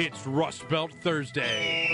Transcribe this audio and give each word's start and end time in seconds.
It's 0.00 0.28
Rust 0.28 0.68
Belt 0.68 0.92
Thursday. 0.92 1.88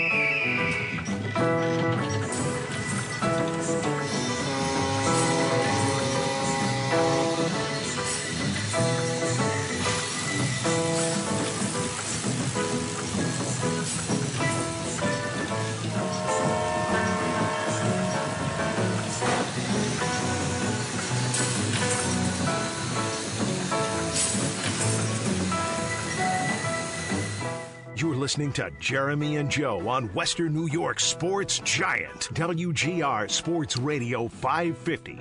Listening 28.25 28.51
to 28.51 28.71
Jeremy 28.79 29.35
and 29.35 29.51
Joe 29.51 29.87
on 29.87 30.11
Western 30.15 30.51
New 30.51 30.67
York 30.69 30.99
Sports 30.99 31.59
Giant, 31.59 32.21
WGR 32.33 33.29
Sports 33.29 33.77
Radio 33.77 34.27
550. 34.27 35.19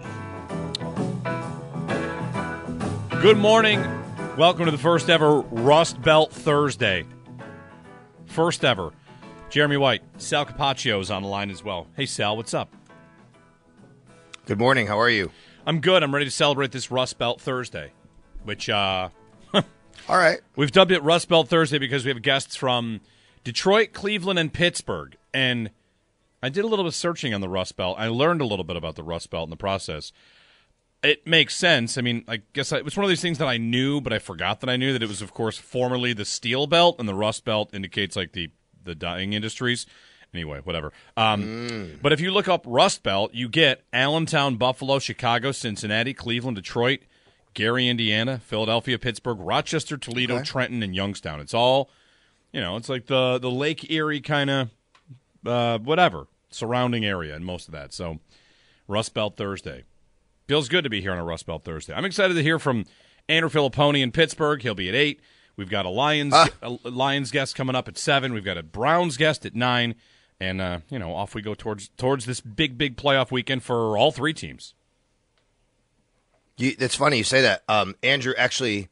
Good 3.20 3.36
morning. 3.36 3.84
Welcome 4.38 4.64
to 4.64 4.70
the 4.70 4.78
first 4.78 5.10
ever 5.10 5.40
Rust 5.40 6.00
Belt 6.00 6.32
Thursday. 6.32 7.04
First 8.24 8.64
ever. 8.64 8.90
Jeremy 9.50 9.76
White, 9.76 10.00
Sal 10.16 10.46
Capaccio 10.46 10.98
is 10.98 11.10
on 11.10 11.20
the 11.20 11.28
line 11.28 11.50
as 11.50 11.62
well. 11.62 11.86
Hey, 11.98 12.06
Sal, 12.06 12.38
what's 12.38 12.54
up? 12.54 12.72
Good 14.46 14.58
morning. 14.58 14.86
How 14.86 14.98
are 14.98 15.10
you? 15.10 15.30
I'm 15.66 15.82
good. 15.82 16.02
I'm 16.02 16.14
ready 16.14 16.24
to 16.24 16.30
celebrate 16.30 16.72
this 16.72 16.90
Rust 16.90 17.18
Belt 17.18 17.38
Thursday, 17.38 17.92
which 18.44 18.70
uh, 18.70 19.10
All 20.08 20.16
right. 20.16 20.40
We've 20.56 20.72
dubbed 20.72 20.90
it 20.92 21.02
Rust 21.02 21.28
Belt 21.28 21.48
Thursday 21.48 21.78
because 21.78 22.04
we 22.04 22.10
have 22.10 22.22
guests 22.22 22.56
from 22.56 23.00
Detroit, 23.42 23.92
Cleveland, 23.92 24.38
and 24.38 24.52
Pittsburgh. 24.52 25.16
And 25.32 25.70
I 26.42 26.48
did 26.48 26.64
a 26.64 26.66
little 26.68 26.84
bit 26.84 26.88
of 26.88 26.94
searching 26.94 27.32
on 27.32 27.40
the 27.40 27.48
Rust 27.48 27.76
Belt. 27.76 27.96
I 27.98 28.08
learned 28.08 28.40
a 28.40 28.44
little 28.44 28.64
bit 28.64 28.76
about 28.76 28.96
the 28.96 29.02
Rust 29.02 29.30
Belt 29.30 29.44
in 29.46 29.50
the 29.50 29.56
process. 29.56 30.12
It 31.02 31.26
makes 31.26 31.54
sense. 31.54 31.98
I 31.98 32.00
mean, 32.00 32.24
I 32.28 32.40
guess 32.54 32.72
I, 32.72 32.78
it 32.78 32.84
was 32.84 32.96
one 32.96 33.04
of 33.04 33.10
these 33.10 33.20
things 33.20 33.38
that 33.38 33.48
I 33.48 33.58
knew, 33.58 34.00
but 34.00 34.12
I 34.12 34.18
forgot 34.18 34.60
that 34.60 34.70
I 34.70 34.76
knew 34.76 34.92
that 34.94 35.02
it 35.02 35.08
was, 35.08 35.20
of 35.20 35.34
course, 35.34 35.58
formerly 35.58 36.12
the 36.14 36.24
Steel 36.24 36.66
Belt, 36.66 36.96
and 36.98 37.06
the 37.08 37.14
Rust 37.14 37.44
Belt 37.44 37.70
indicates 37.74 38.16
like 38.16 38.32
the 38.32 38.50
the 38.84 38.94
dying 38.94 39.32
industries. 39.32 39.86
Anyway, 40.34 40.60
whatever. 40.64 40.92
Um, 41.16 41.98
But 42.02 42.12
if 42.12 42.20
you 42.20 42.30
look 42.30 42.48
up 42.48 42.64
Rust 42.66 43.02
Belt, 43.02 43.32
you 43.34 43.48
get 43.48 43.82
Allentown, 43.92 44.56
Buffalo, 44.56 44.98
Chicago, 44.98 45.52
Cincinnati, 45.52 46.12
Cleveland, 46.12 46.56
Detroit, 46.56 47.00
Gary, 47.54 47.88
Indiana, 47.88 48.38
Philadelphia, 48.44 48.98
Pittsburgh, 48.98 49.38
Rochester, 49.40 49.96
Toledo, 49.96 50.36
Okay. 50.36 50.44
Trenton, 50.44 50.82
and 50.82 50.94
Youngstown. 50.94 51.40
It's 51.40 51.54
all, 51.54 51.90
you 52.52 52.60
know, 52.60 52.76
it's 52.76 52.88
like 52.88 53.06
the 53.06 53.38
the 53.38 53.50
Lake 53.50 53.90
Erie 53.90 54.20
kind 54.20 54.50
of 54.50 54.68
uh, 55.46 55.78
whatever 55.78 56.26
surrounding 56.50 57.04
area 57.04 57.34
and 57.34 57.44
most 57.44 57.68
of 57.68 57.72
that. 57.72 57.92
So 57.92 58.20
Rust 58.86 59.14
Belt 59.14 59.36
Thursday 59.36 59.84
feels 60.46 60.68
good 60.68 60.84
to 60.84 60.90
be 60.90 61.00
here 61.00 61.12
on 61.12 61.18
a 61.18 61.24
Rust 61.24 61.46
Belt 61.46 61.64
Thursday. 61.64 61.94
I'm 61.94 62.04
excited 62.04 62.34
to 62.34 62.42
hear 62.42 62.58
from 62.58 62.84
Andrew 63.28 63.48
Fillipponi 63.50 64.02
in 64.02 64.12
Pittsburgh. 64.12 64.60
He'll 64.62 64.74
be 64.74 64.88
at 64.88 64.94
eight. 64.94 65.20
We've 65.56 65.70
got 65.70 65.86
a 65.86 65.88
Lions 65.88 66.34
Ah. 66.34 66.48
a 66.62 66.70
Lions 66.88 67.30
guest 67.30 67.54
coming 67.54 67.74
up 67.76 67.88
at 67.88 67.96
seven. 67.96 68.32
We've 68.32 68.44
got 68.44 68.58
a 68.58 68.62
Browns 68.62 69.16
guest 69.16 69.46
at 69.46 69.54
nine, 69.54 69.94
and 70.40 70.60
uh, 70.60 70.78
you 70.90 70.98
know 70.98 71.14
off 71.14 71.34
we 71.34 71.42
go 71.42 71.54
towards 71.54 71.88
towards 71.90 72.26
this 72.26 72.40
big 72.40 72.76
big 72.76 72.96
playoff 72.96 73.30
weekend 73.30 73.62
for 73.62 73.96
all 73.96 74.10
three 74.10 74.32
teams. 74.34 74.74
You, 76.56 76.74
it's 76.78 76.94
funny 76.94 77.18
you 77.18 77.24
say 77.24 77.42
that. 77.42 77.62
Um, 77.68 77.94
Andrew 78.02 78.32
actually, 78.38 78.88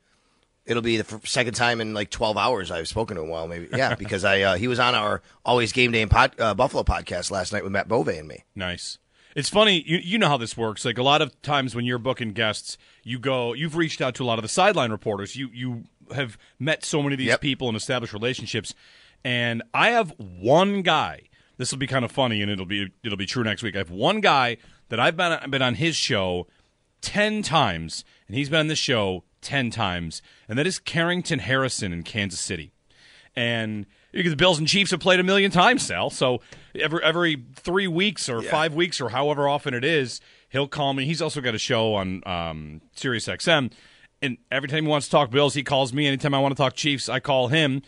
it'll 0.67 0.83
be 0.83 0.97
the 0.97 1.15
f- 1.17 1.27
second 1.27 1.55
time 1.55 1.81
in 1.81 1.95
like 1.95 2.11
12 2.11 2.37
hours 2.37 2.71
I've 2.71 2.89
spoken 2.89 3.17
to 3.17 3.23
him. 3.23 3.29
While 3.29 3.47
maybe 3.49 3.69
yeah, 3.73 3.95
because 3.99 4.25
I 4.25 4.41
uh, 4.43 4.57
he 4.57 4.69
was 4.69 4.79
on 4.81 4.95
our 4.95 5.23
Always 5.45 5.73
Game 5.73 5.93
Day 5.93 6.03
in 6.03 6.09
pod, 6.09 6.35
uh, 6.41 6.55
Buffalo 6.55 6.83
podcast 6.83 7.31
last 7.31 7.53
night 7.53 7.63
with 7.63 7.73
Matt 7.73 7.89
Bove 7.89 8.09
and 8.09 8.27
me. 8.29 8.45
Nice. 8.55 8.99
It's 9.35 9.49
funny, 9.49 9.83
you, 9.87 9.97
you 9.97 10.19
know 10.19 10.29
how 10.29 10.37
this 10.37 10.59
works. 10.59 10.85
Like 10.85 10.99
a 10.99 11.03
lot 11.03 11.23
of 11.23 11.41
times 11.41 11.75
when 11.75 11.87
you're 11.87 11.99
booking 11.99 12.33
guests, 12.33 12.77
you 13.03 13.19
go, 13.19 13.55
you've 13.55 13.77
reached 13.77 14.03
out 14.03 14.15
to 14.17 14.25
a 14.25 14.27
lot 14.27 14.39
of 14.39 14.43
the 14.43 14.49
sideline 14.49 14.91
reporters. 14.91 15.37
You 15.37 15.49
you 15.55 15.85
have 16.15 16.37
met 16.59 16.85
so 16.85 17.03
many 17.03 17.15
of 17.15 17.19
these 17.19 17.29
Yep. 17.29 17.41
people 17.41 17.69
and 17.69 17.77
established 17.77 18.13
relationships. 18.13 18.75
And 19.25 19.63
I 19.73 19.91
have 19.91 20.13
one 20.19 20.83
guy. 20.83 21.23
This 21.57 21.71
will 21.71 21.79
be 21.79 21.87
kind 21.87 22.05
of 22.05 22.11
funny, 22.11 22.43
and 22.43 22.51
it'll 22.51 22.67
be 22.67 22.91
it'll 23.05 23.17
be 23.17 23.25
true 23.25 23.45
next 23.45 23.63
week. 23.63 23.75
I 23.75 23.79
have 23.79 23.91
one 23.91 24.21
guy 24.21 24.57
that 24.89 24.99
I've 25.01 25.17
been 25.17 25.33
I've 25.33 25.51
been 25.51 25.63
on 25.63 25.77
his 25.77 25.97
show 25.97 26.47
ten 27.03 27.43
times, 27.43 28.05
and 28.27 28.37
he's 28.37 28.49
been 28.49 28.61
on 28.61 28.67
the 28.69 28.77
show 28.77 29.25
ten 29.43 29.71
times, 29.71 30.23
and 30.49 30.59
that 30.59 30.67
is 30.67 30.79
Carrington 30.79 31.41
Harrison 31.41 31.93
in 31.93 32.03
Kansas 32.03 32.41
City 32.41 32.73
and 33.35 33.87
the 34.13 34.35
Bills 34.37 34.59
and 34.59 34.69
Chiefs 34.69 34.91
have 34.91 35.01
played 35.01 35.21
a 35.21 35.23
million 35.23 35.51
times, 35.51 35.87
Sal. 35.87 36.11
So 36.11 36.41
every 36.79 37.03
every 37.03 37.45
three 37.55 37.89
weeks 37.89 38.29
or 38.29 38.43
five 38.43 38.75
weeks 38.75 39.01
or 39.01 39.09
however 39.09 39.49
often 39.49 39.75
it 39.75 39.85
is, 39.85 40.21
he'll 40.51 40.69
call 40.69 40.93
me. 40.93 41.07
He's 41.07 41.23
also 41.23 41.41
got 41.41 41.55
a 41.55 41.59
show 41.59 41.95
on 41.95 42.23
um, 42.27 42.83
Sirius 42.95 43.27
XM, 43.27 43.73
and 44.21 44.39
every 44.51 44.69
time 44.69 44.85
he 44.85 44.91
wants 44.91 45.07
to 45.07 45.11
talk 45.11 45.31
Bills, 45.31 45.55
he 45.55 45.63
calls 45.63 45.93
me. 45.93 46.07
Anytime 46.07 46.35
I 46.35 46.41
want 46.41 46.53
to 46.53 46.63
talk 46.63 46.75
Chiefs, 46.75 47.09
I 47.09 47.21
call 47.21 47.49
him, 47.49 47.83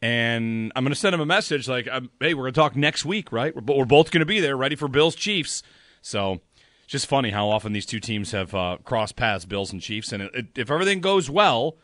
and 0.00 0.72
I'm 0.74 0.84
going 0.84 0.94
to 0.94 0.98
send 0.98 1.14
him 1.14 1.20
a 1.20 1.26
message 1.26 1.68
like, 1.68 1.88
um, 1.90 2.10
"Hey, 2.20 2.32
we're 2.34 2.44
going 2.44 2.54
to 2.54 2.60
talk 2.60 2.74
next 2.74 3.04
week, 3.04 3.30
right? 3.30 3.54
We're, 3.54 3.76
we're 3.76 3.84
both 3.84 4.10
going 4.10 4.20
to 4.20 4.26
be 4.26 4.40
there, 4.40 4.56
ready 4.56 4.76
for 4.76 4.88
Bills 4.88 5.14
Chiefs." 5.14 5.62
So. 6.00 6.40
It's 6.86 6.92
just 6.92 7.06
funny 7.06 7.30
how 7.30 7.48
often 7.48 7.72
these 7.72 7.86
two 7.86 8.00
teams 8.00 8.30
have 8.32 8.54
uh, 8.54 8.78
crossed 8.82 9.16
paths, 9.16 9.44
Bills 9.44 9.72
and 9.72 9.82
Chiefs, 9.82 10.12
and 10.12 10.22
it, 10.22 10.34
it, 10.34 10.46
if 10.56 10.70
everything 10.70 11.00
goes 11.00 11.28
well, 11.28 11.76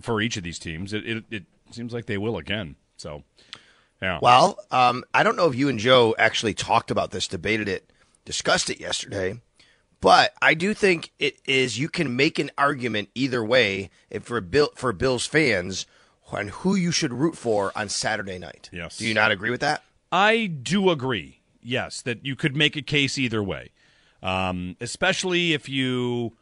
for 0.00 0.20
each 0.20 0.36
of 0.36 0.42
these 0.42 0.58
teams. 0.58 0.92
It, 0.92 1.06
it, 1.06 1.24
it 1.30 1.44
seems 1.70 1.92
like 1.92 2.06
they 2.06 2.18
will 2.18 2.36
again. 2.36 2.76
So, 2.96 3.24
yeah. 4.00 4.18
Well, 4.20 4.58
um, 4.70 5.04
I 5.14 5.22
don't 5.22 5.36
know 5.36 5.48
if 5.48 5.54
you 5.54 5.68
and 5.68 5.78
Joe 5.78 6.14
actually 6.18 6.54
talked 6.54 6.90
about 6.90 7.10
this, 7.10 7.28
debated 7.28 7.68
it, 7.68 7.92
discussed 8.24 8.70
it 8.70 8.80
yesterday, 8.80 9.40
but 10.00 10.32
I 10.40 10.54
do 10.54 10.74
think 10.74 11.12
it 11.18 11.38
is. 11.46 11.78
You 11.78 11.88
can 11.88 12.16
make 12.16 12.38
an 12.38 12.50
argument 12.56 13.08
either 13.14 13.44
way 13.44 13.90
if 14.10 14.24
for 14.24 14.40
Bill 14.40 14.70
for 14.74 14.92
Bills 14.92 15.26
fans 15.26 15.86
on 16.30 16.48
who 16.48 16.74
you 16.74 16.92
should 16.92 17.12
root 17.12 17.36
for 17.36 17.72
on 17.74 17.88
Saturday 17.88 18.38
night. 18.38 18.68
Yes. 18.72 18.98
Do 18.98 19.06
you 19.06 19.14
not 19.14 19.32
agree 19.32 19.50
with 19.50 19.60
that? 19.60 19.82
I 20.12 20.46
do 20.46 20.90
agree. 20.90 21.40
Yes, 21.60 22.00
that 22.02 22.24
you 22.24 22.36
could 22.36 22.54
make 22.54 22.76
a 22.76 22.82
case 22.82 23.18
either 23.18 23.42
way, 23.42 23.72
um, 24.22 24.76
especially 24.80 25.52
if 25.52 25.68
you. 25.68 26.32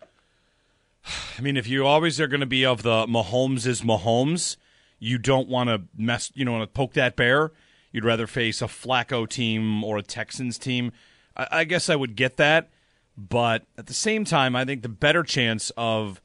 I 1.38 1.40
mean, 1.40 1.56
if 1.56 1.68
you 1.68 1.86
always 1.86 2.20
are 2.20 2.26
going 2.26 2.40
to 2.40 2.46
be 2.46 2.66
of 2.66 2.82
the 2.82 3.06
Mahomes 3.06 3.64
is 3.64 3.82
Mahomes, 3.82 4.56
you 4.98 5.18
don't 5.18 5.48
want 5.48 5.68
to 5.68 5.82
mess. 5.96 6.32
You 6.34 6.44
don't 6.44 6.58
want 6.58 6.68
to 6.72 6.76
poke 6.76 6.94
that 6.94 7.14
bear. 7.16 7.52
You'd 7.92 8.04
rather 8.04 8.26
face 8.26 8.60
a 8.60 8.66
Flacco 8.66 9.28
team 9.28 9.84
or 9.84 9.98
a 9.98 10.02
Texans 10.02 10.58
team. 10.58 10.92
I, 11.36 11.48
I 11.50 11.64
guess 11.64 11.88
I 11.88 11.96
would 11.96 12.16
get 12.16 12.36
that, 12.38 12.70
but 13.16 13.64
at 13.78 13.86
the 13.86 13.94
same 13.94 14.24
time, 14.24 14.56
I 14.56 14.64
think 14.64 14.82
the 14.82 14.88
better 14.88 15.22
chance 15.22 15.70
of 15.76 16.20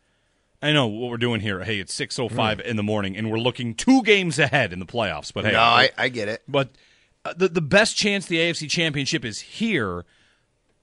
I 0.62 0.74
know 0.74 0.88
what 0.88 1.10
we're 1.10 1.18
doing 1.18 1.42
here. 1.42 1.64
Hey, 1.64 1.80
it's 1.80 1.94
six 1.94 2.20
oh 2.20 2.30
five 2.30 2.60
in 2.60 2.76
the 2.76 2.84
morning, 2.84 3.18
and 3.18 3.32
we're 3.32 3.40
looking 3.40 3.74
two 3.74 4.04
games 4.04 4.38
ahead 4.38 4.74
in 4.74 4.80
the 4.80 4.86
playoffs. 4.86 5.34
But 5.34 5.46
hey, 5.46 5.54
no, 5.54 5.60
I, 5.60 5.90
I 5.98 6.10
get 6.10 6.28
it. 6.28 6.44
but 6.48 6.70
uh, 7.26 7.34
the 7.36 7.48
the 7.48 7.62
best 7.62 7.96
chance 7.98 8.26
the 8.26 8.38
AFC 8.38 8.70
Championship 8.70 9.26
is 9.26 9.40
here. 9.40 10.06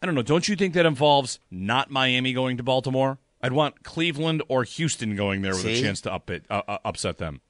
I 0.00 0.06
don't 0.06 0.15
know. 0.15 0.23
Don't 0.23 0.49
you 0.49 0.56
think 0.56 0.75
that 0.75 0.87
involves 0.87 1.39
not 1.50 1.91
Miami 1.91 2.33
going 2.33 2.56
to 2.56 2.62
Baltimore? 2.62 3.19
I'd 3.43 3.53
want 3.53 3.83
Cleveland 3.83 4.43
or 4.49 4.65
Houston 4.65 5.17
going 5.17 5.43
there 5.43 5.53
with 5.53 5.62
See? 5.62 5.79
a 5.79 5.83
chance 5.83 6.00
to 6.03 6.12
up 6.12 6.31
it, 6.31 6.45
uh, 6.50 6.62
uh, 6.67 6.79
upset 6.85 7.19
them. 7.19 7.41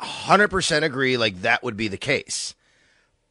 hundred 0.00 0.48
percent 0.48 0.84
agree. 0.84 1.16
Like 1.16 1.42
that 1.42 1.62
would 1.62 1.76
be 1.76 1.88
the 1.88 1.96
case. 1.96 2.54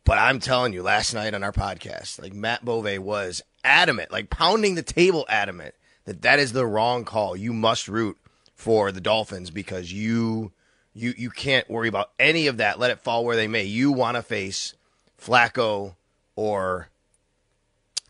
But 0.05 0.17
I'm 0.17 0.39
telling 0.39 0.73
you, 0.73 0.83
last 0.83 1.13
night 1.13 1.33
on 1.33 1.43
our 1.43 1.53
podcast, 1.53 2.21
like 2.21 2.33
Matt 2.33 2.65
Bove 2.65 2.99
was 2.99 3.41
adamant, 3.63 4.11
like 4.11 4.29
pounding 4.29 4.75
the 4.75 4.83
table, 4.83 5.25
adamant 5.29 5.75
that 6.05 6.21
that 6.23 6.39
is 6.39 6.51
the 6.51 6.65
wrong 6.65 7.05
call. 7.05 7.37
You 7.37 7.53
must 7.53 7.87
root 7.87 8.17
for 8.53 8.91
the 8.91 9.01
Dolphins 9.01 9.49
because 9.49 9.91
you 9.93 10.51
you 10.93 11.13
you 11.17 11.29
can't 11.29 11.69
worry 11.69 11.87
about 11.87 12.11
any 12.19 12.47
of 12.47 12.57
that. 12.57 12.79
Let 12.79 12.91
it 12.91 12.99
fall 12.99 13.23
where 13.25 13.35
they 13.35 13.47
may. 13.47 13.63
You 13.63 13.91
want 13.91 14.15
to 14.17 14.23
face 14.23 14.73
Flacco 15.21 15.95
or 16.35 16.89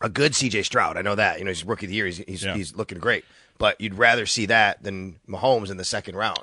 a 0.00 0.08
good 0.08 0.32
CJ 0.32 0.64
Stroud. 0.64 0.96
I 0.96 1.02
know 1.02 1.14
that. 1.14 1.38
You 1.38 1.44
know, 1.44 1.50
he's 1.50 1.64
rookie 1.64 1.86
of 1.86 1.90
the 1.90 1.96
year. 1.96 2.06
He's 2.06 2.18
he's, 2.18 2.42
Yeah. 2.44 2.54
he's 2.54 2.74
looking 2.74 2.98
great. 2.98 3.24
But 3.58 3.80
you'd 3.80 3.94
rather 3.94 4.26
see 4.26 4.46
that 4.46 4.82
than 4.82 5.16
Mahomes 5.28 5.70
in 5.70 5.76
the 5.76 5.84
second 5.84 6.16
round. 6.16 6.40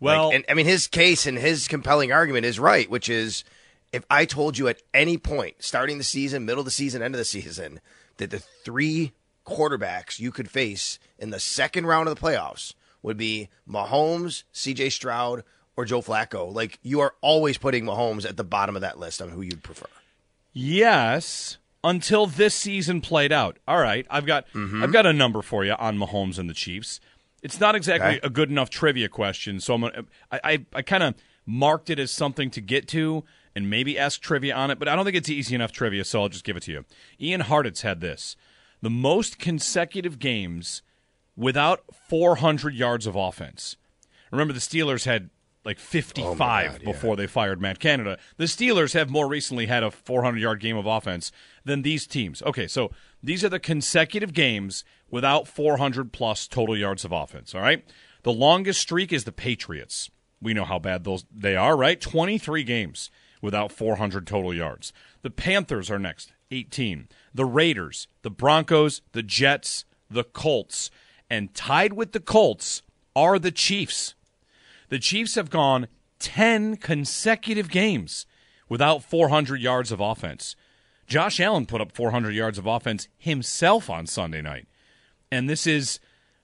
Well- 0.00 0.28
Like, 0.28 0.36
and 0.36 0.44
I 0.48 0.54
mean, 0.54 0.66
his 0.66 0.86
case 0.86 1.26
and 1.26 1.36
his 1.38 1.68
compelling 1.68 2.12
argument 2.12 2.46
is 2.46 2.58
right, 2.58 2.88
which 2.88 3.08
is 3.08 3.44
if 3.92 4.04
I 4.10 4.24
told 4.24 4.56
you 4.58 4.68
at 4.68 4.80
any 4.94 5.18
point, 5.18 5.56
starting 5.58 5.98
the 5.98 6.04
season, 6.04 6.44
middle 6.44 6.60
of 6.60 6.64
the 6.64 6.70
season, 6.70 7.02
end 7.02 7.14
of 7.14 7.18
the 7.18 7.24
season, 7.24 7.80
that 8.16 8.30
the 8.30 8.38
three 8.64 9.12
quarterbacks 9.44 10.18
you 10.20 10.30
could 10.30 10.48
face 10.50 10.98
in 11.18 11.30
the 11.30 11.40
second 11.40 11.86
round 11.86 12.08
of 12.08 12.14
the 12.14 12.20
playoffs 12.20 12.74
would 13.02 13.16
be 13.16 13.48
Mahomes, 13.68 14.44
CJ 14.54 14.92
Stroud, 14.92 15.42
or 15.76 15.84
Joe 15.84 16.00
Flacco, 16.02 16.52
like 16.54 16.78
you 16.82 17.00
are 17.00 17.14
always 17.20 17.58
putting 17.58 17.84
Mahomes 17.84 18.24
at 18.28 18.36
the 18.36 18.44
bottom 18.44 18.76
of 18.76 18.82
that 18.82 18.98
list 18.98 19.20
on 19.20 19.30
who 19.30 19.42
you'd 19.42 19.62
prefer. 19.64 19.86
Yes, 20.52 21.56
until 21.84 22.26
this 22.26 22.54
season 22.54 23.00
played 23.00 23.32
out. 23.32 23.58
All 23.66 23.78
right, 23.80 24.06
I've 24.10 24.26
got 24.26 24.46
mm-hmm. 24.48 24.82
I've 24.82 24.92
got 24.92 25.06
a 25.06 25.12
number 25.12 25.42
for 25.42 25.64
you 25.64 25.72
on 25.72 25.98
Mahomes 25.98 26.38
and 26.38 26.48
the 26.48 26.54
Chiefs. 26.54 27.00
It's 27.42 27.58
not 27.58 27.74
exactly 27.74 28.18
Okay. 28.18 28.20
a 28.26 28.30
good 28.30 28.50
enough 28.50 28.70
trivia 28.70 29.08
question, 29.08 29.58
so 29.60 29.74
I'm 29.74 29.80
gonna, 29.82 30.04
I 30.30 30.40
I, 30.44 30.66
I 30.74 30.82
kind 30.82 31.02
of 31.02 31.14
marked 31.44 31.90
it 31.90 31.98
as 31.98 32.10
something 32.10 32.50
to 32.52 32.60
get 32.60 32.86
to 32.88 33.24
and 33.54 33.68
maybe 33.68 33.98
ask 33.98 34.20
trivia 34.20 34.54
on 34.54 34.70
it, 34.70 34.78
but 34.78 34.88
I 34.88 34.94
don't 34.96 35.04
think 35.04 35.16
it's 35.16 35.28
easy 35.28 35.54
enough 35.54 35.72
trivia, 35.72 36.04
so 36.04 36.22
I'll 36.22 36.28
just 36.28 36.44
give 36.44 36.56
it 36.56 36.62
to 36.64 36.72
you. 36.72 36.84
Ian 37.20 37.42
Hartitz 37.42 37.82
had 37.82 38.00
this: 38.00 38.36
the 38.80 38.90
most 38.90 39.38
consecutive 39.38 40.18
games 40.18 40.82
without 41.36 41.82
400 42.08 42.74
yards 42.74 43.06
of 43.06 43.16
offense. 43.16 43.76
Remember, 44.30 44.52
the 44.54 44.60
Steelers 44.60 45.04
had 45.04 45.30
like 45.64 45.78
55 45.78 46.38
God, 46.38 46.80
yeah. 46.80 46.92
before 46.92 47.16
they 47.16 47.26
fired 47.26 47.60
Matt 47.60 47.78
Canada. 47.78 48.18
The 48.36 48.44
Steelers 48.44 48.94
have 48.94 49.10
more 49.10 49.28
recently 49.28 49.66
had 49.66 49.82
a 49.82 49.90
400 49.90 50.38
yard 50.38 50.60
game 50.60 50.76
of 50.76 50.86
offense 50.86 51.30
than 51.64 51.82
these 51.82 52.06
teams. 52.06 52.42
Okay, 52.42 52.66
so 52.66 52.90
these 53.22 53.44
are 53.44 53.48
the 53.48 53.60
consecutive 53.60 54.32
games 54.32 54.84
without 55.10 55.46
400 55.46 56.12
plus 56.12 56.48
total 56.48 56.76
yards 56.76 57.04
of 57.04 57.12
offense. 57.12 57.54
All 57.54 57.60
right, 57.60 57.84
the 58.22 58.32
longest 58.32 58.80
streak 58.80 59.12
is 59.12 59.24
the 59.24 59.32
Patriots. 59.32 60.10
We 60.40 60.54
know 60.54 60.64
how 60.64 60.78
bad 60.78 61.04
those 61.04 61.24
they 61.32 61.54
are, 61.54 61.76
right? 61.76 62.00
23 62.00 62.64
games 62.64 63.10
without 63.40 63.70
400 63.70 64.26
total 64.26 64.52
yards. 64.52 64.92
The 65.22 65.30
Panthers 65.30 65.90
are 65.90 65.98
next, 65.98 66.32
18. 66.50 67.08
The 67.32 67.44
Raiders, 67.44 68.08
the 68.22 68.30
Broncos, 68.30 69.02
the 69.12 69.22
Jets, 69.22 69.84
the 70.10 70.24
Colts, 70.24 70.90
and 71.30 71.54
tied 71.54 71.92
with 71.92 72.12
the 72.12 72.20
Colts 72.20 72.82
are 73.14 73.38
the 73.38 73.52
Chiefs. 73.52 74.14
The 74.92 74.98
Chiefs 74.98 75.36
have 75.36 75.48
gone 75.48 75.88
10 76.18 76.76
consecutive 76.76 77.70
games 77.70 78.26
without 78.68 79.02
400 79.02 79.58
yards 79.58 79.90
of 79.90 80.00
offense. 80.00 80.54
Josh 81.06 81.40
Allen 81.40 81.64
put 81.64 81.80
up 81.80 81.92
400 81.92 82.34
yards 82.34 82.58
of 82.58 82.66
offense 82.66 83.08
himself 83.16 83.88
on 83.88 84.06
Sunday 84.06 84.42
night. 84.42 84.68
And 85.30 85.48
this 85.48 85.66
is 85.66 85.98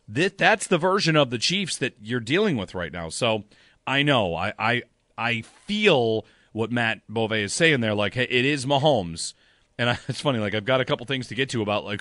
that 0.09 0.39
that's 0.39 0.67
the 0.67 0.79
version 0.79 1.15
of 1.15 1.29
the 1.29 1.37
Chiefs 1.37 1.77
that 1.77 1.97
you're 2.01 2.21
dealing 2.21 2.57
with 2.57 2.75
right 2.75 2.91
now. 2.91 3.11
So 3.11 3.45
I 3.87 4.03
know 4.03 4.35
I 4.35 4.55
I 4.59 4.83
I 5.19 5.43
feel 5.43 6.25
what 6.53 6.73
Matt 6.73 7.03
Bove 7.07 7.35
is 7.35 7.53
saying 7.53 7.83
there 7.83 7.95
like 7.95 8.15
hey, 8.15 8.29
it 8.31 8.47
is 8.47 8.65
Mahomes. 8.65 9.35
And 9.77 9.91
I, 9.91 9.99
it's 10.09 10.23
funny 10.23 10.39
like 10.39 10.55
I've 10.55 10.65
got 10.65 10.81
a 10.81 10.87
couple 10.87 11.05
things 11.05 11.29
to 11.29 11.35
get 11.35 11.51
to 11.51 11.61
about 11.61 11.85
like 11.85 12.01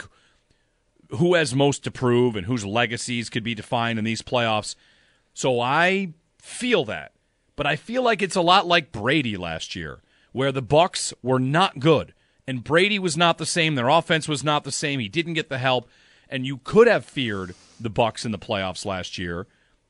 who 1.09 1.33
has 1.33 1.53
most 1.53 1.83
to 1.83 1.91
prove 1.91 2.37
and 2.37 2.45
whose 2.45 2.65
legacies 2.65 3.29
could 3.29 3.43
be 3.43 3.53
defined 3.53 3.99
in 3.99 4.05
these 4.05 4.21
playoffs. 4.21 4.75
So 5.33 5.59
I 5.59 6.13
feel 6.47 6.85
that. 6.85 7.13
But 7.55 7.67
I 7.67 7.75
feel 7.75 8.03
like 8.03 8.21
it's 8.21 8.35
a 8.35 8.41
lot 8.41 8.67
like 8.67 8.91
Brady 8.91 9.35
last 9.35 9.75
year, 9.75 10.01
where 10.31 10.51
the 10.51 10.61
Bucs 10.61 11.13
were 11.21 11.39
not 11.39 11.79
good 11.79 12.13
and 12.47 12.63
Brady 12.63 12.97
was 12.97 13.17
not 13.17 13.37
the 13.37 13.45
same, 13.45 13.75
their 13.75 13.89
offense 13.89 14.27
was 14.27 14.43
not 14.43 14.63
the 14.63 14.71
same, 14.71 14.99
he 14.99 15.09
didn't 15.09 15.33
get 15.33 15.49
the 15.49 15.57
help, 15.57 15.89
and 16.29 16.45
you 16.45 16.57
could 16.57 16.87
have 16.87 17.03
feared 17.03 17.53
the 17.79 17.89
Bucs 17.89 18.25
in 18.25 18.31
the 18.31 18.39
playoffs 18.39 18.85
last 18.85 19.17
year, 19.17 19.47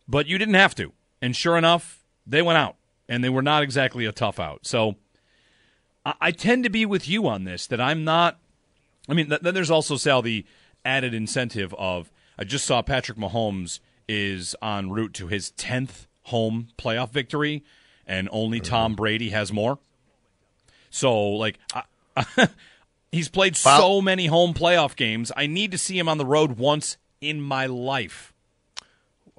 but 0.07 0.25
you 0.25 0.37
didn't 0.37 0.55
have 0.55 0.73
to. 0.75 0.91
And 1.21 1.35
sure 1.35 1.57
enough, 1.57 2.03
they 2.25 2.41
went 2.41 2.57
out 2.57 2.75
and 3.07 3.23
they 3.23 3.29
were 3.29 3.41
not 3.41 3.63
exactly 3.63 4.05
a 4.05 4.11
tough 4.11 4.39
out. 4.39 4.65
So 4.65 4.95
I, 6.05 6.13
I 6.19 6.31
tend 6.31 6.63
to 6.63 6.69
be 6.69 6.85
with 6.85 7.07
you 7.07 7.27
on 7.27 7.43
this 7.43 7.67
that 7.67 7.79
I'm 7.79 8.03
not 8.03 8.39
I 9.09 9.13
mean, 9.13 9.29
th- 9.29 9.41
then 9.41 9.53
there's 9.53 9.71
also 9.71 9.95
Sal 9.95 10.21
the 10.21 10.45
added 10.83 11.13
incentive 11.13 11.73
of 11.75 12.11
I 12.37 12.43
just 12.43 12.65
saw 12.65 12.81
Patrick 12.81 13.17
Mahomes 13.17 13.79
is 14.07 14.55
en 14.61 14.89
route 14.89 15.13
to 15.15 15.27
his 15.27 15.51
tenth 15.51 16.06
home 16.27 16.69
playoff 16.77 17.11
victory, 17.11 17.63
and 18.05 18.29
only 18.31 18.59
uh-huh. 18.59 18.69
Tom 18.69 18.95
Brady 18.95 19.29
has 19.29 19.51
more. 19.51 19.79
So, 20.89 21.29
like, 21.31 21.59
I, 21.73 22.47
he's 23.11 23.29
played 23.29 23.55
so 23.55 24.01
many 24.01 24.27
home 24.27 24.53
playoff 24.53 24.95
games. 24.95 25.31
I 25.35 25.47
need 25.47 25.71
to 25.71 25.77
see 25.77 25.97
him 25.97 26.07
on 26.07 26.17
the 26.17 26.25
road 26.25 26.57
once 26.57 26.97
in 27.21 27.41
my 27.41 27.65
life. 27.65 28.33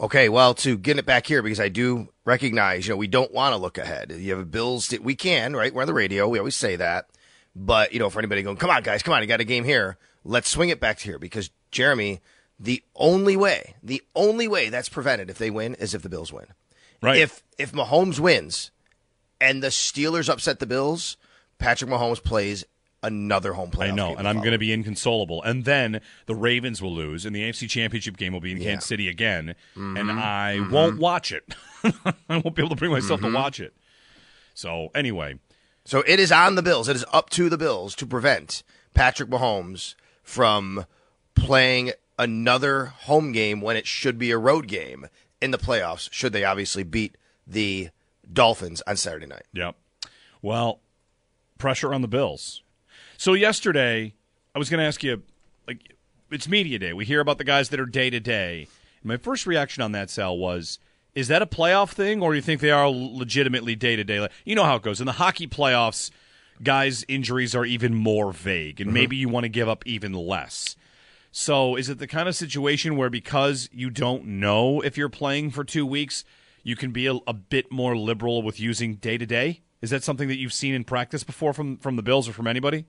Okay, 0.00 0.28
well, 0.28 0.54
to 0.54 0.78
get 0.78 0.98
it 0.98 1.06
back 1.06 1.26
here 1.26 1.42
because 1.42 1.58
I 1.58 1.68
do 1.68 2.08
recognize, 2.24 2.86
you 2.86 2.92
know, 2.92 2.96
we 2.96 3.08
don't 3.08 3.32
want 3.32 3.52
to 3.52 3.56
look 3.56 3.78
ahead. 3.78 4.12
You 4.12 4.30
have 4.30 4.40
a 4.40 4.44
Bills. 4.44 4.96
We 5.00 5.16
can, 5.16 5.56
right? 5.56 5.74
We're 5.74 5.82
on 5.82 5.88
the 5.88 5.94
radio. 5.94 6.28
We 6.28 6.38
always 6.38 6.54
say 6.54 6.76
that. 6.76 7.06
But 7.56 7.92
you 7.92 7.98
know, 7.98 8.08
for 8.08 8.20
anybody 8.20 8.42
going, 8.42 8.56
come 8.56 8.70
on, 8.70 8.82
guys, 8.82 9.02
come 9.02 9.12
on, 9.12 9.22
you 9.22 9.26
got 9.26 9.40
a 9.40 9.44
game 9.44 9.64
here. 9.64 9.98
Let's 10.24 10.48
swing 10.48 10.68
it 10.68 10.78
back 10.78 10.98
to 10.98 11.04
here 11.04 11.18
because 11.18 11.50
Jeremy, 11.72 12.20
the 12.60 12.82
only 12.94 13.36
way, 13.36 13.74
the 13.82 14.02
only 14.14 14.46
way 14.46 14.68
that's 14.68 14.88
prevented 14.88 15.30
if 15.30 15.38
they 15.38 15.50
win 15.50 15.74
is 15.74 15.94
if 15.94 16.02
the 16.02 16.08
Bills 16.08 16.32
win. 16.32 16.46
Right. 17.02 17.18
If 17.18 17.42
if 17.58 17.72
Mahomes 17.72 18.18
wins 18.18 18.70
and 19.40 19.62
the 19.62 19.68
Steelers 19.68 20.28
upset 20.28 20.58
the 20.58 20.66
Bills, 20.66 21.16
Patrick 21.58 21.90
Mahomes 21.90 22.22
plays 22.22 22.64
another 23.02 23.52
home 23.52 23.70
playoff. 23.70 23.92
I 23.92 23.94
know, 23.94 24.16
and 24.16 24.26
I'm 24.26 24.38
going 24.38 24.50
to 24.52 24.58
be 24.58 24.72
inconsolable. 24.72 25.40
And 25.44 25.64
then 25.64 26.00
the 26.26 26.34
Ravens 26.34 26.82
will 26.82 26.92
lose, 26.92 27.24
and 27.24 27.34
the 27.36 27.42
AFC 27.42 27.68
Championship 27.70 28.16
game 28.16 28.32
will 28.32 28.40
be 28.40 28.50
in 28.50 28.56
Yeah. 28.58 28.70
Kansas 28.70 28.88
City 28.88 29.08
again, 29.08 29.54
Mm-hmm. 29.76 29.96
and 29.96 30.10
I 30.10 30.58
won't 30.70 30.98
watch 30.98 31.30
it. 31.30 31.54
I 31.84 32.14
won't 32.28 32.56
be 32.56 32.62
able 32.62 32.70
to 32.70 32.76
bring 32.76 32.90
myself 32.90 33.20
Mm-hmm. 33.20 33.30
to 33.32 33.36
watch 33.38 33.60
it. 33.60 33.74
So 34.54 34.88
anyway, 34.96 35.38
So 35.84 36.00
it 36.06 36.18
is 36.18 36.32
on 36.32 36.56
the 36.56 36.62
Bills. 36.62 36.88
It 36.88 36.96
is 36.96 37.04
up 37.12 37.30
to 37.30 37.48
the 37.48 37.56
Bills 37.58 37.94
to 37.96 38.06
prevent 38.06 38.64
Patrick 38.94 39.30
Mahomes 39.30 39.94
from 40.24 40.84
playing 41.36 41.92
another 42.18 42.86
home 42.86 43.30
game 43.30 43.60
when 43.60 43.76
it 43.76 43.86
should 43.86 44.18
be 44.18 44.32
a 44.32 44.38
road 44.38 44.66
game 44.66 45.06
in 45.40 45.50
the 45.50 45.58
playoffs, 45.58 46.08
should 46.12 46.32
they 46.32 46.44
obviously 46.44 46.82
beat 46.82 47.16
the 47.46 47.90
Dolphins 48.32 48.82
on 48.86 48.96
Saturday 48.96 49.26
night. 49.26 49.46
Yep. 49.52 49.76
Well, 50.42 50.80
pressure 51.56 51.94
on 51.94 52.02
the 52.02 52.08
Bills. 52.08 52.62
So 53.16 53.34
yesterday, 53.34 54.14
I 54.54 54.58
was 54.58 54.70
going 54.70 54.78
to 54.78 54.86
ask 54.86 55.02
you, 55.02 55.22
like, 55.66 55.94
it's 56.30 56.48
media 56.48 56.78
day. 56.78 56.92
We 56.92 57.04
hear 57.04 57.20
about 57.20 57.38
the 57.38 57.44
guys 57.44 57.70
that 57.70 57.80
are 57.80 57.86
day 57.86 58.10
to 58.10 58.20
day. 58.20 58.68
My 59.02 59.16
first 59.16 59.46
reaction 59.46 59.82
on 59.82 59.92
that, 59.92 60.10
Sal, 60.10 60.36
was, 60.36 60.78
is 61.14 61.28
that 61.28 61.42
a 61.42 61.46
playoff 61.46 61.90
thing, 61.90 62.22
or 62.22 62.32
do 62.32 62.36
you 62.36 62.42
think 62.42 62.60
they 62.60 62.70
are 62.70 62.88
legitimately 62.88 63.74
day 63.74 63.96
to 63.96 64.04
day? 64.04 64.28
You 64.44 64.54
know 64.54 64.64
how 64.64 64.76
it 64.76 64.82
goes 64.82 65.00
in 65.00 65.06
the 65.06 65.12
hockey 65.12 65.46
playoffs. 65.46 66.10
Guys' 66.62 67.04
injuries 67.08 67.54
are 67.54 67.64
even 67.64 67.94
more 67.94 68.32
vague, 68.32 68.80
and 68.80 68.88
mm-hmm. 68.88 68.94
maybe 68.94 69.16
you 69.16 69.28
want 69.28 69.44
to 69.44 69.48
give 69.48 69.68
up 69.68 69.86
even 69.86 70.12
less. 70.12 70.76
So, 71.40 71.76
is 71.76 71.88
it 71.88 71.98
the 71.98 72.08
kind 72.08 72.28
of 72.28 72.34
situation 72.34 72.96
where 72.96 73.10
because 73.10 73.70
you 73.72 73.90
don't 73.90 74.26
know 74.26 74.80
if 74.80 74.98
you're 74.98 75.08
playing 75.08 75.52
for 75.52 75.62
two 75.62 75.86
weeks, 75.86 76.24
you 76.64 76.74
can 76.74 76.90
be 76.90 77.06
a, 77.06 77.14
a 77.28 77.32
bit 77.32 77.70
more 77.70 77.96
liberal 77.96 78.42
with 78.42 78.58
using 78.58 78.96
day 78.96 79.18
to 79.18 79.24
day? 79.24 79.60
Is 79.80 79.90
that 79.90 80.02
something 80.02 80.26
that 80.26 80.36
you've 80.36 80.52
seen 80.52 80.74
in 80.74 80.82
practice 80.82 81.22
before 81.22 81.52
from 81.52 81.76
from 81.76 81.94
the 81.94 82.02
Bills 82.02 82.28
or 82.28 82.32
from 82.32 82.48
anybody? 82.48 82.86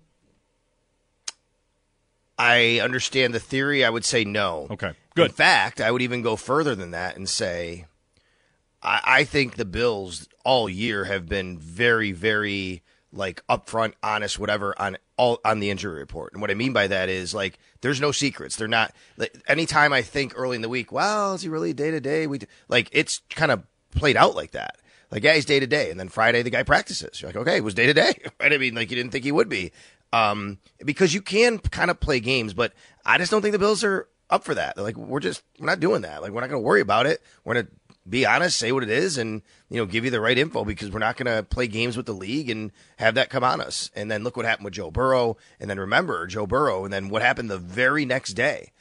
I 2.39 2.79
understand 2.79 3.35
the 3.35 3.39
theory. 3.39 3.85
I 3.85 3.91
would 3.91 4.03
say 4.03 4.23
no. 4.23 4.65
Okay, 4.71 4.93
good. 5.13 5.27
In 5.27 5.31
fact, 5.31 5.79
I 5.79 5.91
would 5.91 6.01
even 6.01 6.23
go 6.23 6.35
further 6.35 6.73
than 6.73 6.89
that 6.89 7.17
and 7.17 7.29
say 7.29 7.85
I, 8.81 9.01
I 9.05 9.23
think 9.25 9.57
the 9.57 9.63
Bills 9.63 10.27
all 10.43 10.67
year 10.67 11.03
have 11.03 11.29
been 11.29 11.59
very, 11.59 12.13
very 12.13 12.81
like 13.11 13.41
upfront, 13.47 13.93
honest, 14.03 14.37
whatever 14.39 14.73
on 14.79 14.97
all 15.17 15.39
on 15.43 15.59
the 15.59 15.69
injury 15.69 15.99
report. 15.99 16.33
And 16.33 16.41
what 16.41 16.51
I 16.51 16.53
mean 16.53 16.73
by 16.73 16.87
that 16.87 17.09
is 17.09 17.33
like 17.33 17.57
there's 17.81 17.99
no 18.01 18.11
secrets. 18.11 18.55
They're 18.55 18.67
not. 18.67 18.93
Like, 19.17 19.35
anytime 19.47 19.93
I 19.93 20.01
think 20.01 20.33
early 20.35 20.55
in 20.55 20.61
the 20.61 20.69
week, 20.69 20.91
well, 20.91 21.33
is 21.33 21.41
he 21.41 21.49
really 21.49 21.73
day 21.73 21.91
to 21.91 21.99
day? 21.99 22.27
We 22.27 22.39
like 22.67 22.89
it's 22.91 23.21
kind 23.29 23.51
of 23.51 23.63
played 23.95 24.17
out 24.17 24.35
like 24.35 24.51
that. 24.51 24.77
Like 25.11 25.23
yeah, 25.23 25.33
he's 25.33 25.45
day 25.45 25.59
to 25.59 25.67
day, 25.67 25.89
and 25.89 25.99
then 25.99 26.09
Friday 26.09 26.43
the 26.43 26.51
guy 26.51 26.63
practices. 26.63 27.21
You're 27.21 27.29
like, 27.29 27.37
okay, 27.37 27.57
it 27.57 27.63
was 27.63 27.73
day 27.73 27.87
to 27.87 27.93
day, 27.93 28.13
right? 28.39 28.53
I 28.53 28.57
mean, 28.57 28.75
like 28.75 28.91
you 28.91 28.95
didn't 28.95 29.11
think 29.11 29.23
he 29.25 29.31
would 29.31 29.49
be. 29.49 29.71
um, 30.13 30.57
because 30.83 31.13
you 31.13 31.21
can 31.21 31.59
kind 31.59 31.91
of 31.91 31.99
play 31.99 32.19
games, 32.19 32.53
but 32.53 32.73
I 33.05 33.17
just 33.17 33.31
don't 33.31 33.41
think 33.41 33.51
the 33.53 33.59
Bills 33.59 33.83
are 33.83 34.07
up 34.29 34.43
for 34.43 34.55
that. 34.55 34.75
They're 34.75 34.83
like, 34.83 34.97
we're 34.97 35.19
just 35.19 35.43
we're 35.59 35.67
not 35.67 35.79
doing 35.79 36.01
that. 36.01 36.21
Like, 36.21 36.31
we're 36.31 36.41
not 36.41 36.49
going 36.49 36.61
to 36.61 36.65
worry 36.65 36.81
about 36.81 37.05
it. 37.05 37.21
We're 37.43 37.55
going 37.55 37.65
to 37.67 37.71
be 38.09 38.25
honest, 38.25 38.57
say 38.57 38.71
what 38.71 38.83
it 38.83 38.89
is, 38.89 39.17
and 39.17 39.41
you 39.69 39.77
know, 39.77 39.85
give 39.85 40.05
you 40.05 40.11
the 40.11 40.21
right 40.21 40.37
info 40.37 40.65
because 40.65 40.91
we're 40.91 40.99
not 40.99 41.17
going 41.17 41.33
to 41.33 41.43
play 41.43 41.67
games 41.67 41.95
with 41.95 42.05
the 42.05 42.13
league 42.13 42.49
and 42.49 42.71
have 42.97 43.15
that 43.15 43.29
come 43.29 43.43
on 43.43 43.61
us. 43.61 43.91
And 43.95 44.09
then 44.09 44.23
look 44.23 44.35
what 44.35 44.45
happened 44.45 44.65
with 44.65 44.73
Joe 44.73 44.91
Burrow, 44.91 45.37
and 45.59 45.69
then 45.69 45.79
remember 45.79 46.25
Joe 46.27 46.47
Burrow, 46.47 46.83
and 46.85 46.93
then 46.93 47.09
what 47.09 47.21
happened 47.21 47.49
the 47.49 47.57
very 47.57 48.05
next 48.05 48.33
day 48.33 48.71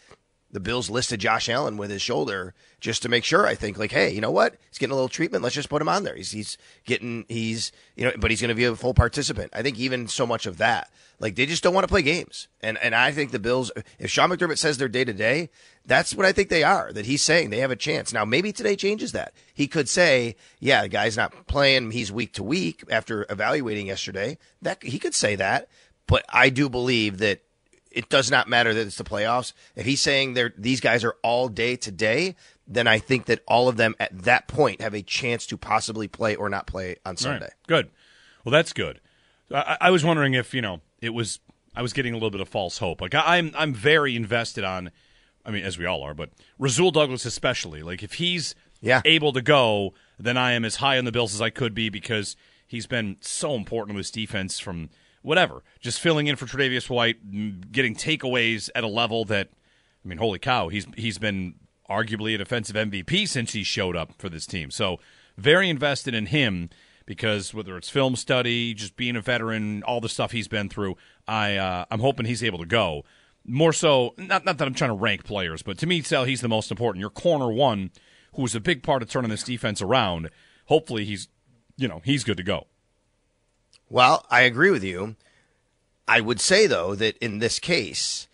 the 0.51 0.61
Bills 0.61 0.89
listed 0.89 1.21
Josh 1.21 1.49
Allen 1.49 1.77
with 1.77 1.91
his 1.91 2.01
shoulder 2.01 2.55
just 2.81 3.03
to 3.03 3.09
make 3.09 3.25
sure. 3.25 3.47
I 3.47 3.55
think 3.55 3.79
like, 3.79 3.93
hey, 3.93 4.11
you 4.11 4.21
know 4.21 4.31
what? 4.31 4.57
He's 4.71 4.79
getting 4.79 4.93
a 4.93 4.95
little 4.95 5.09
treatment. 5.09 5.43
Let's 5.43 5.55
just 5.55 5.69
put 5.69 5.83
him 5.83 5.89
on 5.89 6.05
there. 6.05 6.15
He's 6.15 6.31
he's 6.31 6.57
getting 6.87 7.27
he's 7.29 7.71
you 7.97 8.05
know, 8.05 8.13
but 8.19 8.31
he's 8.31 8.41
going 8.41 8.49
to 8.49 8.55
be 8.55 8.65
a 8.65 8.75
full 8.75 8.95
participant. 8.95 9.53
I 9.55 9.63
think 9.63 9.79
even 9.79 10.09
so 10.09 10.27
much 10.27 10.47
of 10.47 10.59
that, 10.59 10.91
like 11.21 11.35
they 11.35 11.45
just 11.45 11.63
don't 11.63 11.75
want 11.75 11.85
to 11.85 11.93
play 11.93 12.03
games. 12.03 12.49
And 12.63 12.79
and 12.79 12.95
I 12.95 13.13
think 13.13 13.31
the 13.31 13.39
Bills, 13.39 13.71
if 13.99 14.11
Sean 14.11 14.31
McDermott 14.31 14.59
says 14.59 14.79
they're 14.79 14.89
day 14.89 15.05
to 15.05 15.13
day, 15.13 15.51
that's 15.85 16.15
what 16.15 16.25
I 16.25 16.33
think 16.33 16.49
they 16.49 16.63
are. 16.63 16.93
That 16.93 17.07
he's 17.07 17.23
saying 17.23 17.51
they 17.51 17.59
have 17.59 17.71
a 17.71 17.77
chance. 17.77 18.13
Now 18.13 18.25
maybe 18.25 18.53
today 18.53 18.77
changes 18.77 19.13
that. 19.13 19.35
He 19.53 19.67
could 19.67 19.89
say, 19.89 20.37
yeah, 20.61 20.83
the 20.83 20.89
guy's 20.89 21.17
not 21.17 21.47
playing. 21.47 21.91
He's 21.91 22.11
week 22.11 22.33
to 22.35 22.43
week 22.43 22.85
after 22.91 23.27
evaluating 23.29 23.89
yesterday. 23.89 24.39
That 24.63 24.83
he 24.83 24.99
could 24.99 25.15
say 25.15 25.37
that. 25.37 25.69
But 26.07 26.25
I 26.31 26.49
do 26.49 26.71
believe 26.71 27.19
that 27.19 27.43
it 27.91 28.09
does 28.09 28.31
not 28.31 28.49
matter 28.49 28.75
that 28.75 28.87
it's 28.87 28.97
the 28.97 29.05
playoffs. 29.05 29.53
If 29.77 29.87
he's 29.87 30.01
saying 30.01 30.35
they're 30.35 30.53
these 30.57 30.81
guys 30.81 31.05
are 31.05 31.17
all 31.23 31.49
day 31.49 31.77
today, 31.77 32.37
then 32.67 32.87
I 32.87 32.99
think 32.99 33.27
that 33.27 33.41
all 33.47 33.69
of 33.69 33.77
them 33.77 33.95
at 33.99 34.23
that 34.25 34.49
point 34.49 34.81
have 34.81 34.95
a 34.95 35.03
chance 35.03 35.47
to 35.47 35.57
possibly 35.57 36.09
play 36.09 36.37
or 36.37 36.49
not 36.49 36.67
play 36.67 36.97
on 37.05 37.17
Sunday. 37.17 37.47
Right. 37.47 37.67
Good. 37.67 37.91
Well, 38.45 38.53
that's 38.53 38.73
good. 38.73 39.01
I, 39.53 39.77
I, 39.81 39.91
was 39.91 40.05
wondering 40.05 40.35
if 40.35 40.55
you 40.55 40.61
know 40.63 40.81
it 41.01 41.11
was. 41.11 41.41
I 41.75 41.83
was 41.83 41.93
getting 41.93 42.13
a 42.13 42.17
little 42.17 42.31
bit 42.31 42.41
of 42.41 42.49
false 42.49 42.79
hope. 42.79 43.01
Like 43.01 43.15
I, 43.15 43.39
I'm, 43.39 43.53
I'm 43.57 43.73
very 43.73 44.17
invested 44.17 44.65
on. 44.65 44.91
I 45.45 45.51
mean, 45.51 45.65
as 45.65 45.79
we 45.79 45.87
all 45.87 46.03
are, 46.03 46.13
but 46.13 46.31
Rasul 46.59 46.91
Douglas 46.91 47.25
especially. 47.25 47.83
Like 47.83 48.03
if 48.03 48.15
he's 48.15 48.55
yeah. 48.81 49.01
able 49.05 49.33
to 49.33 49.41
go, 49.41 49.95
then 50.19 50.37
I 50.37 50.53
am 50.53 50.65
as 50.65 50.77
high 50.77 50.99
on 50.99 51.05
the 51.05 51.13
Bills 51.13 51.35
as 51.35 51.41
I 51.41 51.51
could 51.51 51.75
be 51.75 51.89
because 51.89 52.37
he's 52.67 52.87
been 52.87 53.17
so 53.21 53.55
important 53.55 53.97
to 53.97 54.01
this 54.01 54.11
defense 54.11 54.59
from 54.59 54.91
whatever, 55.23 55.63
just 55.81 56.01
filling 56.01 56.27
in 56.27 56.37
for 56.37 56.47
Tre'Davious 56.47 56.89
White, 56.89 57.73
getting 57.73 57.95
takeaways 57.95 58.71
at 58.75 58.85
a 58.85 58.89
level 58.89 59.25
that, 59.27 59.49
I 60.05 60.09
mean, 60.09 60.19
holy 60.19 60.39
cow, 60.39 60.69
he's 60.69 60.87
he's 60.97 61.19
been 61.19 61.55
arguably 61.89 62.35
a 62.35 62.39
defensive 62.39 62.77
MVP 62.77 63.27
since 63.29 63.53
he 63.53 63.63
showed 63.63 63.97
up 63.97 64.13
for 64.19 64.29
this 64.29 64.47
team. 64.47 64.71
So 64.71 64.99
very 65.37 65.71
invested 65.71 66.15
in 66.15 66.27
him 66.27 66.71
because 67.07 67.55
whether 67.55 67.77
it's 67.79 67.89
film 67.89 68.17
study, 68.17 68.75
just 68.75 68.97
being 68.97 69.17
a 69.17 69.21
veteran, 69.23 69.83
all 69.85 70.01
the 70.01 70.11
stuff 70.11 70.33
he's 70.33 70.49
been 70.49 70.69
through, 70.69 70.97
I 71.27 71.57
uh, 71.57 71.87
I'm 71.91 72.01
hoping 72.01 72.27
he's 72.27 72.45
able 72.45 72.59
to 72.59 72.67
go. 72.67 73.05
More 73.47 73.73
so, 73.73 74.15
not 74.19 74.45
not 74.45 74.59
that 74.59 74.69
I'm 74.69 74.75
trying 74.75 74.91
to 74.91 74.97
rank 74.97 75.25
players, 75.25 75.63
but 75.63 75.79
to 75.79 75.87
me, 75.87 76.03
Sal, 76.03 76.25
he's 76.25 76.43
the 76.43 76.49
most 76.49 76.71
important. 76.71 77.01
Your 77.01 77.11
corner 77.11 77.51
one, 77.51 77.91
who 78.35 78.43
was 78.43 78.55
a 78.55 78.61
big 78.61 78.83
part 78.83 79.03
of 79.03 79.09
turning 79.09 79.31
this 79.31 79.43
defense 79.43 79.81
around. 79.81 80.29
Hopefully, 80.67 81.07
he's 81.07 81.29
you 81.79 81.89
know 81.89 82.03
he's 82.05 82.25
good 82.25 82.37
to 82.37 82.43
go. 82.43 82.67
Well, 83.91 84.27
I 84.31 84.43
agree 84.43 84.71
with 84.71 84.85
you. 84.85 85.17
I 86.07 86.21
would 86.21 86.41
say 86.41 86.67
though 86.67 86.95
that 86.95 87.17
in 87.19 87.39
this 87.39 87.59
case, 87.59 88.29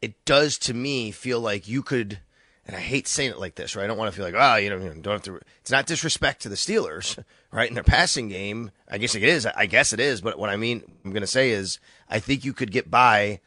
it 0.00 0.24
does 0.24 0.58
to 0.58 0.74
me 0.74 1.10
feel 1.10 1.40
like 1.40 1.68
you 1.68 1.82
could, 1.82 2.20
and 2.66 2.76
I 2.76 2.80
hate 2.80 3.08
saying 3.08 3.30
it 3.30 3.38
like 3.38 3.56
this, 3.56 3.74
right? 3.74 3.84
I 3.84 3.86
don't 3.86 3.96
want 3.98 4.12
to 4.12 4.16
feel 4.16 4.24
like, 4.24 4.34
oh, 4.36 4.56
you 4.56 4.70
know, 4.70 4.78
you 4.78 5.00
don't 5.00 5.14
have 5.14 5.22
to. 5.22 5.40
It's 5.60 5.70
not 5.70 5.86
disrespect 5.86 6.42
to 6.42 6.48
the 6.48 6.56
Steelers, 6.56 7.22
right? 7.52 7.68
In 7.68 7.74
their 7.74 7.84
passing 7.84 8.28
game, 8.28 8.70
I 8.88 8.98
guess 8.98 9.14
it 9.14 9.22
is. 9.22 9.46
I 9.46 9.66
guess 9.66 9.92
it 9.92 10.00
is. 10.00 10.20
But 10.20 10.38
what 10.38 10.50
I 10.50 10.56
mean, 10.56 10.82
I'm 11.04 11.12
going 11.12 11.22
to 11.22 11.26
say 11.26 11.50
is, 11.50 11.78
I 12.08 12.18
think 12.18 12.44
you 12.44 12.52
could 12.52 12.72
get 12.72 12.90
by 12.90 13.40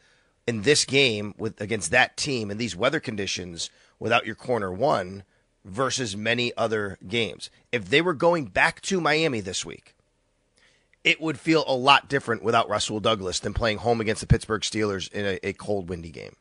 in 0.46 0.62
this 0.62 0.84
game 0.84 1.34
with 1.38 1.60
against 1.60 1.90
that 1.90 2.16
team 2.16 2.50
in 2.50 2.58
these 2.58 2.76
weather 2.76 3.00
conditions 3.00 3.70
without 3.98 4.26
your 4.26 4.34
corner 4.34 4.72
one 4.72 5.24
versus 5.64 6.16
many 6.16 6.52
other 6.56 6.98
games. 7.06 7.50
If 7.72 7.90
they 7.90 8.00
were 8.00 8.14
going 8.14 8.46
back 8.46 8.80
to 8.82 9.00
Miami 9.00 9.40
this 9.40 9.64
week 9.64 9.95
it 11.06 11.20
would 11.20 11.38
feel 11.40 11.64
a 11.66 11.74
lot 11.74 12.08
different 12.08 12.42
without 12.42 12.68
Russell 12.68 13.00
Douglas 13.00 13.38
than 13.38 13.54
playing 13.54 13.78
home 13.78 14.00
against 14.02 14.20
the 14.20 14.26
Pittsburgh 14.26 14.60
Steelers 14.60 15.10
in 15.12 15.24
a, 15.24 15.38
a 15.48 15.52
cold, 15.54 15.88
windy 15.88 16.10
game. 16.10 16.34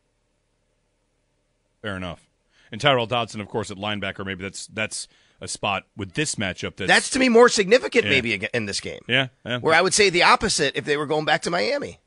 Fair 1.81 1.95
enough. 1.95 2.27
And 2.71 2.81
Tyrel 2.81 3.07
Dodson, 3.07 3.39
of 3.41 3.47
course, 3.47 3.69
at 3.71 3.77
linebacker. 3.77 4.25
Maybe 4.25 4.41
that's 4.43 4.67
that's 4.67 5.07
a 5.39 5.47
spot 5.47 5.83
with 5.95 6.13
this 6.13 6.35
matchup. 6.35 6.77
That's, 6.77 6.89
that's 6.89 7.09
to 7.11 7.19
me 7.19 7.29
more 7.29 7.47
significant, 7.47 8.05
Yeah. 8.05 8.09
maybe 8.09 8.33
in 8.53 8.65
this 8.65 8.81
game. 8.81 9.01
yeah, 9.07 9.27
yeah. 9.45 9.59
Where 9.59 9.73
I 9.75 9.81
would 9.81 9.93
say 9.93 10.09
the 10.09 10.23
opposite 10.23 10.75
if 10.75 10.83
they 10.85 10.97
were 10.97 11.05
going 11.05 11.25
back 11.25 11.43
to 11.43 11.49
Miami. 11.51 11.99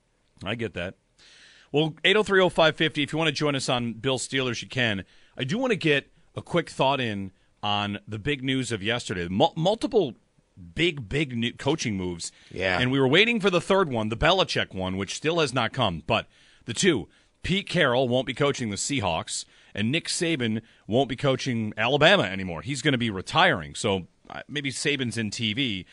I 0.45 0.55
get 0.57 0.75
that. 0.75 0.95
Well, 1.71 1.95
8030550, 2.05 3.03
if 3.05 3.13
you 3.13 3.19
want 3.19 3.29
to 3.29 3.33
join 3.33 3.55
us 3.55 3.69
on 3.69 3.93
Bill 3.93 4.19
Steelers, 4.19 4.63
you 4.63 4.69
can. 4.69 5.05
I 5.37 5.45
do 5.45 5.59
want 5.59 5.71
to 5.71 5.77
get 5.77 6.11
a 6.35 6.43
quick 6.43 6.71
thought 6.71 7.01
in 7.01 7.31
on 7.63 7.99
the 8.09 8.19
big 8.19 8.43
news 8.43 8.73
of 8.73 8.83
yesterday. 8.83 9.29
Mul- 9.29 9.53
multiple 9.57 10.15
big, 10.75 11.09
big 11.09 11.37
new 11.37 11.53
coaching 11.53 11.97
moves. 11.97 12.33
Yeah. 12.51 12.79
And 12.79 12.91
we 12.91 13.01
were 13.01 13.09
waiting 13.09 13.41
for 13.41 13.51
the 13.51 13.61
third 13.61 13.91
one, 13.91 14.09
the 14.09 14.17
Belichick 14.17 14.75
one, 14.75 14.97
which 14.97 15.15
still 15.15 15.41
has 15.41 15.55
not 15.55 15.73
come. 15.73 16.03
But 16.07 16.27
the 16.65 16.75
two, 16.75 17.09
Pete 17.43 17.69
Carroll 17.69 18.09
won't 18.09 18.27
be 18.27 18.35
coaching 18.35 18.71
the 18.71 18.77
Seahawks, 18.77 19.45
and 19.75 19.91
Nick 19.91 20.09
Saban 20.09 20.61
won't 20.87 21.09
be 21.09 21.17
coaching 21.17 21.73
Alabama 21.77 22.25
anymore. 22.25 22.63
He's 22.63 22.83
going 22.83 22.93
to 22.93 22.99
be 22.99 23.11
retiring. 23.11 23.75
So 23.75 24.07
uh, 24.29 24.43
maybe 24.49 24.71
Saban's 24.71 25.17
in 25.17 25.31
TV. 25.31 25.85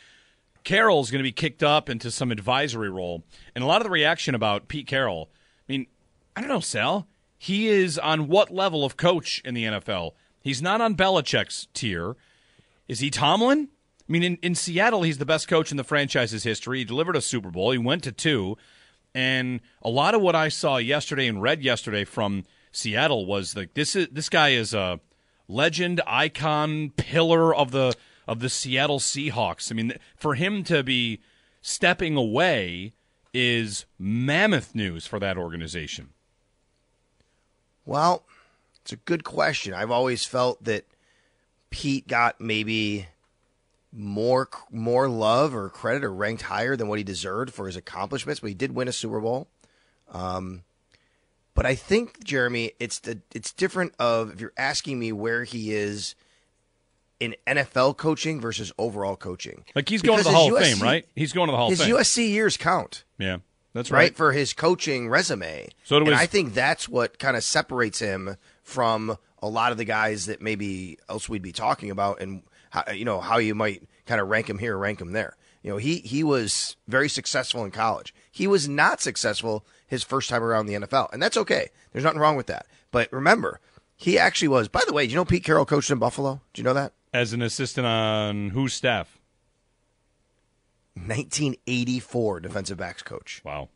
Carroll's 0.64 1.12
going 1.12 1.20
to 1.20 1.24
be 1.24 1.32
kicked 1.32 1.64
up 1.64 1.90
into 1.90 2.10
some 2.10 2.32
advisory 2.32 2.90
role. 2.90 3.24
And 3.54 3.64
a 3.64 3.68
lot 3.68 3.82
of 3.82 3.86
the 3.86 3.92
reaction 3.92 4.34
about 4.36 4.68
Pete 4.68 4.88
Carroll, 4.88 5.30
I 5.70 5.72
mean, 5.72 5.88
I 6.36 6.42
don't 6.42 6.50
know, 6.50 6.60
Sal. 6.60 7.08
He 7.38 7.68
is 7.68 8.00
on 8.00 8.28
what 8.28 8.52
level 8.52 8.84
of 8.84 8.98
coach 8.98 9.42
in 9.46 9.54
the 9.54 9.66
NFL? 9.66 10.12
He's 10.42 10.62
not 10.62 10.82
on 10.82 10.96
Belichick's 10.96 11.68
tier. 11.74 12.16
Is 12.88 13.00
he 13.00 13.10
Tomlin? 13.10 13.70
I 14.08 14.12
mean, 14.12 14.24
in, 14.24 14.38
in 14.42 14.56
Seattle, 14.56 15.04
he's 15.04 15.18
the 15.18 15.26
best 15.26 15.48
coach 15.48 15.72
in 15.72 15.78
the 15.78 15.84
franchise's 15.84 16.44
history. 16.44 16.80
He 16.80 16.86
delivered 16.86 17.16
a 17.16 17.22
Super 17.22 17.50
Bowl. 17.50 17.72
He 17.72 17.78
went 17.78 18.04
to 18.04 18.12
two. 18.12 18.58
And 19.16 19.62
a 19.82 19.90
lot 19.90 20.14
of 20.14 20.22
what 20.22 20.36
I 20.36 20.50
saw 20.50 20.78
yesterday 20.78 21.28
and 21.28 21.42
read 21.42 21.64
yesterday 21.64 22.04
from 22.04 22.44
Seattle 22.72 23.26
was 23.26 23.56
like 23.56 23.74
this 23.74 23.96
is 23.96 24.10
this 24.12 24.28
guy 24.30 24.50
is 24.50 24.74
a 24.74 25.00
legend, 25.48 26.02
icon, 26.06 26.92
pillar 26.98 27.56
of 27.56 27.72
the 27.72 27.96
of 28.28 28.42
the 28.42 28.50
Seattle 28.50 29.00
Seahawks. 29.00 29.72
I 29.72 29.76
mean, 29.76 29.94
for 30.18 30.36
him 30.36 30.64
to 30.66 30.84
be 30.84 31.22
stepping 31.62 32.18
away 32.18 32.94
is 33.34 33.86
mammoth 33.98 34.76
news 34.76 35.08
for 35.08 35.20
that 35.20 35.38
organization. 35.38 36.10
Well, 37.86 38.24
it's 38.82 38.92
a 38.92 38.98
good 38.98 39.24
question. 39.24 39.74
I've 39.74 39.92
always 39.92 40.26
felt 40.26 40.64
that 40.64 40.86
Pete 41.70 42.08
got 42.08 42.42
maybe 42.42 43.08
more 43.96 44.50
more 44.72 45.08
love 45.08 45.56
or 45.56 45.70
credit 45.70 46.04
or 46.04 46.14
ranked 46.14 46.44
higher 46.44 46.76
than 46.76 46.88
what 46.88 46.98
he 46.98 47.04
deserved 47.04 47.54
for 47.54 47.68
his 47.68 47.76
accomplishments, 47.76 48.40
but 48.42 48.48
he 48.48 48.54
did 48.54 48.74
win 48.74 48.88
a 48.88 48.92
Super 48.92 49.20
Bowl. 49.20 49.48
Um, 50.12 50.64
but 51.54 51.66
I 51.66 51.76
think 51.76 52.24
Jeremy, 52.24 52.74
it's 52.80 53.00
the 53.00 53.22
it's 53.34 53.54
different 53.54 53.94
of 53.98 54.32
if 54.34 54.42
you're 54.42 54.54
asking 54.58 55.00
me 55.00 55.12
where 55.12 55.46
he 55.46 55.74
is 55.74 56.16
in 57.20 57.36
NFL 57.48 57.96
coaching 57.98 58.42
versus 58.42 58.72
overall 58.78 59.16
coaching. 59.16 59.64
Like 59.74 59.88
he's 59.88 60.02
going 60.02 60.18
to 60.18 60.24
the 60.24 60.32
Hall 60.32 60.54
his 60.54 60.58
of 60.58 60.64
Fame, 60.64 60.78
USC 60.78 60.84
right? 60.84 61.06
He's 61.16 61.32
going 61.32 61.48
to 61.48 61.52
the 61.52 61.58
Hall 61.58 61.70
His 61.70 61.80
of 61.80 61.86
Fame. 61.86 61.96
USC 61.96 62.30
years 62.30 62.58
count 62.58 63.06
yeah, 63.18 63.38
that's 63.74 63.90
right, 63.90 64.00
right. 64.00 64.16
for 64.16 64.34
his 64.34 64.54
coaching 64.54 65.08
resume. 65.10 65.70
So 65.86 65.98
do 66.00 66.06
and 66.06 66.14
his- 66.14 66.22
I 66.22 66.26
think 66.26 66.54
that's 66.54 66.90
what 66.90 67.18
kind 67.20 67.38
of 67.38 67.44
separates 67.44 68.00
him 68.00 68.36
from 68.64 69.18
a 69.42 69.48
lot 69.48 69.72
of 69.72 69.78
the 69.78 69.86
guys 69.86 70.26
that 70.26 70.42
maybe 70.42 70.98
else 71.08 71.30
we'd 71.30 71.42
be 71.42 71.54
talking 71.54 71.90
about, 71.90 72.20
and 72.22 72.42
how, 72.76 72.92
you 72.92 73.06
know 73.06 73.22
how 73.22 73.38
you 73.38 73.56
might 73.56 73.84
kind 74.06 74.20
of 74.20 74.28
rank 74.28 74.50
him 74.50 74.58
here, 74.58 74.78
rank 74.78 75.00
him 75.00 75.14
there. 75.14 75.38
You 75.64 75.72
know, 75.72 75.78
he 75.78 75.98
he 76.00 76.24
was 76.24 76.76
very 76.88 77.10
successful 77.10 77.64
in 77.64 77.72
college. 77.72 78.14
He 78.32 78.48
was 78.48 78.68
not 78.68 79.02
successful 79.02 79.66
his 79.88 80.04
first 80.04 80.30
time 80.30 80.44
around 80.44 80.66
the 80.66 80.76
NFL, 80.76 81.12
and 81.14 81.22
that's 81.22 81.38
okay. 81.38 81.70
There's 81.92 82.04
nothing 82.04 82.20
wrong 82.20 82.36
with 82.36 82.48
that. 82.48 82.68
But 82.92 83.12
remember, 83.12 83.60
he 83.96 84.20
actually 84.20 84.50
was. 84.50 84.68
By 84.68 84.82
the 84.86 84.94
way, 84.94 85.06
do 85.06 85.12
you 85.12 85.16
know 85.16 85.26
Pete 85.26 85.44
Carroll 85.44 85.66
coached 85.66 85.90
in 85.90 85.98
Buffalo? 85.98 86.42
Do 86.54 86.60
you 86.62 86.64
know 86.64 86.74
that? 86.74 86.94
As 87.14 87.34
an 87.34 87.42
assistant 87.42 87.88
on 87.88 88.50
whose 88.50 88.74
staff? 88.74 89.20
1984 90.96 92.40
defensive 92.42 92.78
backs 92.78 93.02
coach. 93.02 93.42
Wow. 93.44 93.70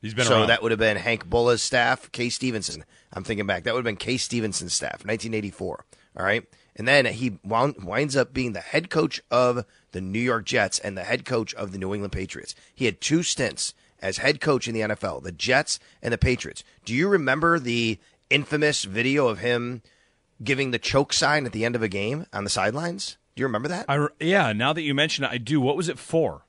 He's 0.00 0.14
been 0.14 0.26
so 0.26 0.38
around. 0.38 0.48
that 0.48 0.62
would 0.62 0.70
have 0.70 0.78
been 0.78 0.96
Hank 0.96 1.28
Bullough's 1.28 1.62
staff, 1.62 2.10
Kay 2.12 2.28
Stephenson. 2.28 2.84
I'm 3.12 3.24
thinking 3.24 3.46
back. 3.46 3.64
That 3.64 3.74
would 3.74 3.80
have 3.80 3.84
been 3.84 3.96
Kay 3.96 4.16
Stephenson's 4.16 4.72
staff, 4.72 5.04
1984. 5.04 5.84
All 6.16 6.24
right. 6.24 6.44
And 6.78 6.86
then 6.86 7.04
he 7.06 7.38
wound, 7.44 7.82
winds 7.84 8.16
up 8.16 8.32
being 8.32 8.52
the 8.52 8.60
head 8.60 8.88
coach 8.88 9.20
of 9.30 9.66
the 9.90 10.00
New 10.00 10.20
York 10.20 10.44
Jets 10.44 10.78
and 10.78 10.96
the 10.96 11.04
head 11.04 11.24
coach 11.24 11.52
of 11.54 11.72
the 11.72 11.78
New 11.78 11.92
England 11.92 12.12
Patriots. 12.12 12.54
He 12.72 12.84
had 12.84 13.00
two 13.00 13.24
stints 13.24 13.74
as 14.00 14.18
head 14.18 14.40
coach 14.40 14.68
in 14.68 14.74
the 14.74 14.80
NFL, 14.80 15.24
the 15.24 15.32
Jets 15.32 15.80
and 16.00 16.12
the 16.12 16.18
Patriots. 16.18 16.62
Do 16.84 16.94
you 16.94 17.08
remember 17.08 17.58
the 17.58 17.98
infamous 18.30 18.84
video 18.84 19.26
of 19.26 19.40
him 19.40 19.82
giving 20.42 20.70
the 20.70 20.78
choke 20.78 21.12
sign 21.12 21.46
at 21.46 21.52
the 21.52 21.64
end 21.64 21.74
of 21.74 21.82
a 21.82 21.88
game 21.88 22.26
on 22.32 22.44
the 22.44 22.50
sidelines? 22.50 23.16
Do 23.34 23.40
you 23.40 23.46
remember 23.46 23.68
that? 23.68 23.86
I, 23.88 24.06
yeah, 24.20 24.52
now 24.52 24.72
that 24.72 24.82
you 24.82 24.94
mention 24.94 25.24
it, 25.24 25.30
I 25.30 25.38
do. 25.38 25.60
What 25.60 25.76
was 25.76 25.88
it 25.88 25.98
for? 25.98 26.44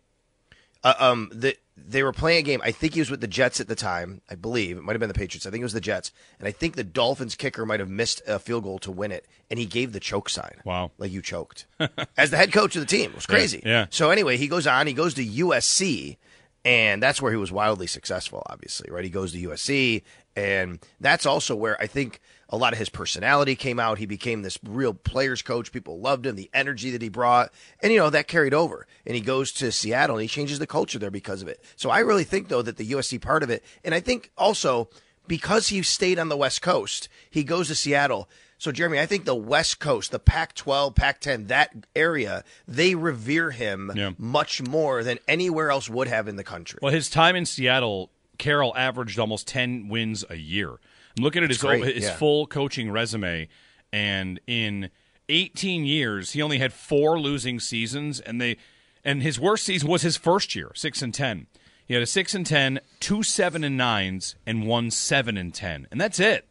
Uh, 0.83 0.93
um, 0.99 1.29
the, 1.33 1.55
they 1.75 2.03
were 2.03 2.13
playing 2.13 2.39
a 2.39 2.41
game. 2.41 2.61
I 2.63 2.71
think 2.71 2.93
he 2.93 3.01
was 3.01 3.09
with 3.11 3.21
the 3.21 3.27
Jets 3.27 3.59
at 3.59 3.67
the 3.67 3.75
time. 3.75 4.21
I 4.29 4.35
believe 4.35 4.77
it 4.77 4.83
might 4.83 4.93
have 4.93 4.99
been 4.99 5.09
the 5.09 5.13
Patriots. 5.13 5.45
I 5.45 5.49
think 5.49 5.61
it 5.61 5.65
was 5.65 5.73
the 5.73 5.81
Jets, 5.81 6.11
and 6.39 6.47
I 6.47 6.51
think 6.51 6.75
the 6.75 6.83
Dolphins 6.83 7.35
kicker 7.35 7.65
might 7.65 7.79
have 7.79 7.89
missed 7.89 8.21
a 8.27 8.39
field 8.39 8.63
goal 8.63 8.79
to 8.79 8.91
win 8.91 9.11
it, 9.11 9.25
and 9.49 9.59
he 9.59 9.65
gave 9.65 9.91
the 9.91 9.99
choke 9.99 10.29
sign. 10.29 10.61
Wow. 10.65 10.91
like 10.97 11.11
you 11.11 11.21
choked 11.21 11.65
as 12.17 12.31
the 12.31 12.37
head 12.37 12.51
coach 12.53 12.75
of 12.75 12.81
the 12.81 12.85
team. 12.85 13.11
It 13.11 13.15
was 13.15 13.25
crazy. 13.25 13.61
yeah. 13.65 13.87
So 13.89 14.09
anyway, 14.11 14.37
he 14.37 14.47
goes 14.47 14.67
on. 14.67 14.87
He 14.87 14.93
goes 14.93 15.13
to 15.15 15.25
USC, 15.25 16.17
and 16.65 17.01
that's 17.01 17.21
where 17.21 17.31
he 17.31 17.37
was 17.37 17.51
wildly 17.51 17.87
successful. 17.87 18.43
Obviously, 18.49 18.89
right? 18.91 19.03
He 19.03 19.09
goes 19.09 19.31
to 19.33 19.41
USC, 19.49 20.03
and 20.35 20.79
that's 20.99 21.25
also 21.25 21.55
where 21.55 21.79
I 21.81 21.87
think 21.87 22.19
a 22.49 22.57
lot 22.57 22.73
of 22.73 22.79
his 22.79 22.89
personality 22.89 23.55
came 23.55 23.79
out. 23.79 23.99
He 23.99 24.05
became 24.05 24.41
this 24.41 24.57
real 24.63 24.93
players 24.93 25.41
coach. 25.41 25.71
People 25.71 25.99
loved 25.99 26.25
him, 26.25 26.35
the 26.35 26.49
energy 26.53 26.89
that 26.91 27.01
he 27.01 27.09
brought, 27.09 27.51
and 27.81 27.91
you 27.93 27.99
know 27.99 28.09
that 28.09 28.27
carried 28.27 28.53
over. 28.53 28.87
And 29.05 29.15
he 29.15 29.21
goes 29.21 29.51
to 29.53 29.71
Seattle 29.71 30.15
and 30.17 30.23
he 30.23 30.27
changes 30.27 30.59
the 30.59 30.67
culture 30.67 30.99
there 30.99 31.11
because 31.11 31.41
of 31.41 31.47
it. 31.47 31.63
So 31.75 31.89
I 31.89 31.99
really 31.99 32.23
think 32.23 32.47
though 32.47 32.61
that 32.63 32.77
the 32.77 32.91
USC 32.91 33.21
part 33.21 33.43
of 33.43 33.49
it, 33.49 33.63
and 33.83 33.93
I 33.93 33.99
think 33.99 34.31
also 34.37 34.89
because 35.27 35.67
he 35.67 35.83
stayed 35.83 36.17
on 36.17 36.29
the 36.29 36.37
West 36.37 36.61
Coast, 36.61 37.07
he 37.29 37.43
goes 37.43 37.67
to 37.67 37.75
Seattle. 37.75 38.27
So 38.57 38.71
Jeremy, 38.73 38.99
I 38.99 39.05
think 39.05 39.23
the 39.25 39.35
West 39.35 39.79
Coast, 39.79 40.11
the 40.11 40.19
Pac-12, 40.19 40.93
Pac-10, 40.95 41.47
that 41.47 41.71
area, 41.95 42.43
they 42.67 42.93
revere 42.95 43.51
him 43.51 43.91
Yeah. 43.95 44.11
much 44.17 44.61
more 44.61 45.01
than 45.03 45.19
anywhere 45.29 45.69
else 45.71 45.87
would 45.87 46.07
have 46.09 46.27
in 46.27 46.35
the 46.35 46.43
country. 46.43 46.79
Well, 46.81 46.91
his 46.91 47.09
time 47.09 47.35
in 47.37 47.45
Seattle, 47.45 48.09
Carroll 48.37 48.75
averaged 48.75 49.17
almost 49.19 49.47
10 49.47 49.87
wins 49.87 50.25
a 50.29 50.35
year. 50.35 50.79
I'm 51.19 51.23
looking 51.23 51.43
at 51.43 51.49
his, 51.49 51.57
great, 51.57 51.83
his 51.83 52.05
yeah. 52.05 52.15
full 52.15 52.47
coaching 52.47 52.89
resume, 52.91 53.49
and 53.91 54.39
in 54.47 54.89
18 55.27 55.83
years, 55.83 56.31
he 56.31 56.41
only 56.41 56.59
had 56.59 56.71
four 56.71 57.19
losing 57.19 57.59
seasons, 57.59 58.21
and 58.21 58.39
they 58.39 58.55
and 59.03 59.21
his 59.21 59.37
worst 59.37 59.65
season 59.65 59.89
was 59.89 60.01
his 60.01 60.15
first 60.15 60.55
year, 60.55 60.71
six 60.75 61.01
and 61.01 61.13
ten. 61.13 61.47
He 61.85 61.93
had 61.93 62.03
a 62.03 62.05
six 62.05 62.33
and 62.33 62.45
10, 62.45 62.79
two 63.01 63.21
seven 63.21 63.65
and 63.65 63.75
nines, 63.75 64.35
and 64.45 64.65
one 64.65 64.91
seven 64.91 65.35
and 65.37 65.53
ten, 65.53 65.87
and 65.91 65.99
that's 65.99 66.21
it. 66.21 66.47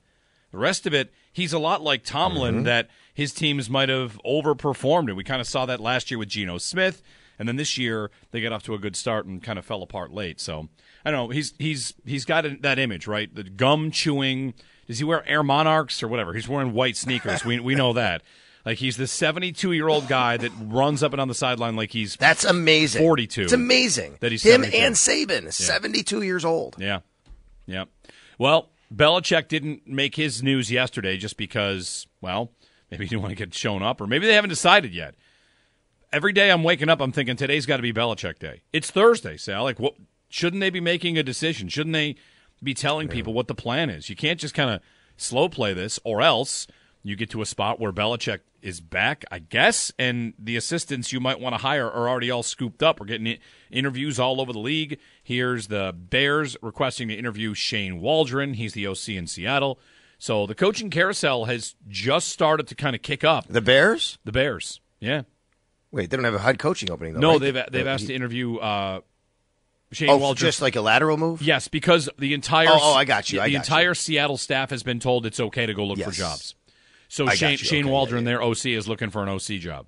The 0.50 0.58
rest 0.58 0.86
of 0.86 0.92
it, 0.92 1.12
he's 1.32 1.52
a 1.54 1.58
lot 1.58 1.80
like 1.82 2.04
Tomlin 2.04 2.56
Mm-hmm. 2.56 2.64
that 2.64 2.90
his 3.14 3.32
teams 3.32 3.70
might 3.70 3.88
have 3.88 4.20
overperformed, 4.24 5.08
and 5.08 5.16
we 5.16 5.24
kind 5.24 5.40
of 5.40 5.46
saw 5.46 5.64
that 5.66 5.80
last 5.80 6.10
year 6.10 6.18
with 6.18 6.28
Geno 6.28 6.58
Smith, 6.58 7.02
and 7.38 7.48
then 7.48 7.56
this 7.56 7.78
year 7.78 8.10
they 8.30 8.40
got 8.40 8.52
off 8.52 8.62
to 8.64 8.74
a 8.74 8.78
good 8.78 8.96
start 8.96 9.26
and 9.26 9.42
kind 9.42 9.58
of 9.58 9.64
fell 9.64 9.82
apart 9.82 10.12
late. 10.12 10.40
So 10.40 10.68
I 11.04 11.10
don't 11.10 11.28
know. 11.28 11.32
He's 11.32 11.54
he's 11.58 11.94
he's 12.04 12.24
got 12.24 12.44
that 12.62 12.78
image, 12.78 13.06
right? 13.06 13.32
The 13.34 13.44
gum 13.44 13.90
chewing. 13.90 14.54
Does 14.86 14.98
he 14.98 15.04
wear 15.04 15.26
Air 15.28 15.42
Monarchs 15.42 16.02
or 16.02 16.08
whatever? 16.08 16.32
He's 16.34 16.48
wearing 16.48 16.72
white 16.72 16.96
sneakers. 16.96 17.44
we 17.44 17.60
we 17.60 17.74
know 17.74 17.92
that. 17.92 18.22
Like 18.64 18.78
he's 18.78 18.96
the 18.96 19.06
72 19.06 19.72
year 19.72 19.88
old 19.88 20.08
guy 20.08 20.36
that 20.36 20.52
runs 20.60 21.02
up 21.02 21.12
and 21.12 21.18
down 21.18 21.28
the 21.28 21.34
sideline 21.34 21.76
like 21.76 21.90
he's 21.90 22.16
That's 22.16 22.44
amazing. 22.44 23.02
42. 23.02 23.42
It's 23.42 23.52
amazing 23.52 24.16
That 24.20 24.30
he's 24.32 24.42
him 24.42 24.62
72. 24.64 24.76
and 24.84 24.94
Saban, 24.94 25.52
72 25.52 26.22
years 26.22 26.44
old. 26.44 26.76
Yeah. 26.78 27.00
Yeah. 27.66 27.84
Well, 28.38 28.68
Belichick 28.94 29.48
didn't 29.48 29.86
make 29.86 30.16
his 30.16 30.42
news 30.42 30.70
yesterday 30.70 31.16
just 31.16 31.36
because, 31.36 32.06
well, 32.20 32.50
maybe 32.90 33.04
he 33.04 33.10
didn't 33.10 33.22
want 33.22 33.32
to 33.32 33.36
get 33.36 33.54
shown 33.54 33.82
up, 33.82 34.00
or 34.00 34.06
maybe 34.06 34.26
they 34.26 34.34
haven't 34.34 34.50
decided 34.50 34.94
yet. 34.94 35.14
Every 36.10 36.32
day 36.32 36.50
I'm 36.50 36.64
waking 36.64 36.88
up, 36.88 37.00
I'm 37.00 37.12
thinking 37.12 37.36
today's 37.36 37.66
got 37.66 37.76
to 37.76 37.82
be 37.82 37.92
Belichick 37.92 38.38
day. 38.38 38.62
It's 38.72 38.90
Thursday, 38.90 39.36
Sal. 39.36 39.64
Like, 39.64 39.78
what? 39.78 39.94
Shouldn't 40.30 40.60
they 40.60 40.70
be 40.70 40.80
making 40.80 41.18
a 41.18 41.22
decision? 41.22 41.68
Shouldn't 41.68 41.92
they 41.92 42.16
be 42.62 42.74
telling 42.74 43.08
people 43.08 43.32
what 43.32 43.46
the 43.46 43.54
plan 43.54 43.90
is? 43.90 44.08
You 44.08 44.16
can't 44.16 44.40
just 44.40 44.54
kind 44.54 44.70
of 44.70 44.80
slow 45.16 45.48
play 45.48 45.74
this, 45.74 45.98
or 46.04 46.22
else 46.22 46.66
you 47.02 47.14
get 47.14 47.30
to 47.30 47.42
a 47.42 47.46
spot 47.46 47.78
where 47.78 47.92
Belichick 47.92 48.40
is 48.62 48.80
back, 48.80 49.24
I 49.30 49.38
guess, 49.38 49.92
and 49.98 50.34
the 50.38 50.56
assistants 50.56 51.12
you 51.12 51.20
might 51.20 51.40
want 51.40 51.54
to 51.54 51.62
hire 51.62 51.86
are 51.86 52.08
already 52.08 52.30
all 52.30 52.42
scooped 52.42 52.82
up. 52.82 53.00
We're 53.00 53.06
getting 53.06 53.38
interviews 53.70 54.18
all 54.18 54.40
over 54.40 54.52
the 54.52 54.58
league. 54.58 54.98
Here's 55.22 55.68
the 55.68 55.94
Bears 55.96 56.56
requesting 56.62 57.08
to 57.08 57.14
interview 57.14 57.54
Shane 57.54 58.00
Waldron. 58.00 58.54
He's 58.54 58.72
the 58.72 58.86
OC 58.86 59.10
in 59.10 59.26
Seattle. 59.26 59.78
So 60.18 60.46
the 60.46 60.54
coaching 60.54 60.90
carousel 60.90 61.44
has 61.44 61.76
just 61.86 62.28
started 62.28 62.66
to 62.68 62.74
kind 62.74 62.96
of 62.96 63.02
kick 63.02 63.24
up. 63.24 63.46
The 63.48 63.60
Bears? 63.60 64.18
The 64.24 64.32
Bears, 64.32 64.80
yeah. 65.00 65.22
Wait, 65.90 66.10
they 66.10 66.16
don't 66.16 66.24
have 66.24 66.34
a 66.34 66.38
head 66.38 66.58
coaching 66.58 66.90
opening 66.90 67.14
though. 67.14 67.20
No, 67.20 67.32
right? 67.32 67.40
they've 67.40 67.64
they've 67.70 67.86
asked 67.86 68.06
to 68.08 68.14
interview 68.14 68.56
uh, 68.56 69.00
Shane 69.92 70.10
Oh, 70.10 70.34
just 70.34 70.60
like 70.60 70.76
a 70.76 70.80
lateral 70.80 71.16
move. 71.16 71.40
Yes, 71.40 71.68
because 71.68 72.08
the 72.18 72.34
entire 72.34 72.68
Oh, 72.68 72.78
oh, 72.78 72.94
I 72.94 73.04
got 73.04 73.32
you, 73.32 73.40
I 73.40 73.46
the 73.46 73.52
got 73.54 73.64
entire 73.64 73.88
you. 73.90 73.94
Seattle 73.94 74.36
staff 74.36 74.70
has 74.70 74.82
been 74.82 75.00
told 75.00 75.24
it's 75.24 75.40
okay 75.40 75.66
to 75.66 75.74
go 75.74 75.86
look 75.86 75.98
for 76.00 76.10
jobs. 76.10 76.54
So 77.08 77.26
I 77.26 77.34
Shane. 77.34 77.56
Shane 77.56 77.84
Okay, 77.84 77.90
Waldron, 77.90 78.24
yeah, 78.24 78.32
their 78.32 78.42
OC, 78.42 78.66
is 78.66 78.86
looking 78.86 79.08
for 79.10 79.22
an 79.22 79.30
OC 79.30 79.60
job. 79.60 79.86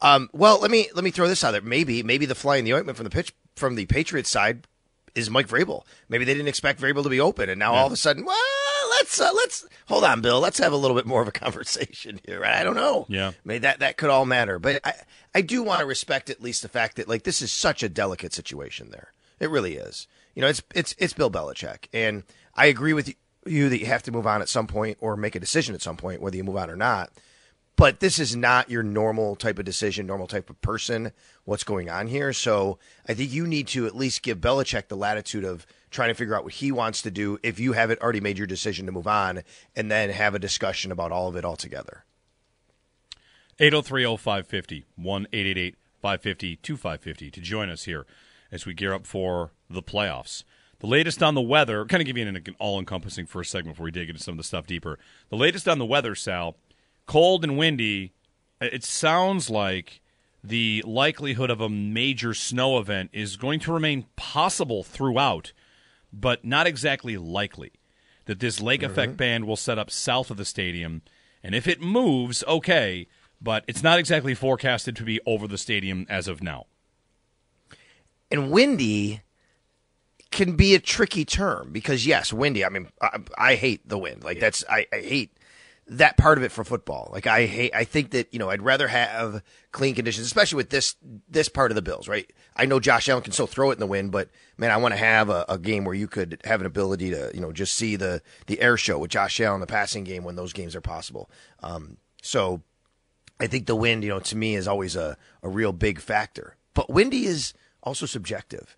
Um, 0.00 0.28
well, 0.32 0.58
let 0.60 0.70
me 0.70 0.88
let 0.94 1.04
me 1.04 1.10
throw 1.10 1.28
this 1.28 1.44
out 1.44 1.52
there. 1.52 1.60
Maybe 1.60 2.02
maybe 2.02 2.26
the 2.26 2.34
fly 2.34 2.56
in 2.56 2.64
the 2.64 2.72
ointment 2.74 2.96
from 2.96 3.04
the 3.04 3.10
pitch 3.10 3.34
from 3.56 3.74
the 3.74 3.86
Patriots 3.86 4.30
side 4.30 4.66
is 5.14 5.30
Mike 5.30 5.46
Vrabel. 5.46 5.84
Maybe 6.08 6.24
they 6.24 6.34
didn't 6.34 6.48
expect 6.48 6.80
Vrabel 6.80 7.02
to 7.04 7.08
be 7.08 7.20
open, 7.20 7.48
and 7.48 7.58
now 7.58 7.74
all 7.74 7.86
of 7.86 7.92
a 7.92 7.96
sudden, 7.96 8.24
let's 8.98 9.20
uh, 9.20 9.30
let's 9.34 9.66
hold 9.86 10.04
on, 10.04 10.20
Bill. 10.20 10.40
Let's 10.40 10.58
have 10.58 10.72
a 10.72 10.76
little 10.76 10.96
bit 10.96 11.06
more 11.06 11.22
of 11.22 11.28
a 11.28 11.32
conversation 11.32 12.20
here. 12.26 12.44
I 12.44 12.64
don't 12.64 12.76
know. 12.76 13.06
Yeah. 13.08 13.32
maybe 13.44 13.60
that 13.60 13.80
that 13.80 13.96
could 13.96 14.10
all 14.10 14.26
matter, 14.26 14.58
but 14.58 14.80
I 14.84 14.94
I 15.34 15.40
do 15.40 15.62
want 15.62 15.80
to 15.80 15.86
respect 15.86 16.30
at 16.30 16.42
least 16.42 16.62
the 16.62 16.68
fact 16.68 16.96
that 16.96 17.08
like 17.08 17.24
this 17.24 17.42
is 17.42 17.52
such 17.52 17.82
a 17.82 17.88
delicate 17.88 18.32
situation. 18.32 18.90
There, 18.90 19.12
it 19.40 19.50
really 19.50 19.74
is. 19.76 20.06
You 20.34 20.42
know, 20.42 20.48
it's 20.48 20.62
it's 20.74 20.94
it's 20.98 21.12
Bill 21.12 21.30
Belichick, 21.30 21.86
and 21.92 22.24
I 22.54 22.66
agree 22.66 22.92
with 22.92 23.14
you 23.46 23.68
that 23.68 23.78
you 23.80 23.86
have 23.86 24.02
to 24.04 24.12
move 24.12 24.26
on 24.26 24.40
at 24.42 24.48
some 24.48 24.66
point 24.66 24.98
or 25.00 25.16
make 25.16 25.34
a 25.34 25.40
decision 25.40 25.74
at 25.74 25.82
some 25.82 25.96
point, 25.96 26.20
whether 26.20 26.36
you 26.36 26.44
move 26.44 26.56
on 26.56 26.70
or 26.70 26.76
not 26.76 27.10
but 27.84 28.00
this 28.00 28.18
is 28.18 28.34
not 28.34 28.70
your 28.70 28.82
normal 28.82 29.36
type 29.36 29.58
of 29.58 29.66
decision, 29.66 30.06
normal 30.06 30.26
type 30.26 30.48
of 30.48 30.58
person. 30.62 31.12
What's 31.44 31.64
going 31.64 31.90
on 31.90 32.06
here? 32.06 32.32
So 32.32 32.78
I 33.06 33.12
think 33.12 33.30
you 33.30 33.46
need 33.46 33.68
to 33.68 33.84
at 33.84 33.94
least 33.94 34.22
give 34.22 34.40
Belichick 34.40 34.88
the 34.88 34.96
latitude 34.96 35.44
of 35.44 35.66
trying 35.90 36.08
to 36.08 36.14
figure 36.14 36.34
out 36.34 36.44
what 36.44 36.54
he 36.54 36.72
wants 36.72 37.02
to 37.02 37.10
do 37.10 37.38
if 37.42 37.60
you 37.60 37.74
haven't 37.74 38.00
already 38.00 38.22
made 38.22 38.38
your 38.38 38.46
decision 38.46 38.86
to 38.86 38.92
move 38.92 39.06
on, 39.06 39.42
and 39.76 39.90
then 39.90 40.08
have 40.08 40.34
a 40.34 40.38
discussion 40.38 40.92
about 40.92 41.12
all 41.12 41.28
of 41.28 41.36
it 41.36 41.44
altogether. 41.44 42.06
803-0550, 43.60 44.84
1-888-550-2550 46.02 47.32
to 47.34 47.40
join 47.42 47.68
us 47.68 47.84
here 47.84 48.06
as 48.50 48.64
we 48.64 48.72
gear 48.72 48.94
up 48.94 49.06
for 49.06 49.50
the 49.68 49.82
playoffs. 49.82 50.44
The 50.78 50.86
latest 50.86 51.22
on 51.22 51.34
the 51.34 51.42
weather, 51.42 51.84
kind 51.84 52.00
of 52.00 52.06
give 52.06 52.16
you 52.16 52.26
an 52.26 52.42
all-encompassing 52.58 53.26
first 53.26 53.50
segment 53.50 53.76
before 53.76 53.84
we 53.84 53.90
dig 53.90 54.08
into 54.08 54.22
some 54.22 54.32
of 54.32 54.38
the 54.38 54.44
stuff 54.44 54.66
deeper. 54.66 54.98
The 55.28 55.36
latest 55.36 55.68
on 55.68 55.78
the 55.78 55.84
weather, 55.84 56.14
Sal, 56.14 56.56
cold 57.06 57.44
and 57.44 57.56
windy. 57.58 58.12
It 58.60 58.84
sounds 58.84 59.50
like 59.50 60.00
the 60.42 60.82
likelihood 60.86 61.50
of 61.50 61.60
a 61.60 61.68
major 61.68 62.34
snow 62.34 62.78
event 62.78 63.10
is 63.12 63.36
going 63.36 63.60
to 63.60 63.72
remain 63.72 64.06
possible 64.16 64.82
throughout, 64.82 65.52
but 66.12 66.44
not 66.44 66.66
exactly 66.66 67.16
likely. 67.16 67.72
That 68.26 68.40
this 68.40 68.60
lake 68.60 68.82
effect 68.82 69.18
band 69.18 69.46
will 69.46 69.56
set 69.56 69.78
up 69.78 69.90
south 69.90 70.30
of 70.30 70.38
the 70.38 70.46
stadium, 70.46 71.02
and 71.42 71.54
if 71.54 71.66
it 71.68 71.82
moves, 71.82 72.42
okay, 72.48 73.06
but 73.40 73.64
it's 73.68 73.82
not 73.82 73.98
exactly 73.98 74.34
forecasted 74.34 74.96
to 74.96 75.04
be 75.04 75.20
over 75.26 75.46
the 75.46 75.58
stadium 75.58 76.06
as 76.08 76.26
of 76.26 76.42
now. 76.42 76.64
And 78.30 78.50
windy 78.50 79.20
can 80.30 80.56
be 80.56 80.74
a 80.74 80.80
tricky 80.80 81.24
term 81.24 81.70
because 81.70 82.06
yes, 82.06 82.32
windy. 82.32 82.64
I 82.64 82.70
mean, 82.70 82.88
I, 83.00 83.18
I 83.36 83.54
hate 83.56 83.86
the 83.88 83.98
wind. 83.98 84.24
Like 84.24 84.40
that's 84.40 84.64
I, 84.68 84.86
I 84.92 85.00
hate 85.00 85.33
that 85.86 86.16
part 86.16 86.38
of 86.38 86.44
it 86.44 86.50
for 86.50 86.64
football. 86.64 87.10
Like 87.12 87.26
I 87.26 87.46
hate. 87.46 87.74
I 87.74 87.84
think 87.84 88.10
that 88.10 88.32
you 88.32 88.38
know 88.38 88.50
I'd 88.50 88.62
rather 88.62 88.88
have 88.88 89.42
clean 89.72 89.94
conditions, 89.94 90.26
especially 90.26 90.56
with 90.56 90.70
this 90.70 90.96
this 91.28 91.48
part 91.48 91.70
of 91.70 91.74
the 91.74 91.82
Bills. 91.82 92.08
Right. 92.08 92.30
I 92.56 92.66
know 92.66 92.80
Josh 92.80 93.08
Allen 93.08 93.22
can 93.22 93.32
still 93.32 93.46
throw 93.46 93.70
it 93.70 93.74
in 93.74 93.80
the 93.80 93.86
wind, 93.86 94.12
but 94.12 94.30
man, 94.56 94.70
I 94.70 94.76
want 94.76 94.92
to 94.92 94.98
have 94.98 95.28
a, 95.28 95.44
a 95.48 95.58
game 95.58 95.84
where 95.84 95.94
you 95.94 96.06
could 96.06 96.40
have 96.44 96.60
an 96.60 96.66
ability 96.66 97.10
to 97.10 97.30
you 97.34 97.40
know 97.40 97.52
just 97.52 97.74
see 97.74 97.96
the 97.96 98.22
the 98.46 98.60
air 98.60 98.76
show 98.76 98.98
with 98.98 99.10
Josh 99.10 99.40
Allen, 99.40 99.60
the 99.60 99.66
passing 99.66 100.04
game 100.04 100.24
when 100.24 100.36
those 100.36 100.52
games 100.52 100.74
are 100.74 100.80
possible. 100.80 101.30
Um, 101.62 101.98
so 102.22 102.62
I 103.38 103.46
think 103.46 103.66
the 103.66 103.76
wind, 103.76 104.02
you 104.02 104.08
know, 104.08 104.20
to 104.20 104.36
me 104.36 104.54
is 104.54 104.68
always 104.68 104.96
a, 104.96 105.16
a 105.42 105.48
real 105.48 105.72
big 105.72 106.00
factor. 106.00 106.56
But 106.72 106.90
windy 106.90 107.26
is 107.26 107.52
also 107.82 108.06
subjective. 108.06 108.76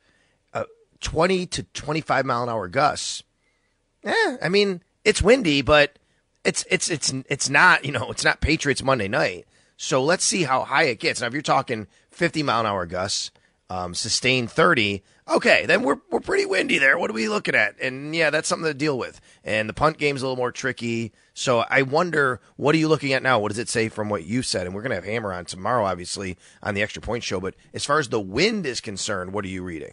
Uh, 0.53 0.65
20 1.01 1.47
to 1.47 1.63
25 1.63 2.25
mile 2.27 2.43
an 2.43 2.49
hour 2.49 2.69
gusts. 2.69 3.23
Yeah. 4.03 4.37
I 4.43 4.49
mean, 4.49 4.83
it's 5.05 5.23
windy, 5.23 5.63
but 5.63 5.99
it's 6.47 6.65
it's 6.71 6.89
it's 6.91 7.13
it's 7.29 7.51
not, 7.51 7.85
you 7.85 7.93
know, 7.93 8.11
it's 8.11 8.25
not 8.25 8.41
Patriots 8.41 8.83
Monday 8.83 9.09
night. 9.09 9.47
So 9.77 10.03
let's 10.03 10.25
see 10.25 10.45
how 10.45 10.65
high 10.65 10.85
it 10.85 11.01
gets. 11.01 11.21
Now 11.21 11.27
if 11.27 11.33
you're 11.33 11.43
talking 11.43 11.87
50 12.11 12.43
mile 12.43 12.61
an 12.61 12.67
hour 12.67 12.87
gusts, 12.87 13.31
um, 13.69 13.95
sustained 13.95 14.51
30, 14.51 15.03
okay, 15.29 15.67
then 15.67 15.83
we're 15.83 15.99
we're 16.11 16.21
pretty 16.21 16.47
windy 16.47 16.79
there. 16.79 16.99
What 16.99 17.11
are 17.11 17.15
we 17.15 17.29
looking 17.29 17.55
at? 17.55 17.79
And 17.81 18.15
yeah, 18.15 18.31
that's 18.31 18.49
something 18.49 18.67
to 18.67 18.75
deal 18.75 18.97
with. 18.97 19.21
And 19.45 19.69
the 19.69 19.75
punt 19.75 19.99
game's 19.99 20.23
a 20.23 20.25
little 20.25 20.37
more 20.37 20.53
tricky. 20.53 21.13
So 21.35 21.65
I 21.69 21.83
wonder, 21.83 22.41
what 22.57 22.75
are 22.75 22.79
you 22.79 22.89
looking 22.89 23.13
at 23.13 23.23
now? 23.23 23.39
What 23.39 23.49
does 23.49 23.59
it 23.59 23.69
say 23.69 23.89
from 23.89 24.09
what 24.09 24.25
you 24.25 24.43
said? 24.43 24.67
And 24.67 24.75
we're 24.75 24.83
gonna 24.83 24.95
have 24.95 25.05
Hammer 25.05 25.33
on 25.33 25.45
tomorrow, 25.45 25.85
obviously, 25.85 26.39
on 26.63 26.75
the 26.75 26.83
extra 26.83 27.03
point 27.03 27.25
show. 27.25 27.41
But 27.41 27.55
as 27.75 27.85
far 27.85 27.99
as 27.99 28.09
the 28.09 28.21
wind 28.21 28.67
is 28.67 28.81
concerned, 28.81 29.33
what 29.33 29.45
are 29.45 29.49
you 29.49 29.63
reading? 29.63 29.93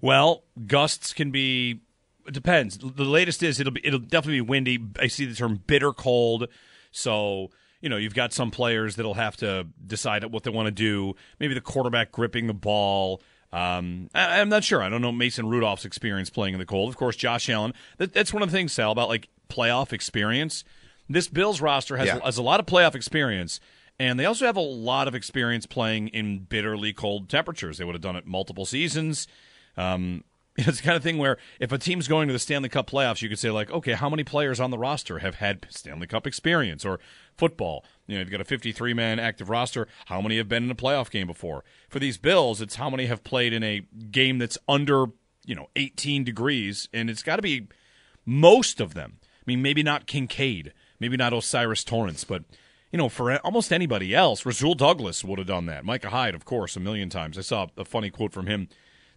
Well, 0.00 0.42
gusts 0.66 1.12
can 1.12 1.30
be. 1.30 1.80
It 2.26 2.34
depends. 2.34 2.78
The 2.78 3.04
latest 3.04 3.42
is 3.42 3.58
it'll 3.60 3.72
be 3.72 3.84
it'll 3.84 3.98
definitely 3.98 4.38
be 4.38 4.40
windy. 4.42 4.78
I 4.98 5.08
see 5.08 5.24
the 5.24 5.34
term 5.34 5.62
bitter 5.66 5.92
cold. 5.92 6.48
So 6.90 7.50
you 7.80 7.88
know 7.88 7.96
you've 7.96 8.14
got 8.14 8.32
some 8.32 8.50
players 8.50 8.96
that'll 8.96 9.14
have 9.14 9.36
to 9.38 9.66
decide 9.86 10.24
what 10.26 10.44
they 10.44 10.50
want 10.50 10.66
to 10.66 10.72
do. 10.72 11.14
Maybe 11.40 11.54
the 11.54 11.60
quarterback 11.60 12.12
gripping 12.12 12.46
the 12.46 12.54
ball. 12.54 13.22
Um, 13.52 14.08
I, 14.14 14.38
am 14.38 14.48
not 14.48 14.64
sure. 14.64 14.82
I 14.82 14.88
don't 14.88 15.02
know 15.02 15.12
Mason 15.12 15.46
Rudolph's 15.46 15.84
experience 15.84 16.30
playing 16.30 16.54
in 16.54 16.58
the 16.60 16.64
cold. 16.66 16.88
Of 16.88 16.96
course, 16.96 17.16
Josh 17.16 17.50
Allen. 17.50 17.74
That, 17.98 18.14
that's 18.14 18.32
one 18.32 18.42
of 18.42 18.50
the 18.50 18.56
things, 18.56 18.72
Sal, 18.72 18.92
about 18.92 19.08
like 19.08 19.28
playoff 19.50 19.92
experience. 19.92 20.64
This 21.08 21.28
Bills 21.28 21.60
roster 21.60 21.98
has, 21.98 22.06
Yeah. 22.06 22.20
has 22.24 22.38
a 22.38 22.42
lot 22.42 22.60
of 22.60 22.66
playoff 22.66 22.94
experience, 22.94 23.60
and 23.98 24.18
they 24.18 24.24
also 24.24 24.46
have 24.46 24.56
a 24.56 24.60
lot 24.60 25.06
of 25.06 25.14
experience 25.14 25.66
playing 25.66 26.08
in 26.08 26.38
bitterly 26.38 26.94
cold 26.94 27.28
temperatures. 27.28 27.76
They 27.76 27.84
would 27.84 27.94
have 27.94 28.00
done 28.00 28.16
it 28.16 28.26
multiple 28.26 28.64
seasons. 28.64 29.28
Um, 29.76 30.24
it's 30.56 30.78
the 30.78 30.82
kind 30.82 30.96
of 30.96 31.02
thing 31.02 31.16
where 31.16 31.38
if 31.60 31.72
a 31.72 31.78
team's 31.78 32.08
going 32.08 32.28
to 32.28 32.32
the 32.32 32.38
Stanley 32.38 32.68
Cup 32.68 32.90
playoffs, 32.90 33.22
you 33.22 33.28
could 33.28 33.38
say 33.38 33.50
like, 33.50 33.70
okay, 33.70 33.92
how 33.92 34.10
many 34.10 34.22
players 34.22 34.60
on 34.60 34.70
the 34.70 34.78
roster 34.78 35.20
have 35.20 35.36
had 35.36 35.66
Stanley 35.70 36.06
Cup 36.06 36.26
experience 36.26 36.84
or 36.84 37.00
football? 37.36 37.84
You 38.06 38.16
know, 38.16 38.20
you've 38.20 38.30
got 38.30 38.42
a 38.42 38.44
53 38.44 38.92
man 38.92 39.18
active 39.18 39.48
roster. 39.48 39.88
How 40.06 40.20
many 40.20 40.36
have 40.36 40.48
been 40.48 40.64
in 40.64 40.70
a 40.70 40.74
playoff 40.74 41.10
game 41.10 41.26
before? 41.26 41.64
For 41.88 41.98
these 41.98 42.18
Bills, 42.18 42.60
it's 42.60 42.74
how 42.74 42.90
many 42.90 43.06
have 43.06 43.24
played 43.24 43.54
in 43.54 43.62
a 43.62 43.86
game 44.10 44.38
that's 44.38 44.58
under 44.68 45.06
you 45.46 45.54
know 45.54 45.68
18 45.74 46.22
degrees, 46.22 46.88
and 46.92 47.08
it's 47.08 47.22
got 47.22 47.36
to 47.36 47.42
be 47.42 47.68
most 48.26 48.78
of 48.78 48.92
them. 48.92 49.18
I 49.22 49.44
mean, 49.46 49.62
maybe 49.62 49.82
not 49.82 50.06
Kincaid, 50.06 50.74
maybe 51.00 51.16
not 51.16 51.32
O'Cyrus 51.32 51.82
Torrence, 51.82 52.24
but 52.24 52.44
you 52.92 52.98
know, 52.98 53.08
for 53.08 53.34
almost 53.38 53.72
anybody 53.72 54.14
else, 54.14 54.44
Rasul 54.44 54.74
Douglas 54.74 55.24
would 55.24 55.38
have 55.38 55.48
done 55.48 55.64
that. 55.64 55.84
Micah 55.84 56.10
Hyde, 56.10 56.34
of 56.34 56.44
course, 56.44 56.76
a 56.76 56.80
million 56.80 57.08
times. 57.08 57.38
I 57.38 57.40
saw 57.40 57.68
a 57.78 57.86
funny 57.86 58.10
quote 58.10 58.34
from 58.34 58.46
him 58.46 58.68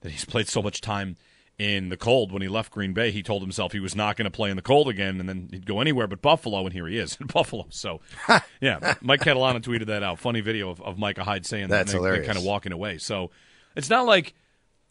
that 0.05 0.11
he's 0.11 0.23
played 0.25 0.47
so 0.47 0.61
much 0.61 0.79
time 0.81 1.17
in 1.57 1.89
the 1.89 1.97
cold. 1.97 2.31
When 2.31 2.41
he 2.41 2.47
left 2.47 2.71
Green 2.71 2.93
Bay, 2.93 3.11
he 3.11 3.21
told 3.23 3.41
himself 3.41 3.71
he 3.71 3.79
was 3.79 3.95
not 3.95 4.15
going 4.17 4.25
to 4.25 4.31
play 4.31 4.49
in 4.49 4.55
the 4.55 4.61
cold 4.61 4.87
again, 4.87 5.19
and 5.19 5.27
then 5.27 5.49
he'd 5.51 5.65
go 5.65 5.81
anywhere 5.81 6.07
but 6.07 6.21
Buffalo, 6.21 6.63
and 6.65 6.73
here 6.73 6.87
he 6.87 6.97
is 6.97 7.17
in 7.21 7.27
Buffalo. 7.27 7.65
So, 7.69 8.01
yeah, 8.61 8.95
Mike 9.01 9.21
Catalana 9.21 9.61
tweeted 9.61 9.87
that 9.87 10.03
out. 10.03 10.19
Funny 10.19 10.41
video 10.41 10.69
of, 10.69 10.81
of 10.81 10.97
Micah 10.97 11.23
Hyde 11.23 11.45
saying 11.45 11.67
That's 11.69 11.91
that, 11.91 11.97
and 11.97 12.05
then- 12.05 12.11
then 12.11 12.21
hilarious. 12.21 12.27
kind 12.27 12.37
of 12.37 12.43
walking 12.43 12.71
away. 12.71 12.97
So, 12.97 13.31
it's 13.75 13.89
not 13.89 14.05
like 14.05 14.33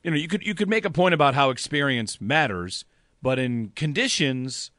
you 0.02 0.10
know 0.10 0.16
you 0.16 0.28
could 0.28 0.46
you 0.46 0.54
could 0.54 0.68
make 0.68 0.84
a 0.84 0.90
point 0.90 1.14
about 1.14 1.34
how 1.34 1.50
experience 1.50 2.20
matters, 2.20 2.84
but 3.22 3.38
in 3.38 3.70
conditions 3.76 4.70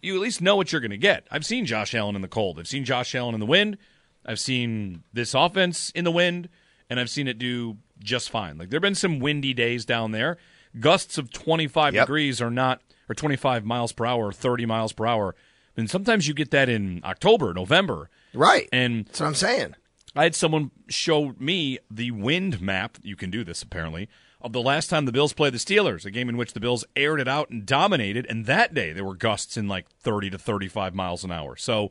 you 0.00 0.14
at 0.14 0.20
least 0.22 0.40
know 0.40 0.56
what 0.56 0.72
you're 0.72 0.80
going 0.80 0.90
to 0.90 0.96
get. 0.96 1.26
I've 1.30 1.44
seen 1.44 1.66
Josh 1.66 1.94
Allen 1.94 2.16
in 2.16 2.22
the 2.22 2.28
cold. 2.28 2.58
I've 2.58 2.66
seen 2.68 2.84
Josh 2.86 3.14
Allen 3.14 3.34
in 3.34 3.40
the 3.40 3.44
wind. 3.46 3.76
I've 4.24 4.40
seen 4.40 5.04
this 5.12 5.34
offense 5.34 5.90
in 5.90 6.04
the 6.04 6.10
wind, 6.10 6.48
and 6.88 6.98
I've 6.98 7.10
seen 7.10 7.28
it 7.28 7.38
do 7.38 7.76
just 7.98 8.30
fine. 8.30 8.58
Like 8.58 8.70
there've 8.70 8.82
been 8.82 8.94
some 8.94 9.18
windy 9.18 9.54
days 9.54 9.84
down 9.84 10.12
there. 10.12 10.38
Gusts 10.78 11.18
of 11.18 11.30
25 11.32 11.94
Yep. 11.94 12.06
degrees 12.06 12.40
are 12.42 12.50
not, 12.50 12.80
or 13.08 13.14
25 13.14 13.64
miles 13.64 13.92
per 13.92 14.04
hour, 14.06 14.32
30 14.32 14.66
miles 14.66 14.92
per 14.92 15.06
hour. 15.06 15.34
And 15.76 15.88
sometimes 15.90 16.26
you 16.28 16.34
get 16.34 16.50
that 16.52 16.68
in 16.68 17.00
October, 17.04 17.52
November. 17.54 18.10
Right. 18.32 18.68
And 18.72 19.06
That's 19.06 19.20
what 19.20 19.26
I'm 19.26 19.34
saying. 19.34 19.74
I 20.16 20.22
had 20.24 20.34
someone 20.34 20.70
show 20.88 21.34
me 21.38 21.78
the 21.90 22.12
wind 22.12 22.60
map. 22.60 22.98
You 23.02 23.16
can 23.16 23.30
do 23.30 23.42
this 23.44 23.62
apparently 23.62 24.08
of 24.40 24.52
the 24.52 24.60
last 24.60 24.88
time 24.88 25.06
the 25.06 25.12
Bills 25.12 25.32
played 25.32 25.54
the 25.54 25.58
Steelers, 25.58 26.04
a 26.04 26.10
game 26.10 26.28
in 26.28 26.36
which 26.36 26.52
the 26.52 26.60
Bills 26.60 26.84
aired 26.94 27.18
it 27.18 27.26
out 27.26 27.50
and 27.50 27.64
dominated. 27.64 28.26
And 28.28 28.44
that 28.46 28.74
day 28.74 28.92
there 28.92 29.04
were 29.04 29.14
gusts 29.16 29.56
in 29.56 29.68
like 29.68 29.88
30 29.88 30.30
to 30.30 30.38
35 30.38 30.94
miles 30.94 31.24
an 31.24 31.32
hour. 31.32 31.56
So 31.56 31.90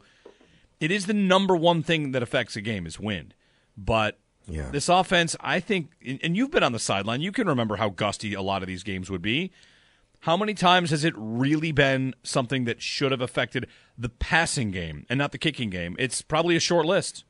it 0.80 0.92
is 0.92 1.06
the 1.08 1.14
number 1.14 1.56
one 1.56 1.82
thing 1.84 2.12
that 2.12 2.22
affects 2.24 2.56
a 2.56 2.62
game 2.62 2.86
is 2.86 3.00
wind. 3.00 3.34
But 3.76 4.20
Yeah. 4.48 4.70
this 4.72 4.90
offense, 4.90 5.36
I 5.40 5.60
think, 5.60 5.92
and 6.22 6.36
you've 6.36 6.52
been 6.52 6.64
on 6.64 6.74
the 6.74 6.80
sideline. 6.80 7.22
You 7.22 7.32
can 7.32 7.48
remember 7.48 7.78
how 7.78 7.90
gusty 7.90 8.34
a 8.34 8.42
lot 8.42 8.62
of 8.62 8.68
these 8.68 8.84
games 8.84 9.10
would 9.10 9.22
be. 9.22 9.52
How 10.22 10.38
many 10.38 10.54
times 10.54 10.90
has 10.92 11.04
it 11.04 11.14
really 11.18 11.72
been 11.72 12.14
something 12.24 12.64
that 12.66 12.82
should 12.82 13.12
have 13.12 13.22
affected 13.22 13.68
the 13.98 14.10
passing 14.10 14.72
game 14.72 15.06
and 15.10 15.18
not 15.18 15.32
the 15.34 15.38
kicking 15.38 15.70
game? 15.70 15.96
It's 16.00 16.22
probably 16.22 16.56
a 16.56 16.62
short 16.62 16.86
list. 16.86 17.24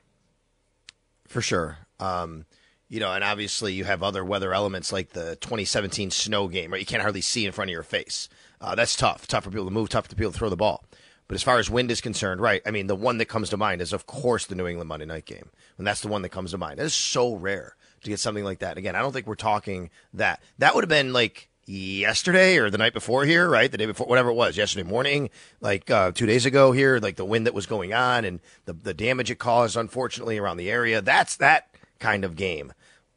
for 1.27 1.41
sure. 1.41 1.79
Um, 1.99 2.45
you 2.89 2.99
know, 2.99 3.11
and 3.11 3.23
obviously 3.23 3.73
you 3.73 3.85
have 3.85 4.03
other 4.03 4.23
weather 4.23 4.53
elements 4.53 4.91
like 4.93 5.09
the 5.13 5.35
2017 5.37 6.11
snow 6.11 6.47
game, 6.47 6.71
right? 6.71 6.79
You 6.79 6.85
can't 6.85 7.01
hardly 7.01 7.21
see 7.21 7.45
in 7.45 7.51
front 7.51 7.69
of 7.69 7.73
your 7.73 7.81
face. 7.81 8.29
Uh, 8.61 8.75
that's 8.75 8.95
tough. 8.95 9.25
Tough 9.25 9.45
for 9.45 9.49
people 9.49 9.65
to 9.65 9.71
move. 9.71 9.89
Tough 9.89 10.07
for 10.07 10.15
people 10.15 10.31
to 10.31 10.37
throw 10.37 10.49
the 10.49 10.55
ball. 10.55 10.85
But 11.33 11.37
as 11.37 11.43
far 11.43 11.57
as 11.57 11.67
wind 11.67 11.89
is 11.89 11.99
concerned, 11.99 12.41
right? 12.41 12.61
I 12.63 12.69
mean, 12.69 12.85
the 12.85 12.95
one 12.95 13.17
that 13.17 13.25
comes 13.25 13.49
to 13.49 13.57
mind 13.57 13.81
is, 13.81 13.91
of 13.91 14.05
course, 14.05 14.45
the 14.45 14.53
New 14.53 14.67
England 14.67 14.87
Monday 14.87 15.07
night 15.07 15.25
game, 15.25 15.49
and 15.79 15.87
that's 15.87 16.01
the 16.01 16.07
one 16.07 16.21
that 16.21 16.29
comes 16.29 16.51
to 16.51 16.59
mind. 16.59 16.79
It 16.79 16.83
is 16.83 16.93
so 16.93 17.33
rare 17.33 17.75
to 18.03 18.09
get 18.11 18.19
something 18.19 18.43
like 18.43 18.59
that. 18.59 18.77
Again, 18.77 18.95
I 18.95 18.99
don't 18.99 19.13
think 19.13 19.25
we're 19.25 19.33
talking 19.33 19.89
that. 20.13 20.43
That 20.59 20.75
would 20.75 20.83
have 20.83 20.89
been 20.89 21.11
like 21.11 21.49
yesterday 21.65 22.59
or 22.59 22.69
the 22.69 22.77
night 22.77 22.93
before 22.93 23.25
here, 23.25 23.49
right? 23.49 23.71
The 23.71 23.79
day 23.79 23.87
before, 23.87 24.05
whatever 24.05 24.29
it 24.29 24.35
was, 24.35 24.57
yesterday 24.57 24.87
morning, 24.87 25.31
like 25.59 25.89
uh, 25.89 26.11
two 26.11 26.27
days 26.27 26.45
ago 26.45 26.71
here, 26.71 26.99
like 26.99 27.15
the 27.15 27.25
wind 27.25 27.47
that 27.47 27.55
was 27.55 27.65
going 27.65 27.95
on 27.95 28.25
and 28.25 28.39
the 28.65 28.73
the 28.73 28.93
damage 28.93 29.31
it 29.31 29.39
caused, 29.39 29.75
unfortunately, 29.75 30.37
around 30.37 30.57
the 30.57 30.69
area. 30.69 31.01
That's 31.01 31.35
that 31.37 31.67
kind 31.97 32.23
of 32.23 32.35
game. 32.35 32.73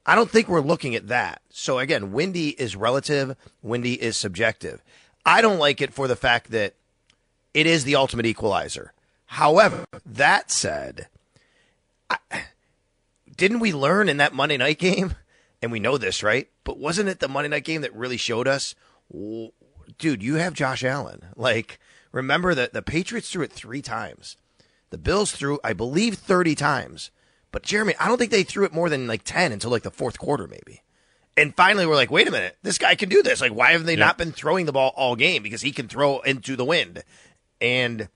I 0.06 0.14
don't 0.14 0.30
think 0.30 0.48
we're 0.48 0.60
looking 0.62 0.94
at 0.94 1.08
that. 1.08 1.42
So 1.50 1.78
again, 1.78 2.12
windy 2.12 2.58
is 2.58 2.76
relative, 2.76 3.36
windy 3.60 4.00
is 4.00 4.16
subjective. 4.16 4.82
I 5.26 5.42
don't 5.42 5.58
like 5.58 5.82
it 5.82 5.92
for 5.92 6.08
the 6.08 6.16
fact 6.16 6.50
that 6.52 6.76
it 7.56 7.66
is 7.66 7.84
the 7.84 7.96
ultimate 7.96 8.26
equalizer. 8.26 8.92
However, 9.24 9.86
that 10.04 10.50
said, 10.50 11.08
I, 12.10 12.18
didn't 13.34 13.60
we 13.60 13.72
learn 13.72 14.10
in 14.10 14.18
that 14.18 14.34
Monday 14.34 14.58
night 14.58 14.78
game? 14.78 15.14
And 15.62 15.72
we 15.72 15.80
know 15.80 15.96
this, 15.96 16.22
right? 16.22 16.50
But 16.64 16.78
wasn't 16.78 17.08
it 17.08 17.18
the 17.18 17.28
Monday 17.28 17.48
night 17.48 17.64
game 17.64 17.80
that 17.80 17.94
really 17.94 18.18
showed 18.18 18.46
us, 18.46 18.74
dude, 19.10 20.22
you 20.22 20.34
have 20.34 20.52
Josh 20.52 20.84
Allen. 20.84 21.22
Like, 21.34 21.80
remember 22.12 22.54
that 22.54 22.74
the 22.74 22.82
Patriots 22.82 23.30
threw 23.30 23.42
it 23.42 23.52
three 23.52 23.80
times. 23.80 24.36
The 24.90 24.98
Bills 24.98 25.32
threw, 25.32 25.58
I 25.64 25.72
believe, 25.72 26.16
30 26.16 26.54
times. 26.54 27.10
But 27.52 27.62
Jeremy, 27.62 27.94
I 27.98 28.06
don't 28.06 28.18
think 28.18 28.32
they 28.32 28.42
threw 28.42 28.66
it 28.66 28.74
more 28.74 28.90
than 28.90 29.06
like 29.06 29.22
10 29.24 29.50
until 29.50 29.70
like 29.70 29.82
the 29.82 29.90
fourth 29.90 30.18
quarter, 30.18 30.46
maybe. 30.46 30.82
And 31.38 31.56
finally, 31.56 31.86
we're 31.86 31.96
like, 31.96 32.10
wait 32.10 32.28
a 32.28 32.30
minute, 32.30 32.58
this 32.62 32.76
guy 32.76 32.94
can 32.96 33.08
do 33.08 33.22
this. 33.22 33.40
Like, 33.40 33.52
why 33.52 33.72
have 33.72 33.86
they 33.86 33.96
not 33.96 34.18
been 34.18 34.32
throwing 34.32 34.66
the 34.66 34.72
ball 34.72 34.92
all 34.94 35.16
game? 35.16 35.42
Because 35.42 35.62
he 35.62 35.72
can 35.72 35.88
throw 35.88 36.20
into 36.20 36.54
the 36.54 36.64
wind. 36.64 37.02
And 37.60 38.08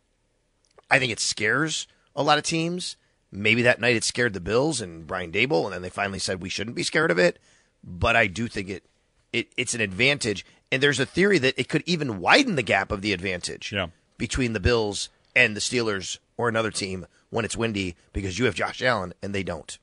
I 0.90 0.98
think 0.98 1.12
it 1.12 1.20
scares 1.20 1.86
a 2.14 2.22
lot 2.22 2.38
of 2.38 2.44
teams. 2.44 2.96
Maybe 3.32 3.62
that 3.62 3.80
night 3.80 3.96
it 3.96 4.04
scared 4.04 4.32
the 4.32 4.40
Bills 4.40 4.80
and 4.80 5.06
Brian 5.06 5.30
Daboll, 5.32 5.64
and 5.64 5.72
then 5.72 5.82
they 5.82 5.88
finally 5.90 6.18
said 6.18 6.42
we 6.42 6.48
shouldn't 6.48 6.76
be 6.76 6.82
scared 6.82 7.10
of 7.10 7.18
it. 7.18 7.38
But 7.84 8.16
I 8.16 8.26
do 8.26 8.48
think 8.48 8.68
it, 8.68 8.84
it 9.32 9.48
it's 9.56 9.74
an 9.74 9.80
advantage. 9.80 10.44
And 10.72 10.82
there's 10.82 11.00
a 11.00 11.06
theory 11.06 11.38
that 11.38 11.58
it 11.58 11.68
could 11.68 11.82
even 11.86 12.20
widen 12.20 12.56
the 12.56 12.62
gap 12.62 12.90
of 12.92 13.02
the 13.02 13.12
advantage 13.12 13.72
Yeah. 13.72 13.88
between 14.18 14.52
the 14.52 14.60
Bills 14.60 15.08
and 15.34 15.56
the 15.56 15.60
Steelers 15.60 16.18
or 16.36 16.48
another 16.48 16.70
team 16.70 17.06
when 17.30 17.44
it's 17.44 17.56
windy 17.56 17.94
because 18.12 18.38
you 18.38 18.44
have 18.46 18.54
Josh 18.54 18.82
Allen 18.82 19.14
and 19.22 19.34
they 19.34 19.42
don't. 19.44 19.78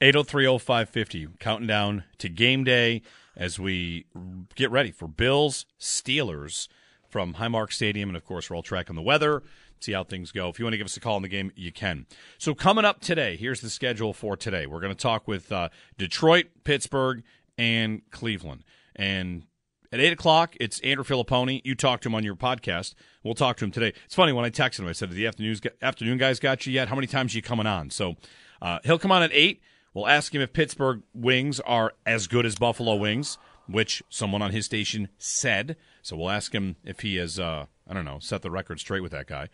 8030550, 0.00 1.38
counting 1.38 1.66
down 1.66 2.04
to 2.18 2.28
game 2.28 2.64
day 2.64 3.02
as 3.36 3.58
we 3.58 4.06
get 4.54 4.70
ready 4.70 4.90
for 4.90 5.08
Bills 5.08 5.66
Steelers 5.80 6.68
from 7.14 7.34
Highmark 7.34 7.72
Stadium. 7.72 8.08
And 8.08 8.16
of 8.16 8.24
course, 8.24 8.50
we're 8.50 8.56
all 8.56 8.62
tracking 8.64 8.96
the 8.96 9.00
weather, 9.00 9.44
see 9.78 9.92
how 9.92 10.02
things 10.02 10.32
go. 10.32 10.48
If 10.48 10.58
you 10.58 10.64
want 10.64 10.72
to 10.72 10.78
give 10.78 10.86
us 10.86 10.96
a 10.96 11.00
call 11.00 11.16
in 11.16 11.22
the 11.22 11.28
game, 11.28 11.52
you 11.54 11.70
can. 11.70 12.06
So, 12.38 12.56
coming 12.56 12.84
up 12.84 13.00
today, 13.00 13.36
here's 13.36 13.60
the 13.60 13.70
schedule 13.70 14.12
for 14.12 14.36
today. 14.36 14.66
We're 14.66 14.80
going 14.80 14.92
to 14.92 15.00
talk 15.00 15.28
with 15.28 15.52
uh, 15.52 15.68
Detroit, 15.96 16.46
Pittsburgh, 16.64 17.22
and 17.56 18.02
Cleveland. 18.10 18.64
And 18.96 19.44
at 19.92 20.00
8 20.00 20.14
o'clock, 20.14 20.56
it's 20.58 20.80
Andrew 20.80 21.04
Fillipponi. 21.04 21.60
You 21.62 21.76
talked 21.76 22.02
to 22.02 22.08
him 22.08 22.16
on 22.16 22.24
your 22.24 22.34
podcast. 22.34 22.94
We'll 23.22 23.34
talk 23.34 23.58
to 23.58 23.64
him 23.64 23.70
today. 23.70 23.92
It's 24.06 24.16
funny, 24.16 24.32
when 24.32 24.44
I 24.44 24.50
texted 24.50 24.80
him, 24.80 24.88
I 24.88 24.92
said, 24.92 25.12
the 25.12 25.28
afternoon, 25.28 26.18
guys 26.18 26.40
got 26.40 26.66
you 26.66 26.72
yet? 26.72 26.88
How 26.88 26.96
many 26.96 27.06
times 27.06 27.32
are 27.32 27.38
you 27.38 27.42
coming 27.42 27.68
on? 27.68 27.90
So 27.90 28.16
uh, 28.60 28.80
he'll 28.82 28.98
come 28.98 29.12
on 29.12 29.22
at 29.22 29.30
8. 29.32 29.60
We'll 29.94 30.08
ask 30.08 30.34
him 30.34 30.42
if 30.42 30.52
Pittsburgh 30.52 31.02
wings 31.14 31.60
are 31.60 31.92
as 32.04 32.26
good 32.26 32.44
as 32.44 32.56
Buffalo 32.56 32.96
wings, 32.96 33.38
which 33.68 34.02
someone 34.08 34.42
on 34.42 34.50
his 34.50 34.64
station 34.64 35.10
said. 35.16 35.76
So 36.04 36.16
we'll 36.16 36.30
ask 36.30 36.54
him 36.54 36.76
if 36.84 37.00
he 37.00 37.16
has, 37.16 37.40
uh, 37.40 37.64
I 37.88 37.94
don't 37.94 38.04
know, 38.04 38.18
set 38.20 38.42
the 38.42 38.50
record 38.50 38.78
straight 38.78 39.02
with 39.02 39.12
that 39.12 39.26
guy. 39.26 39.48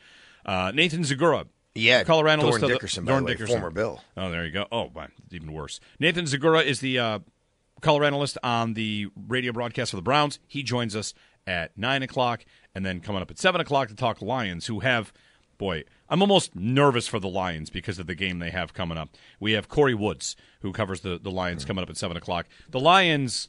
Uh, 0.44 0.72
Nathan 0.74 1.02
Zegura. 1.02 1.46
Yeah, 1.76 2.02
color 2.02 2.28
analyst 2.28 2.58
Doran 2.58 2.64
of 2.64 2.68
the- 2.68 2.74
Dickerson, 2.74 3.04
the 3.04 3.14
way, 3.22 3.32
Dickerson. 3.32 3.54
former 3.54 3.70
Bill. 3.70 4.02
Oh, 4.16 4.30
there 4.30 4.44
you 4.44 4.50
go. 4.50 4.66
Oh, 4.72 4.90
man, 4.94 5.12
even 5.30 5.52
worse. 5.52 5.78
Nathan 6.00 6.24
Zegura 6.24 6.64
is 6.64 6.80
the 6.80 6.98
uh, 6.98 7.18
color 7.80 8.04
analyst 8.04 8.36
on 8.42 8.74
the 8.74 9.06
radio 9.28 9.52
broadcast 9.52 9.92
for 9.92 9.96
the 9.96 10.02
Browns. 10.02 10.40
He 10.48 10.64
joins 10.64 10.96
us 10.96 11.14
at 11.46 11.78
9 11.78 12.02
o'clock, 12.02 12.44
and 12.74 12.84
then 12.84 12.98
coming 12.98 13.22
up 13.22 13.30
at 13.30 13.38
7 13.38 13.60
o'clock 13.60 13.88
to 13.88 13.94
talk 13.94 14.20
Lions, 14.20 14.66
who 14.66 14.80
have, 14.80 15.12
boy, 15.58 15.84
I'm 16.08 16.22
almost 16.22 16.56
nervous 16.56 17.06
for 17.06 17.20
the 17.20 17.28
Lions 17.28 17.70
because 17.70 18.00
of 18.00 18.08
the 18.08 18.16
game 18.16 18.40
they 18.40 18.50
have 18.50 18.74
coming 18.74 18.98
up. 18.98 19.10
We 19.38 19.52
have 19.52 19.68
Corey 19.68 19.94
Woods, 19.94 20.34
who 20.62 20.72
covers 20.72 21.02
the, 21.02 21.20
the 21.22 21.30
Lions, 21.30 21.64
coming 21.64 21.84
up 21.84 21.90
at 21.90 21.96
7 21.96 22.16
o'clock. 22.16 22.46
The 22.70 22.80
Lions, 22.80 23.48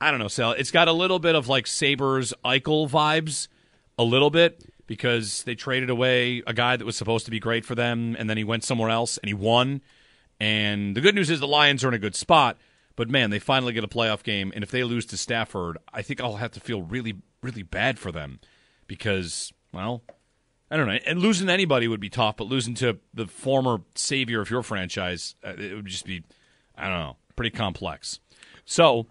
I 0.00 0.10
don't 0.10 0.20
know, 0.20 0.28
Sal, 0.28 0.52
it's 0.52 0.70
got 0.70 0.88
a 0.88 0.92
little 0.92 1.18
bit 1.18 1.34
of 1.34 1.48
like 1.48 1.66
Sabres 1.66 2.32
Eichel 2.44 2.88
vibes, 2.88 3.48
a 3.98 4.04
little 4.04 4.30
bit. 4.30 4.64
Because 4.86 5.42
they 5.42 5.54
traded 5.54 5.90
away 5.90 6.42
a 6.46 6.54
guy 6.54 6.74
that 6.74 6.84
was 6.86 6.96
supposed 6.96 7.26
to 7.26 7.30
be 7.30 7.38
great 7.38 7.66
for 7.66 7.74
them, 7.74 8.16
and 8.18 8.30
then 8.30 8.38
he 8.38 8.42
went 8.42 8.64
somewhere 8.64 8.88
else 8.88 9.18
and 9.18 9.28
he 9.28 9.34
won. 9.34 9.82
And 10.40 10.96
the 10.96 11.02
good 11.02 11.14
news 11.14 11.28
is 11.28 11.40
the 11.40 11.46
Lions 11.46 11.84
are 11.84 11.88
in 11.88 11.94
a 11.94 11.98
good 11.98 12.16
spot, 12.16 12.56
but 12.96 13.10
man, 13.10 13.28
they 13.28 13.38
finally 13.38 13.74
get 13.74 13.84
a 13.84 13.86
playoff 13.88 14.22
game. 14.22 14.50
And 14.54 14.64
if 14.64 14.70
they 14.70 14.84
lose 14.84 15.04
to 15.06 15.18
Stafford, 15.18 15.76
I 15.92 16.00
think 16.00 16.22
I'll 16.22 16.36
have 16.36 16.52
to 16.52 16.60
feel 16.60 16.80
really, 16.80 17.16
really 17.42 17.62
bad 17.62 17.98
for 17.98 18.10
them 18.10 18.40
because, 18.86 19.52
well, 19.74 20.04
I 20.70 20.78
don't 20.78 20.86
know. 20.86 20.98
And 21.04 21.18
losing 21.20 21.48
to 21.48 21.52
anybody 21.52 21.86
would 21.86 22.00
be 22.00 22.08
tough, 22.08 22.38
but 22.38 22.46
losing 22.46 22.72
to 22.76 22.98
the 23.12 23.26
former 23.26 23.82
savior 23.94 24.40
of 24.40 24.48
your 24.48 24.62
franchise, 24.62 25.34
uh, 25.44 25.52
it 25.58 25.74
would 25.74 25.84
just 25.84 26.06
be, 26.06 26.24
I 26.74 26.88
don't 26.88 26.98
know, 26.98 27.16
pretty 27.36 27.54
complex. 27.54 28.20
So 28.64 29.06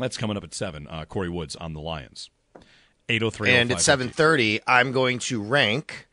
that's 0.00 0.16
coming 0.16 0.36
up 0.36 0.44
at 0.44 0.54
seven. 0.54 0.86
Uh, 0.88 1.04
Corey 1.04 1.28
Woods 1.28 1.56
on 1.56 1.74
the 1.74 1.80
Lions. 1.80 2.30
Eight 3.08 3.22
oh 3.22 3.30
three. 3.30 3.50
And 3.50 3.70
at 3.72 3.80
seven 3.80 4.08
thirty, 4.08 4.60
I'm 4.66 4.92
going 4.92 5.18
to 5.20 5.42
rank 5.42 6.08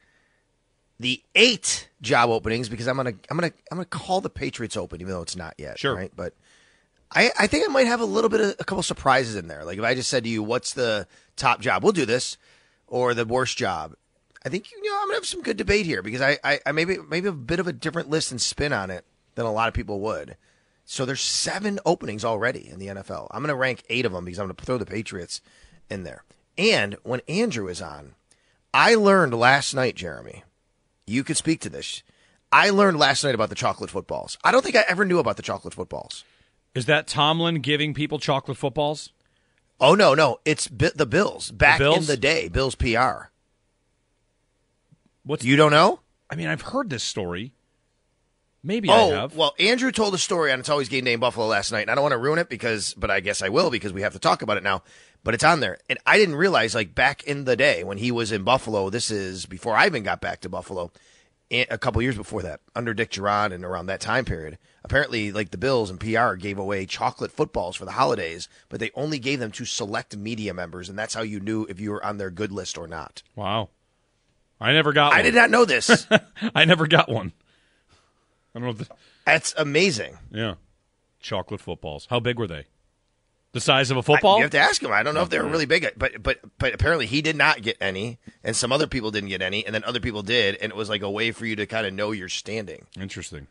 the 1.00 1.22
eight 1.36 1.90
job 2.02 2.30
openings 2.30 2.70
because 2.70 2.88
I'm 2.88 2.98
gonna 2.98 3.14
I'm 3.30 3.38
gonna 3.38 3.54
I'm 3.72 3.78
gonna 3.78 3.86
call 3.86 4.22
the 4.22 4.30
Patriots 4.30 4.76
open, 4.76 5.02
even 5.02 5.14
though 5.14 5.22
it's 5.22 5.36
not 5.36 5.54
yet. 5.58 5.78
Sure. 5.78 5.96
Right, 5.96 6.12
but 6.16 6.34
I 7.14 7.32
I 7.38 7.48
think 7.48 7.68
I 7.68 7.72
might 7.72 7.88
have 7.88 8.02
a 8.02 8.06
little 8.06 8.30
bit 8.30 8.42
of 8.42 8.56
a 8.60 8.64
couple 8.64 8.82
surprises 8.84 9.36
in 9.36 9.48
there. 9.48 9.64
Like 9.64 9.78
if 9.78 9.84
I 9.84 9.94
just 9.94 10.10
said 10.10 10.24
to 10.24 10.30
you, 10.30 10.42
"What's 10.42 10.74
the 10.74 11.08
top 11.36 11.62
job?" 11.62 11.84
We'll 11.84 11.94
do 11.94 12.06
this, 12.06 12.38
or 12.88 13.14
the 13.14 13.26
worst 13.26 13.58
job. 13.58 13.94
I 14.46 14.50
think 14.50 14.72
you 14.72 14.82
know 14.82 14.98
I'm 15.00 15.08
gonna 15.08 15.16
have 15.16 15.26
some 15.26 15.42
good 15.42 15.58
debate 15.58 15.86
here 15.86 16.02
because 16.02 16.22
I, 16.22 16.40
I, 16.44 16.60
I 16.66 16.72
maybe 16.72 16.98
maybe 17.10 17.28
a 17.28 17.34
bit 17.34 17.60
of 17.60 17.68
a 17.68 17.74
different 17.74 18.10
list 18.10 18.32
and 18.32 18.42
spin 18.42 18.74
on 18.74 18.90
it 18.90 19.06
than 19.36 19.46
a 19.46 19.52
lot 19.52 19.68
of 19.68 19.74
people 19.74 20.00
would. 20.02 20.38
So 20.90 21.04
there's 21.06 21.20
seven 21.22 21.82
openings 21.86 22.24
already 22.24 22.70
in 22.70 22.80
the 22.80 22.88
NFL. 22.88 23.28
I'm 23.32 23.44
gonna 23.44 23.56
rank 23.58 23.84
eight 23.90 24.06
of 24.06 24.14
them 24.14 24.24
because 24.24 24.40
I'm 24.40 24.46
gonna 24.46 24.54
throw 24.56 24.78
the 24.78 24.86
Patriots 24.86 25.42
in 25.90 26.04
there. 26.04 26.24
And 26.58 26.96
when 27.04 27.20
Andrew 27.28 27.68
is 27.68 27.82
on, 27.82 28.16
I 28.74 28.96
learned 28.96 29.34
last 29.34 29.74
night, 29.74 29.96
Jeremy. 29.96 30.44
You 31.06 31.26
could 31.26 31.36
speak 31.36 31.60
to 31.62 31.70
this. 31.70 32.04
I 32.54 32.70
learned 32.70 32.98
last 32.98 33.26
night 33.26 33.36
about 33.36 33.50
the 33.50 33.56
chocolate 33.56 33.90
footballs. 33.90 34.38
I 34.46 34.52
don't 34.54 34.64
think 34.64 34.78
I 34.78 34.86
ever 34.88 35.04
knew 35.04 35.20
about 35.20 35.36
the 35.36 35.44
chocolate 35.44 35.74
footballs. 35.74 36.24
Is 36.74 36.86
that 36.86 37.06
Tomlin 37.06 37.60
giving 37.60 37.94
people 37.94 38.18
chocolate 38.18 38.58
footballs? 38.58 39.12
Oh 39.82 39.94
no, 39.94 40.14
no, 40.14 40.40
it's 40.46 40.70
Bi- 40.70 40.92
the 40.96 41.06
Bills 41.06 41.52
back 41.52 41.80
Bills? 41.80 41.98
in 41.98 42.06
the 42.06 42.16
day. 42.16 42.48
Bills 42.48 42.76
PR. 42.76 43.28
What's 45.26 45.44
You 45.44 45.58
don't 45.58 45.72
know? 45.72 46.00
I 46.30 46.36
mean, 46.36 46.48
I've 46.48 46.62
heard 46.62 46.90
this 46.90 47.04
story. 47.04 47.52
Maybe 48.68 48.90
oh, 48.90 48.94
I 48.94 49.22
have. 49.22 49.36
well, 49.38 49.56
Andrew 49.60 49.94
told 49.94 50.14
a 50.14 50.18
story 50.18 50.52
on 50.52 50.60
It's 50.60 50.68
Always 50.68 50.90
Game 50.90 51.06
Day 51.06 51.14
in 51.14 51.22
Buffalo 51.22 51.48
last 51.48 51.72
night, 51.72 51.84
and 51.84 51.90
I 51.90 51.96
don't 51.96 52.02
want 52.02 52.12
to 52.12 52.18
ruin 52.18 52.38
it 52.38 52.50
because, 52.50 52.94
but 52.96 53.10
I 53.10 53.22
guess 53.22 53.42
I 53.42 53.48
will 53.48 53.70
because 53.70 53.94
we 53.94 54.02
have 54.02 54.12
to 54.12 54.20
talk 54.20 54.42
about 54.42 54.58
it 54.58 54.64
now. 54.64 54.84
But 55.24 55.34
it's 55.34 55.44
on 55.46 55.62
there, 55.62 55.78
and 55.90 55.98
I 56.06 56.18
didn't 56.18 56.36
realize 56.36 56.76
like 56.76 56.94
back 56.94 57.24
in 57.24 57.46
the 57.46 57.56
day 57.56 57.86
when 57.86 57.98
he 57.98 58.12
was 58.12 58.34
in 58.34 58.44
Buffalo. 58.44 58.90
This 58.90 59.10
is 59.10 59.46
before 59.46 59.74
I 59.74 59.86
even 59.86 60.04
got 60.04 60.20
back 60.20 60.42
to 60.42 60.50
Buffalo. 60.50 60.92
a 61.50 61.78
couple 61.78 62.02
years 62.02 62.18
before 62.18 62.42
that, 62.42 62.60
under 62.76 62.94
Dick 62.94 63.12
Jauron 63.12 63.54
and 63.54 63.64
around 63.64 63.86
that 63.86 64.02
time 64.02 64.26
period, 64.26 64.58
apparently, 64.84 65.32
like 65.32 65.52
the 65.52 65.58
Bills 65.58 65.90
and 65.90 65.98
PR 65.98 66.34
gave 66.34 66.58
away 66.58 66.86
chocolate 66.86 67.32
footballs 67.32 67.78
for 67.78 67.86
the 67.86 67.92
holidays, 67.92 68.50
but 68.68 68.82
they 68.82 68.92
only 68.96 69.18
gave 69.18 69.40
them 69.40 69.52
to 69.52 69.64
select 69.64 70.18
media 70.18 70.54
members, 70.54 70.90
and 70.90 71.00
that's 71.00 71.14
how 71.14 71.22
you 71.22 71.40
knew 71.40 71.66
if 71.70 71.80
you 71.80 71.92
were 71.92 72.04
on 72.04 72.18
their 72.18 72.32
good 72.32 72.52
list 72.52 72.78
or 72.78 72.86
not. 72.86 73.24
wow. 73.38 73.70
I 74.60 74.74
never 74.74 74.92
got 74.92 75.12
one. 75.12 75.20
I 75.20 75.22
did 75.22 75.36
not 75.36 75.52
know 75.52 75.64
this. 75.64 76.08
I 76.56 76.66
never 76.66 76.88
got 76.88 77.10
one. 77.10 77.32
I 78.58 78.60
don't 78.60 78.76
know. 78.76 78.82
If 78.82 78.90
the, 78.90 78.96
that's 79.26 79.54
amazing. 79.56 80.18
yeah. 80.32 80.56
Chocolate 81.20 81.62
footballs. 81.62 82.08
How 82.10 82.20
big 82.20 82.40
were 82.40 82.48
they? 82.48 82.66
The 83.52 83.62
size 83.62 83.92
of 83.92 83.98
a 83.98 84.04
football? 84.04 84.38
You 84.38 84.44
have 84.44 84.52
to 84.52 84.60
ask 84.60 84.82
him. 84.82 84.92
I 84.92 85.04
don't 85.04 85.14
know 85.14 85.22
if 85.22 85.30
they 85.30 85.40
were 85.40 85.48
really 85.48 85.66
big, 85.66 85.88
but 85.96 86.22
but 86.22 86.40
but 86.58 86.74
apparently 86.74 87.06
he 87.06 87.22
did 87.22 87.36
not 87.36 87.62
get 87.62 87.78
any, 87.80 88.18
and 88.44 88.56
some 88.56 88.72
other 88.72 88.88
people 88.88 89.10
didn't 89.12 89.30
get 89.30 89.42
any, 89.42 89.66
and 89.66 89.74
then 89.74 89.84
other 89.84 90.00
people 90.00 90.22
did, 90.22 90.56
and 90.56 90.72
it 90.72 90.76
was 90.76 90.90
like 90.90 91.02
a 91.02 91.10
way 91.10 91.32
for 91.32 91.46
you 91.46 91.56
to 91.56 91.66
kind 91.66 91.86
of 91.88 91.94
know 91.94 92.12
your 92.12 92.30
standing. 92.30 92.86
Interesting. 93.00 93.48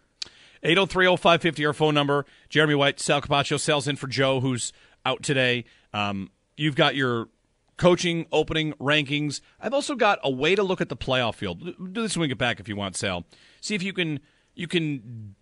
803-0550, 0.65 1.67
our 1.67 1.73
phone 1.73 1.95
number. 1.95 2.25
Jeremy 2.49 2.75
White, 2.75 2.99
Sal 2.99 3.21
Capaccio, 3.21 3.59
Sal's 3.61 3.87
in 3.87 3.97
for 3.97 4.07
Joe, 4.07 4.41
who's 4.41 4.73
out 5.05 5.23
today. 5.23 5.65
Um, 5.93 6.31
you've 6.57 6.77
got 6.77 6.95
your 6.97 7.29
coaching 7.77 8.27
opening 8.33 8.73
rankings. 8.75 9.41
I've 9.61 9.75
also 9.75 9.95
got 9.95 10.19
a 10.25 10.31
way 10.31 10.55
to 10.55 10.63
look 10.63 10.81
at 10.81 10.89
the 10.89 10.97
playoff 10.97 11.35
field. 11.35 11.61
Do 11.61 12.03
this 12.03 12.17
when 12.17 12.23
we 12.23 12.29
get 12.29 12.39
back 12.39 12.59
if 12.59 12.69
you 12.69 12.77
want, 12.77 12.97
Sal. 12.97 13.25
See 13.61 13.75
if 13.75 13.83
you 13.83 13.93
can 13.93 14.21
you 14.57 14.67
can 14.67 15.37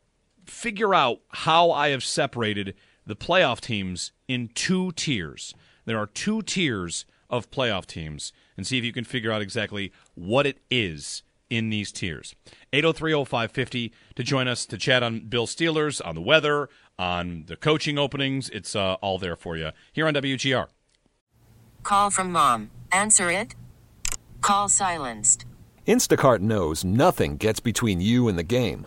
figure 0.45 0.95
out 0.95 1.21
how 1.29 1.71
I 1.71 1.89
have 1.89 2.05
separated 2.05 2.75
the 3.07 3.17
playoff 3.17 3.61
teams 3.61 4.13
in 4.29 4.49
two 4.49 4.93
tiers. 4.93 5.55
There 5.87 5.99
are 5.99 6.07
two 6.07 6.43
tiers 6.43 7.07
of 7.31 7.51
playoff 7.51 7.87
teams, 7.87 8.33
and 8.57 8.67
see 8.67 8.77
if 8.77 8.85
you 8.85 8.93
can 8.93 9.05
figure 9.05 9.33
out 9.33 9.41
exactly 9.41 9.93
what 10.15 10.47
it 10.47 10.59
is 10.71 11.23
in 11.49 11.71
these 11.71 11.93
tiers. 11.93 12.35
8030550 12.73 13.93
to 14.17 14.23
join 14.23 14.49
us 14.49 14.67
to 14.67 14.77
chat 14.77 15.03
on 15.03 15.21
Bill 15.21 15.47
Steelers, 15.47 16.05
on 16.05 16.15
the 16.15 16.21
weather, 16.21 16.69
on 16.99 17.45
the 17.47 17.57
coaching 17.57 17.99
openings. 17.99 18.49
It's 18.51 18.75
uh, 18.75 18.95
all 18.95 19.19
there 19.19 19.37
for 19.37 19.57
you 19.57 19.71
here 19.93 20.07
on 20.07 20.15
WGR. 20.15 20.69
Call 21.83 22.11
from 22.11 22.33
mom. 22.33 22.71
Answer 22.93 23.31
it. 23.31 23.55
Call 24.41 24.69
silenced. 24.69 25.45
Instacart 25.87 26.41
knows 26.41 26.83
nothing 26.83 27.37
gets 27.37 27.61
between 27.61 28.01
you 28.01 28.29
and 28.29 28.39
the 28.39 28.43
game. 28.43 28.87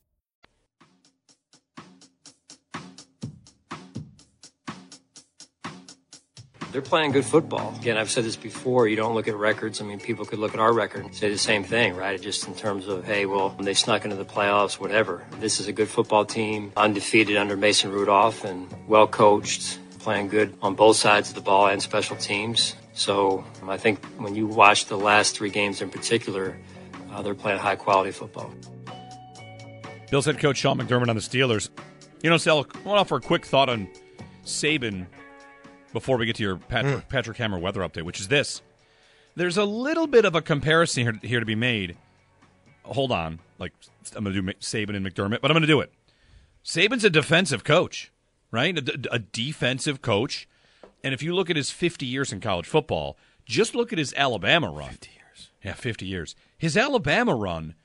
They're 6.71 6.81
playing 6.81 7.11
good 7.11 7.25
football. 7.25 7.75
Again, 7.75 7.97
I've 7.97 8.09
said 8.09 8.23
this 8.23 8.37
before. 8.37 8.87
You 8.87 8.95
don't 8.95 9.13
look 9.13 9.27
at 9.27 9.35
records. 9.35 9.81
I 9.81 9.83
mean, 9.83 9.99
people 9.99 10.23
could 10.23 10.39
look 10.39 10.53
at 10.53 10.59
our 10.61 10.71
record 10.71 11.03
and 11.03 11.13
say 11.13 11.29
the 11.29 11.37
same 11.37 11.65
thing, 11.65 11.97
right? 11.97 12.21
Just 12.21 12.47
in 12.47 12.55
terms 12.55 12.87
of, 12.87 13.03
hey, 13.03 13.25
well, 13.25 13.49
they 13.59 13.73
snuck 13.73 14.05
into 14.05 14.15
the 14.15 14.23
playoffs, 14.23 14.79
whatever. 14.79 15.21
This 15.41 15.59
is 15.59 15.67
a 15.67 15.73
good 15.73 15.89
football 15.89 16.23
team, 16.23 16.71
undefeated 16.77 17.35
under 17.35 17.57
Mason 17.57 17.91
Rudolph 17.91 18.45
and 18.45 18.73
well 18.87 19.05
coached, 19.05 19.79
playing 19.99 20.29
good 20.29 20.55
on 20.61 20.75
both 20.75 20.95
sides 20.95 21.27
of 21.27 21.35
the 21.35 21.41
ball 21.41 21.67
and 21.67 21.81
special 21.81 22.15
teams. 22.15 22.75
So 22.93 23.43
I 23.67 23.75
think 23.75 24.03
when 24.17 24.35
you 24.35 24.47
watch 24.47 24.85
the 24.85 24.97
last 24.97 25.35
three 25.35 25.49
games 25.49 25.81
in 25.81 25.89
particular, 25.89 26.57
uh, 27.11 27.21
they're 27.21 27.35
playing 27.35 27.59
high 27.59 27.75
quality 27.75 28.11
football. 28.11 28.53
Bill's 30.09 30.25
head 30.25 30.39
coach 30.39 30.57
Sean 30.57 30.79
McDermott 30.79 31.09
on 31.09 31.15
the 31.15 31.21
Steelers. 31.21 31.69
You 32.23 32.29
know, 32.29 32.37
Sal, 32.37 32.59
I 32.59 32.59
want 32.59 32.67
to 32.83 32.89
offer 32.91 33.17
a 33.17 33.21
quick 33.21 33.45
thought 33.45 33.67
on 33.67 33.89
Saban 34.45 35.07
before 35.93 36.17
we 36.17 36.25
get 36.25 36.35
to 36.37 36.43
your 36.43 36.57
Patrick, 36.57 37.03
hmm. 37.03 37.09
Patrick 37.09 37.37
Hammer 37.37 37.59
weather 37.59 37.81
update, 37.81 38.03
which 38.03 38.19
is 38.19 38.27
this. 38.27 38.61
There's 39.35 39.57
a 39.57 39.65
little 39.65 40.07
bit 40.07 40.25
of 40.25 40.35
a 40.35 40.41
comparison 40.41 41.03
here, 41.03 41.19
here 41.21 41.39
to 41.39 41.45
be 41.45 41.55
made. 41.55 41.97
Hold 42.83 43.11
on. 43.11 43.39
Like, 43.59 43.73
I'm 44.15 44.23
going 44.23 44.35
to 44.35 44.41
do 44.41 44.53
Saban 44.59 44.95
and 44.95 45.05
McDermott, 45.05 45.41
but 45.41 45.51
I'm 45.51 45.55
going 45.55 45.61
to 45.61 45.67
do 45.67 45.79
it. 45.79 45.91
Saban's 46.65 47.03
a 47.03 47.09
defensive 47.09 47.63
coach, 47.63 48.11
right? 48.51 48.77
A, 48.77 48.99
a 49.11 49.19
defensive 49.19 50.01
coach. 50.01 50.47
And 51.03 51.13
if 51.13 51.23
you 51.23 51.33
look 51.33 51.49
at 51.49 51.55
his 51.55 51.71
50 51.71 52.05
years 52.05 52.33
in 52.33 52.41
college 52.41 52.67
football, 52.67 53.17
just 53.45 53.73
look 53.73 53.91
at 53.91 53.99
his 53.99 54.13
Alabama 54.15 54.69
run. 54.69 54.89
50 54.89 55.09
years. 55.15 55.49
Yeah, 55.63 55.73
50 55.73 56.05
years. 56.05 56.35
His 56.57 56.75
Alabama 56.75 57.35
run 57.35 57.75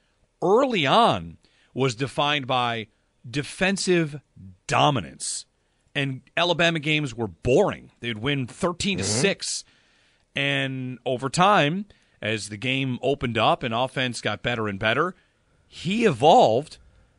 early 0.42 0.86
on 0.86 1.38
was 1.72 1.94
defined 1.94 2.46
by 2.46 2.88
defensive 3.28 4.20
dominance 4.66 5.46
and 5.96 6.20
Alabama 6.36 6.78
games 6.78 7.14
were 7.14 7.26
boring. 7.26 7.90
They'd 8.00 8.18
win 8.18 8.46
13 8.46 8.98
to 8.98 9.04
mm-hmm. 9.04 9.10
6. 9.10 9.64
And 10.36 10.98
over 11.06 11.30
time, 11.30 11.86
as 12.20 12.50
the 12.50 12.58
game 12.58 12.98
opened 13.00 13.38
up 13.38 13.62
and 13.62 13.74
offense 13.74 14.20
got 14.20 14.42
better 14.42 14.68
and 14.68 14.78
better, 14.78 15.14
he 15.66 16.04
evolved. 16.04 16.76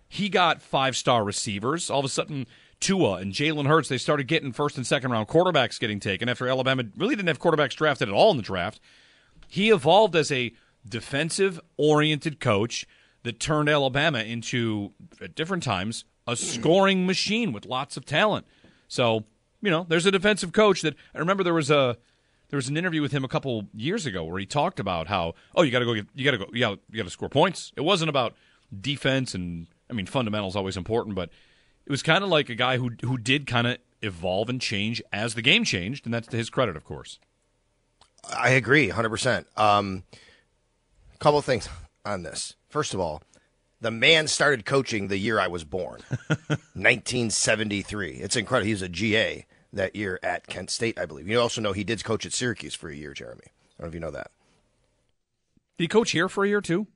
He 0.08 0.30
got 0.30 0.62
five 0.62 0.96
star 0.96 1.24
receivers. 1.24 1.90
All 1.90 2.00
of 2.00 2.06
a 2.06 2.10
sudden, 2.10 2.46
Tua 2.80 3.14
and 3.14 3.34
Jalen 3.34 3.66
Hurts, 3.66 3.90
they 3.90 3.98
started 3.98 4.28
getting 4.28 4.52
first 4.52 4.78
and 4.78 4.86
second 4.86 5.10
round 5.10 5.28
quarterbacks 5.28 5.80
getting 5.80 6.00
taken 6.00 6.30
after 6.30 6.48
Alabama 6.48 6.84
really 6.96 7.16
didn't 7.16 7.30
have 7.30 7.40
quarterbacks 7.40 7.76
drafted 7.76 8.10
at 8.10 8.14
all 8.14 8.30
in 8.30 8.38
the 8.38 8.44
draft. 8.44 8.80
He 9.48 9.72
evolved 9.72 10.16
as 10.16 10.32
a 10.32 10.54
defensive 10.88 11.60
oriented 11.78 12.40
coach 12.40 12.86
that 13.24 13.40
turned 13.40 13.70
Alabama 13.70 14.20
into, 14.20 14.94
at 15.20 15.34
different 15.34 15.64
times, 15.64 16.06
a 16.28 16.36
scoring 16.36 17.08
machine 17.08 17.52
with 17.52 17.66
lots 17.66 17.98
of 17.98 18.06
talent. 18.06 18.46
So, 18.88 19.26
you 19.62 19.72
know, 19.72 19.86
there's 19.88 20.06
a 20.06 20.12
defensive 20.12 20.54
coach 20.54 20.82
that 20.82 20.96
I 21.14 21.20
remember 21.20 21.44
there 21.44 21.54
was 21.54 21.72
a 21.72 21.98
there 22.50 22.58
was 22.58 22.70
an 22.70 22.78
interview 22.78 23.02
with 23.02 23.12
him 23.12 23.24
a 23.24 23.28
couple 23.28 23.68
years 23.74 24.06
ago 24.06 24.24
where 24.24 24.40
he 24.40 24.46
talked 24.46 24.80
about 24.80 25.08
how 25.08 25.36
oh 25.56 25.64
you 25.64 25.72
got 25.72 25.80
to 25.80 25.86
go 25.86 25.94
get, 25.94 26.08
you 26.16 26.26
got 26.26 26.32
to 26.32 26.38
go 26.38 26.46
got 26.46 26.54
you 26.54 26.98
got 26.98 27.04
to 27.04 27.10
score 27.10 27.30
points. 27.30 27.72
It 27.76 27.82
wasn't 27.82 28.10
about 28.10 28.36
defense 28.82 29.34
and 29.34 29.68
I 29.90 29.94
mean 29.94 30.06
fundamentals 30.06 30.56
always 30.56 30.78
important, 30.78 31.16
but 31.16 31.30
it 31.86 31.92
was 31.92 32.04
kind 32.04 32.24
of 32.24 32.30
like 32.30 32.50
a 32.50 32.56
guy 32.56 32.78
who 32.78 32.92
who 33.04 33.18
did 33.18 33.48
kind 33.48 33.68
of 33.68 33.78
evolve 34.02 34.50
and 34.50 34.62
change 34.62 35.02
as 35.12 35.34
the 35.34 35.42
game 35.42 35.64
changed, 35.64 36.06
and 36.06 36.14
that's 36.14 36.28
to 36.28 36.38
his 36.38 36.50
credit, 36.50 36.76
of 36.76 36.84
course. 36.84 37.20
I 38.36 38.50
agree, 38.52 38.90
hundred 38.90 39.10
percent. 39.10 39.48
Um, 39.56 40.04
couple 41.20 41.40
of 41.40 41.46
things 41.46 41.68
on 42.06 42.24
this. 42.24 42.56
First 42.70 42.94
of 42.94 43.00
all, 43.00 43.24
the 43.82 43.92
man 43.92 44.28
started 44.28 44.66
coaching 44.66 45.08
the 45.08 45.18
year 45.18 45.40
I 45.40 45.48
was 45.48 45.64
born, 45.64 46.02
1973. 46.74 48.14
It's 48.16 48.36
incredible. 48.36 48.66
He 48.66 48.74
was 48.74 48.82
a 48.82 48.90
GA 48.90 49.46
that 49.74 49.96
year 49.96 50.20
at 50.24 50.48
Kent 50.48 50.70
State, 50.70 51.00
I 51.00 51.06
believe. 51.06 51.28
You 51.28 51.40
also 51.40 51.62
know 51.62 51.74
he 51.74 51.84
did 51.84 52.04
coach 52.04 52.26
at 52.26 52.34
Syracuse 52.34 52.74
for 52.74 52.90
a 52.90 52.96
year, 52.96 53.14
Jeremy. 53.14 53.44
I 53.46 53.84
don't 53.84 53.86
know 53.86 53.88
if 53.90 53.94
you 53.94 54.00
know 54.00 54.12
that. 54.12 54.32
Did 55.78 55.84
he 55.84 55.88
coach 55.88 56.12
here 56.12 56.28
for 56.30 56.44
a 56.44 56.48
year 56.48 56.62
too? 56.62 56.88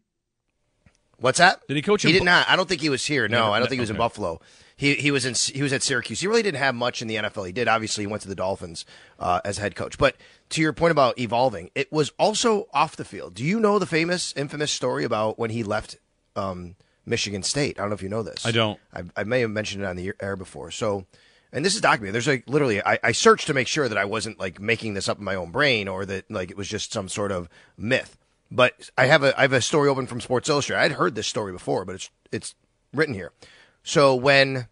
What's 1.18 1.38
that? 1.38 1.62
Did 1.68 1.76
he 1.76 1.84
coach? 1.84 2.02
He 2.02 2.12
did 2.12 2.20
Bu- 2.20 2.26
not. 2.26 2.50
I 2.50 2.56
don't 2.56 2.68
think 2.68 2.82
he 2.82 2.90
was 2.90 3.06
here. 3.06 3.28
No, 3.28 3.54
I 3.54 3.60
don't 3.60 3.68
think 3.68 3.78
he 3.78 3.82
was 3.82 3.92
in. 3.92 3.98
Buffalo. 3.98 4.42
He 4.76 4.96
he 4.96 5.12
was 5.12 5.24
in 5.28 5.36
he 5.56 5.62
was 5.62 5.72
at 5.72 5.84
Syracuse. 5.84 6.20
He 6.20 6.26
really 6.26 6.42
didn't 6.42 6.58
have 6.58 6.74
much 6.74 7.04
in 7.04 7.08
the 7.08 7.18
NFL. 7.18 7.46
He 7.46 7.52
did 7.52 7.68
obviously 7.68 8.06
he 8.06 8.08
went 8.08 8.24
to 8.24 8.28
the 8.28 8.34
Dolphins 8.34 8.86
uh, 9.20 9.40
as 9.46 9.60
head 9.60 9.76
coach. 9.76 10.00
But 10.00 10.16
to 10.50 10.62
your 10.62 10.74
point 10.74 10.90
about 10.92 11.20
evolving, 11.20 11.70
it 11.76 11.92
was 11.92 12.12
also 12.18 12.68
off 12.74 12.96
the 12.96 13.06
field. 13.06 13.36
Do 13.36 13.44
you 13.44 13.60
know 13.60 13.78
the 13.78 13.86
famous 13.86 14.34
infamous 14.36 14.72
story 14.72 15.04
about 15.04 15.38
when 15.38 15.52
he 15.52 15.62
left 15.62 15.98
um, 16.36 16.76
Michigan 17.06 17.44
State? 17.44 17.80
I 17.80 17.84
don't 17.84 17.90
know 17.90 17.96
if 17.96 18.04
you 18.04 18.10
know 18.10 18.24
this. 18.24 18.46
I 18.46 18.52
don't. 18.52 18.80
I, 18.94 19.04
I 19.16 19.24
may 19.24 19.42
have 19.42 19.52
mentioned 19.52 19.84
it 19.84 19.88
on 19.88 19.96
the 19.96 20.14
air 20.20 20.36
before. 20.36 20.72
So, 20.72 21.06
and 21.52 21.66
this 21.66 21.76
is 21.76 21.82
documented. 21.82 22.16
There's 22.16 22.28
like 22.28 22.44
literally, 22.48 22.84
I, 22.84 23.00
I 23.04 23.12
searched 23.12 23.48
to 23.48 23.54
make 23.54 23.68
sure 23.68 23.88
that 23.88 23.98
I 23.98 24.06
wasn't 24.06 24.40
like 24.40 24.60
making 24.60 24.94
this 24.94 25.10
up 25.10 25.18
in 25.20 25.24
my 25.24 25.36
own 25.36 25.52
brain 25.52 25.88
or 25.88 26.06
that 26.06 26.30
like 26.30 26.52
it 26.52 26.58
was 26.58 26.68
just 26.68 26.94
some 26.94 27.10
sort 27.10 27.32
of 27.32 27.50
myth. 27.78 28.18
But 28.52 28.90
I 28.98 29.06
have 29.06 29.24
a 29.24 29.38
I 29.38 29.44
have 29.44 29.54
a 29.54 29.62
story 29.62 29.90
open 29.90 30.08
from 30.08 30.20
Sports 30.20 30.50
Illustrated. 30.50 30.82
I'd 30.82 30.92
heard 30.94 31.16
this 31.16 31.28
story 31.28 31.54
before, 31.54 31.86
but 31.86 31.96
it's 31.96 32.10
it's 32.32 32.56
written 32.94 33.16
here. 33.16 33.32
So 33.84 34.14
when 34.16 34.68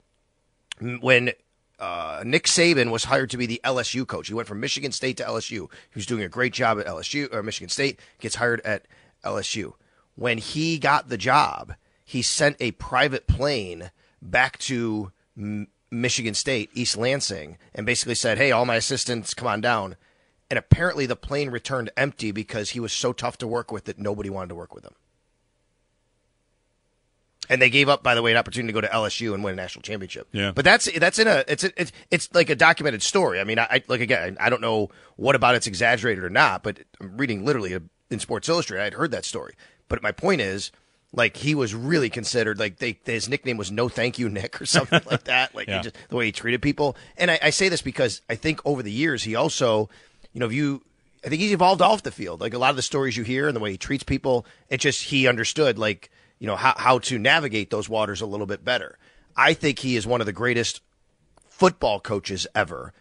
when 0.99 1.31
uh, 1.79 2.23
Nick 2.25 2.43
Saban 2.43 2.91
was 2.91 3.05
hired 3.05 3.29
to 3.29 3.37
be 3.37 3.45
the 3.45 3.61
LSU 3.63 4.05
coach, 4.05 4.27
he 4.27 4.33
went 4.33 4.47
from 4.47 4.59
Michigan 4.59 4.91
State 4.91 5.17
to 5.17 5.23
LSU. 5.23 5.71
He 5.71 5.95
was 5.95 6.05
doing 6.05 6.23
a 6.23 6.29
great 6.29 6.53
job 6.53 6.77
at 6.79 6.85
LSU 6.85 7.33
or 7.33 7.41
Michigan 7.41 7.69
State. 7.69 7.99
Gets 8.19 8.35
hired 8.35 8.59
at 8.61 8.85
LSU. 9.23 9.73
When 10.19 10.37
he 10.37 10.79
got 10.79 11.07
the 11.07 11.17
job, 11.17 11.75
he 12.03 12.21
sent 12.21 12.57
a 12.59 12.71
private 12.71 13.25
plane 13.25 13.89
back 14.21 14.57
to 14.59 15.13
M- 15.37 15.69
Michigan 15.89 16.33
State, 16.33 16.69
East 16.73 16.97
Lansing, 16.97 17.57
and 17.73 17.85
basically 17.85 18.15
said, 18.15 18.37
"Hey, 18.37 18.51
all 18.51 18.65
my 18.65 18.75
assistants, 18.75 19.33
come 19.33 19.47
on 19.47 19.61
down." 19.61 19.95
And 20.49 20.59
apparently, 20.59 21.05
the 21.05 21.15
plane 21.15 21.51
returned 21.51 21.89
empty 21.95 22.33
because 22.33 22.71
he 22.71 22.81
was 22.81 22.91
so 22.91 23.13
tough 23.13 23.37
to 23.37 23.47
work 23.47 23.71
with 23.71 23.85
that 23.85 23.97
nobody 23.97 24.29
wanted 24.29 24.49
to 24.49 24.55
work 24.55 24.75
with 24.75 24.83
him. 24.83 24.93
And 27.47 27.61
they 27.61 27.69
gave 27.69 27.87
up, 27.87 28.03
by 28.03 28.13
the 28.13 28.21
way, 28.21 28.31
an 28.31 28.37
opportunity 28.37 28.73
to 28.73 28.81
go 28.81 28.81
to 28.81 28.93
LSU 28.93 29.33
and 29.33 29.41
win 29.41 29.53
a 29.53 29.55
national 29.55 29.83
championship. 29.83 30.27
Yeah. 30.33 30.51
But 30.51 30.65
that's 30.65 30.91
that's 30.99 31.17
in 31.17 31.29
a 31.29 31.45
it's 31.47 31.63
a, 31.63 31.81
it's 31.81 31.93
it's 32.11 32.33
like 32.33 32.49
a 32.49 32.57
documented 32.57 33.03
story. 33.03 33.39
I 33.39 33.45
mean, 33.45 33.57
I, 33.57 33.67
I 33.71 33.83
like 33.87 34.01
again, 34.01 34.35
I 34.37 34.49
don't 34.49 34.61
know 34.61 34.89
what 35.15 35.35
about 35.37 35.55
it's 35.55 35.65
exaggerated 35.65 36.25
or 36.25 36.29
not, 36.29 36.61
but 36.61 36.79
I'm 36.99 37.15
reading 37.15 37.45
literally 37.45 37.79
in 38.09 38.19
Sports 38.19 38.49
Illustrated. 38.49 38.83
I'd 38.83 38.93
heard 38.95 39.11
that 39.11 39.23
story. 39.23 39.53
But 39.89 40.01
my 40.01 40.11
point 40.13 40.39
is, 40.41 40.71
like 41.11 41.35
he 41.37 41.55
was 41.55 41.73
really 41.75 42.09
considered 42.09 42.59
like 42.59 42.77
they 42.77 42.97
his 43.03 43.27
nickname 43.27 43.57
was 43.57 43.71
No 43.71 43.89
Thank 43.89 44.17
You 44.19 44.29
Nick 44.29 44.61
or 44.61 44.65
something 44.77 45.01
like 45.09 45.25
that. 45.25 45.53
Like 45.53 45.67
Yeah. 45.67 45.81
just, 45.81 45.95
the 46.07 46.15
way 46.15 46.27
he 46.27 46.31
treated 46.31 46.61
people. 46.61 46.95
And 47.17 47.29
I, 47.31 47.39
I 47.43 47.49
say 47.49 47.67
this 47.67 47.81
because 47.81 48.21
I 48.29 48.35
think 48.35 48.61
over 48.65 48.81
the 48.83 48.91
years 48.91 49.23
he 49.23 49.35
also, 49.35 49.89
you 50.33 50.39
know, 50.39 50.45
if 50.45 50.53
you. 50.53 50.83
I 51.21 51.27
think 51.27 51.41
he's 51.41 51.51
evolved 51.51 51.81
off 51.81 52.03
the 52.03 52.11
field. 52.11 52.39
Like 52.39 52.53
a 52.53 52.57
lot 52.57 52.69
of 52.69 52.77
the 52.77 52.81
stories 52.81 53.17
you 53.17 53.25
hear 53.25 53.47
and 53.47 53.53
the 53.55 53.59
way 53.59 53.71
he 53.71 53.77
treats 53.77 54.05
people, 54.05 54.45
it 54.69 54.77
just 54.79 55.03
he 55.03 55.27
understood 55.27 55.77
like 55.77 56.09
you 56.39 56.47
know 56.47 56.55
how 56.55 56.73
how 56.77 56.99
to 56.99 57.19
navigate 57.19 57.71
those 57.71 57.89
waters 57.89 58.21
a 58.21 58.25
little 58.25 58.45
bit 58.45 58.63
better. 58.63 58.97
I 59.35 59.53
think 59.53 59.79
he 59.79 59.97
is 59.97 60.07
one 60.07 60.21
of 60.21 60.27
the 60.27 60.31
greatest 60.31 60.79
football 61.49 61.99
coaches 61.99 62.47
ever, 62.55 62.93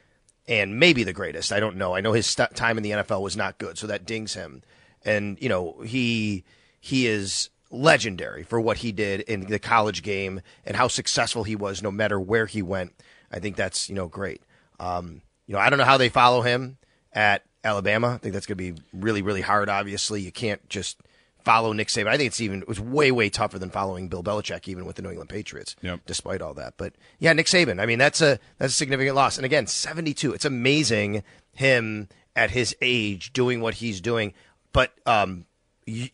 and 0.49 0.81
maybe 0.81 1.05
the 1.05 1.13
greatest. 1.13 1.53
I 1.53 1.61
don't 1.61 1.77
know. 1.77 1.95
I 1.95 2.01
know 2.01 2.13
his 2.13 2.27
st- 2.27 2.57
time 2.57 2.77
in 2.77 2.83
the 2.83 2.91
NFL 2.91 3.21
was 3.23 3.37
not 3.37 3.59
good, 3.59 3.79
so 3.79 3.87
that 3.87 4.05
dings 4.05 4.35
him. 4.35 4.63
And 5.05 5.39
you 5.41 5.49
know 5.49 5.81
he 5.83 6.43
he 6.81 7.07
is 7.07 7.51
legendary 7.71 8.43
for 8.43 8.61
what 8.61 8.79
he 8.79 8.93
did 8.93 9.21
in 9.23 9.41
the 9.41 9.59
college 9.59 10.03
game 10.03 10.41
and 10.65 10.77
how 10.77 10.89
successful 10.89 11.45
he 11.45 11.57
was, 11.57 11.83
no 11.83 11.91
matter 11.91 12.19
where 12.19 12.47
he 12.47 12.63
went. 12.63 12.93
I 13.31 13.41
think 13.41 13.57
that's 13.57 13.89
you 13.89 13.95
know 13.95 14.09
great. 14.09 14.43
Um, 14.81 15.23
you 15.47 15.55
know 15.55 15.61
I 15.61 15.71
don't 15.71 15.79
know 15.79 15.85
how 15.85 15.99
they 15.99 16.09
follow 16.09 16.43
him 16.43 16.79
at 17.13 17.45
Alabama. 17.65 18.15
I 18.15 18.19
think 18.19 18.33
that's 18.33 18.47
going 18.47 18.59
to 18.59 18.73
be 18.73 18.81
really 18.93 19.23
really 19.23 19.43
hard. 19.43 19.69
Obviously, 19.69 20.21
you 20.23 20.33
can't 20.33 20.67
just 20.69 20.99
follow 21.45 21.73
Nick 21.73 21.89
Saban. 21.89 22.09
I 22.09 22.17
think 22.17 22.29
it's 22.29 22.41
even 22.41 22.63
it 22.63 22.69
was 22.69 22.81
way 22.81 23.11
way 23.11 23.31
tougher 23.31 23.59
than 23.59 23.71
following 23.71 24.09
Bill 24.09 24.23
Belichick, 24.23 24.69
even 24.69 24.85
with 24.85 24.97
the 24.97 25.03
New 25.03 25.11
England 25.11 25.31
Patriots. 25.31 25.77
Yep. 25.83 26.01
Despite 26.07 26.43
all 26.43 26.55
that, 26.55 26.75
but 26.77 26.95
yeah, 27.19 27.33
Nick 27.33 27.47
Saban. 27.47 27.81
I 27.81 27.87
mean, 27.87 27.99
that's 27.99 28.21
a 28.21 28.39
that's 28.59 28.73
a 28.73 28.77
significant 28.77 29.17
loss. 29.17 29.37
And 29.37 29.45
again, 29.45 29.67
seventy 29.67 30.15
two. 30.15 30.33
It's 30.33 30.45
amazing 30.45 31.23
him 31.53 32.09
at 32.37 32.51
his 32.51 32.75
age 32.81 33.33
doing 33.33 33.61
what 33.61 33.75
he's 33.75 34.01
doing. 34.01 34.33
But 34.73 34.93
um, 35.07 35.47
y 35.87 36.11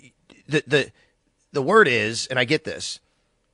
the 0.46 0.62
the 0.66 0.92
the 1.52 1.62
word 1.62 1.88
is, 1.88 2.26
and 2.26 2.38
I 2.38 2.44
get 2.44 2.64
this, 2.64 3.00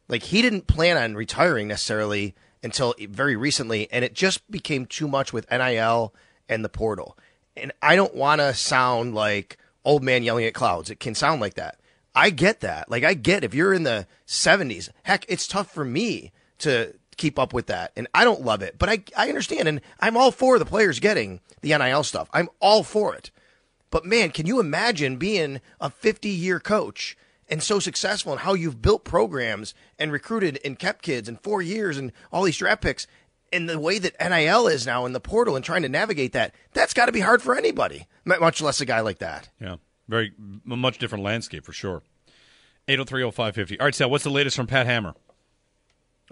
like 0.09 0.24
he 0.24 0.42
didn't 0.42 0.66
plan 0.66 0.96
on 0.96 1.14
retiring 1.14 1.68
necessarily 1.68 2.35
until 2.62 2.94
very 2.98 3.37
recently, 3.37 3.90
and 3.90 4.05
it 4.05 4.14
just 4.14 4.48
became 4.50 4.87
too 4.87 5.09
much 5.09 5.33
with 5.33 5.50
NIL 5.50 6.14
and 6.48 6.64
the 6.64 6.68
portal. 6.68 7.16
And 7.57 7.72
I 7.83 7.96
don't 7.96 8.14
want 8.14 8.40
to 8.40 8.55
sound 8.55 9.14
like 9.14 9.59
old 9.85 10.03
man 10.03 10.22
yelling 10.22 10.44
at 10.44 10.55
clouds. 10.55 10.90
It 10.90 11.00
can 11.00 11.14
sound 11.14 11.40
like 11.40 11.55
that. 11.55 11.79
I 12.14 12.31
get 12.31 12.61
that. 12.61 12.90
Like 12.90 13.05
I 13.05 13.14
get 13.14 13.44
if 13.44 13.55
you're 13.55 13.72
in 13.72 13.85
the 13.85 14.07
70s, 14.26 14.90
heck, 15.05 15.24
it's 15.29 15.46
tough 15.46 15.70
for 15.72 15.85
me 15.85 16.33
to 16.59 16.94
keep 17.16 17.38
up 17.38 17.53
with 17.53 17.66
that. 17.66 17.92
And 17.96 18.09
I 18.14 18.24
don't 18.24 18.44
love 18.44 18.62
it, 18.62 18.76
but 18.79 18.88
I 18.88 19.03
I 19.16 19.29
understand 19.29 19.68
and 19.68 19.81
I'm 20.00 20.16
all 20.16 20.31
for 20.31 20.59
the 20.59 20.66
players 20.66 21.00
getting 21.00 21.40
the 21.61 21.76
NIL 21.76 22.03
stuff. 22.03 22.29
I'm 22.33 22.48
all 22.61 22.83
for 22.83 23.14
it. 23.14 23.31
But 23.90 24.05
man, 24.05 24.31
can 24.31 24.46
you 24.46 24.61
imagine 24.61 25.16
being 25.16 25.61
a 25.81 25.90
50 25.90 26.29
year 26.29 26.61
coach 26.61 27.16
and 27.48 27.62
so 27.62 27.79
successful 27.79 28.33
and 28.33 28.42
how 28.42 28.55
you've 28.55 28.81
built 28.81 29.05
programs 29.05 29.74
and 29.98 30.12
recruited 30.12 30.59
and 30.64 30.79
kept 30.79 31.03
kids 31.03 31.29
in 31.29 31.37
four 31.37 31.61
years 31.61 31.98
and 31.98 32.12
all 32.33 32.44
these 32.44 32.57
draft 32.57 32.83
picks 32.83 33.07
and 33.53 33.68
the 33.68 33.81
way 33.81 33.98
that 33.98 34.14
NIL 34.20 34.68
is 34.68 34.87
now 34.87 35.05
in 35.07 35.12
the 35.12 35.20
portal 35.20 35.57
and 35.57 35.64
trying 35.64 35.83
to 35.83 35.88
navigate 35.88 36.33
that? 36.33 36.55
That's 36.72 36.94
got 36.94 37.07
to 37.07 37.12
be 37.12 37.20
hard 37.20 37.42
for 37.42 37.57
anybody, 37.57 38.07
much 38.24 38.62
less 38.62 38.81
a 38.81 38.87
guy 38.87 39.00
like 39.00 39.18
that. 39.18 39.48
Yeah, 39.61 39.76
very 40.09 40.33
much 40.64 40.98
different 40.98 41.24
landscape 41.24 41.64
for 41.64 41.72
sure. 41.72 42.03
8030550. 42.87 43.81
All 43.81 43.87
right, 43.87 43.94
Sal, 43.94 44.11
what's 44.11 44.24
the 44.24 44.31
latest 44.31 44.57
from 44.57 44.66
Pat 44.66 44.87
Hammer? 44.87 45.14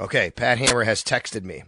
Okay, 0.00 0.30
Pat 0.30 0.58
Hammer 0.58 0.84
has 0.84 1.02
texted 1.02 1.42
me. 1.42 1.64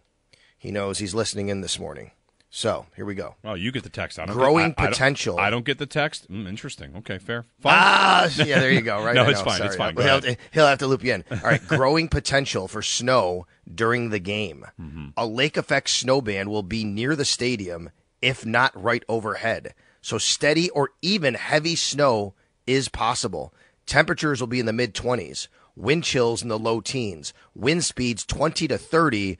He 0.57 0.71
knows 0.71 0.99
he's 0.99 1.15
listening 1.15 1.49
in 1.49 1.61
this 1.63 1.79
morning. 1.79 2.13
So 2.53 2.87
here 2.97 3.05
we 3.05 3.15
go. 3.15 3.37
Oh, 3.45 3.55
you 3.55 3.71
get 3.71 3.85
the 3.85 3.89
text. 3.89 4.19
I 4.19 4.27
don't 4.27 4.35
Growing 4.37 4.71
get, 4.71 4.81
I- 4.81 4.83
I 4.83 4.85
don't- 4.87 4.93
potential. 4.93 5.39
I 5.39 5.51
don't, 5.51 5.65
get 5.65 5.79
the 5.79 5.87
text. 5.87 6.31
Mm, 6.31 6.49
interesting. 6.49 6.97
Okay, 6.97 7.19
fair. 7.19 7.45
Fine. 7.61 7.73
Ah, 7.77 8.29
yeah, 8.37 8.59
there 8.59 8.73
you 8.73 8.81
go. 8.81 9.01
Right? 9.05 9.15
No, 9.15 9.29
it's 9.29 9.41
fine, 9.41 9.59
sorry. 9.59 9.69
it's 9.69 9.77
fine. 9.77 9.97
He'll, 9.97 10.21
he'll 10.53 10.67
have 10.67 10.79
to 10.81 10.89
loop 10.89 11.05
you 11.05 11.15
in. 11.15 11.25
All 11.31 11.39
right, 11.39 11.65
growing 11.69 12.09
potential 12.09 12.67
for 12.67 12.83
snow 12.83 13.47
during 13.73 14.11
the 14.11 14.19
game. 14.19 14.67
Mm-hmm. 14.81 15.07
A 15.17 15.27
lake 15.27 15.57
effect 15.57 15.91
snow 15.91 16.21
band 16.21 16.49
will 16.51 16.65
be 16.65 16.83
near 16.85 17.15
the 17.15 17.25
stadium, 17.25 17.91
if 18.21 18.45
not 18.45 18.73
right 18.81 19.05
overhead. 19.09 19.75
So 20.03 20.19
steady 20.19 20.71
or 20.71 20.91
even 21.03 21.35
heavy 21.35 21.77
snow 21.77 22.35
is 22.67 22.89
possible. 22.89 23.55
Temperatures 23.87 24.41
will 24.41 24.49
be 24.49 24.61
in 24.61 24.67
the 24.67 24.73
mid 24.73 24.93
20s. 24.95 25.47
Wind 25.77 26.03
chills 26.03 26.43
in 26.43 26.49
the 26.49 26.59
low 26.59 26.81
teens. 26.81 27.33
Wind 27.55 27.85
speeds 27.85 28.25
20 28.27 28.67
to 28.69 28.77
30 28.77 29.39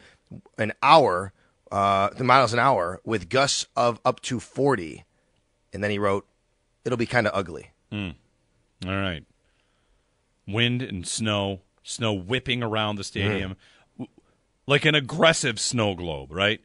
an 0.59 0.73
hour, 0.81 1.33
uh, 1.71 2.11
the 2.11 2.25
miles 2.25 2.53
an 2.53 2.59
hour, 2.59 3.01
with 3.05 3.29
gusts 3.29 3.67
of 3.77 4.01
up 4.05 4.21
to 4.23 4.41
40. 4.41 5.05
And 5.73 5.83
then 5.85 5.91
he 5.91 5.99
wrote, 5.99 6.27
"It'll 6.85 6.99
be 6.99 7.07
kind 7.07 7.27
of 7.27 7.33
ugly." 7.35 7.71
All 7.93 8.13
right. 8.87 9.25
Wind 10.47 10.83
and 10.83 11.07
snow, 11.07 11.61
snow 11.83 12.13
whipping 12.13 12.63
around 12.63 12.97
the 12.97 13.05
stadium, 13.05 13.57
W- 13.99 14.11
like 14.67 14.85
an 14.85 14.95
aggressive 14.95 15.61
snow 15.61 15.95
globe, 15.95 16.33
right? 16.33 16.61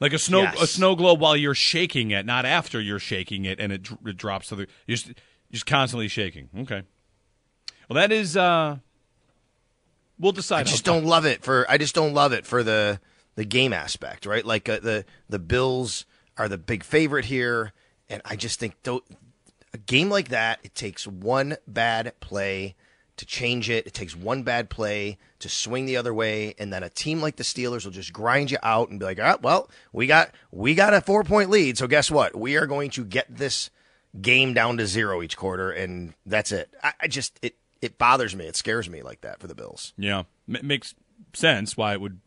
Like 0.00 0.12
a 0.12 0.18
snow 0.18 0.42
Yes. 0.42 0.60
a 0.62 0.66
snow 0.66 0.94
globe 0.96 1.20
while 1.20 1.36
you're 1.36 1.54
shaking 1.54 2.10
it, 2.12 2.24
not 2.26 2.44
after 2.44 2.80
you're 2.80 2.98
shaking 2.98 3.44
it, 3.44 3.60
and 3.60 3.72
it, 3.72 3.88
it 4.06 4.16
drops 4.16 4.48
to 4.48 4.56
the. 4.56 4.62
You 4.86 4.96
just, 4.96 5.12
Just 5.52 5.66
constantly 5.66 6.08
shaking. 6.08 6.48
Okay. 6.58 6.82
Well, 7.88 7.94
that 7.94 8.12
is. 8.12 8.36
uh 8.36 8.78
We'll 10.20 10.32
decide. 10.32 10.60
I 10.66 10.70
just 10.70 10.84
don't 10.84 11.04
love 11.04 11.24
it 11.26 11.44
for. 11.44 11.64
I 11.70 11.78
just 11.78 11.94
don't 11.94 12.12
love 12.14 12.32
it 12.32 12.44
for 12.46 12.62
the 12.64 13.00
the 13.38 13.44
game 13.44 13.72
aspect, 13.72 14.26
right? 14.26 14.44
Like 14.44 14.68
uh, 14.68 14.80
the 14.80 15.04
the 15.28 15.38
Bills 15.38 16.04
are 16.36 16.48
the 16.48 16.58
big 16.58 16.82
favorite 16.82 17.26
here, 17.26 17.72
and 18.08 18.20
I 18.24 18.34
just 18.34 18.58
think 18.58 18.82
th- 18.82 19.00
a 19.72 19.78
game 19.78 20.10
like 20.10 20.30
that, 20.30 20.58
it 20.64 20.74
takes 20.74 21.06
one 21.06 21.56
bad 21.64 22.18
play 22.18 22.74
to 23.16 23.24
change 23.24 23.70
it. 23.70 23.86
It 23.86 23.94
takes 23.94 24.16
one 24.16 24.42
bad 24.42 24.68
play 24.70 25.18
to 25.38 25.48
swing 25.48 25.86
the 25.86 25.96
other 25.96 26.12
way, 26.12 26.56
and 26.58 26.72
then 26.72 26.82
a 26.82 26.88
team 26.88 27.20
like 27.20 27.36
the 27.36 27.44
Steelers 27.44 27.84
will 27.84 27.92
just 27.92 28.12
grind 28.12 28.50
you 28.50 28.58
out 28.60 28.88
and 28.90 28.98
be 28.98 29.04
like, 29.06 29.20
"Ah, 29.20 29.38
well, 29.40 29.70
we 29.92 30.08
got 30.08 30.32
we 30.50 30.74
got 30.74 30.92
a 30.92 31.00
four 31.00 31.22
point 31.22 31.48
lead, 31.48 31.78
so 31.78 31.86
guess 31.86 32.10
what? 32.10 32.34
We 32.36 32.56
are 32.56 32.66
going 32.66 32.90
to 32.90 33.04
get 33.04 33.26
this 33.36 33.70
game 34.20 34.52
down 34.52 34.78
to 34.78 34.86
zero 34.88 35.22
each 35.22 35.36
quarter, 35.36 35.70
and 35.70 36.12
that's 36.26 36.50
it." 36.50 36.74
I, 36.82 36.92
I 37.02 37.06
just 37.06 37.38
it 37.40 37.54
it 37.80 37.98
bothers 37.98 38.34
me. 38.34 38.46
It 38.46 38.56
scares 38.56 38.90
me 38.90 39.02
like 39.02 39.20
that 39.20 39.38
for 39.38 39.46
the 39.46 39.54
Bills. 39.54 39.92
Yeah, 39.96 40.24
M- 40.52 40.66
makes 40.66 40.96
sense 41.34 41.76
why 41.76 41.92
it 41.92 42.00
would. 42.00 42.18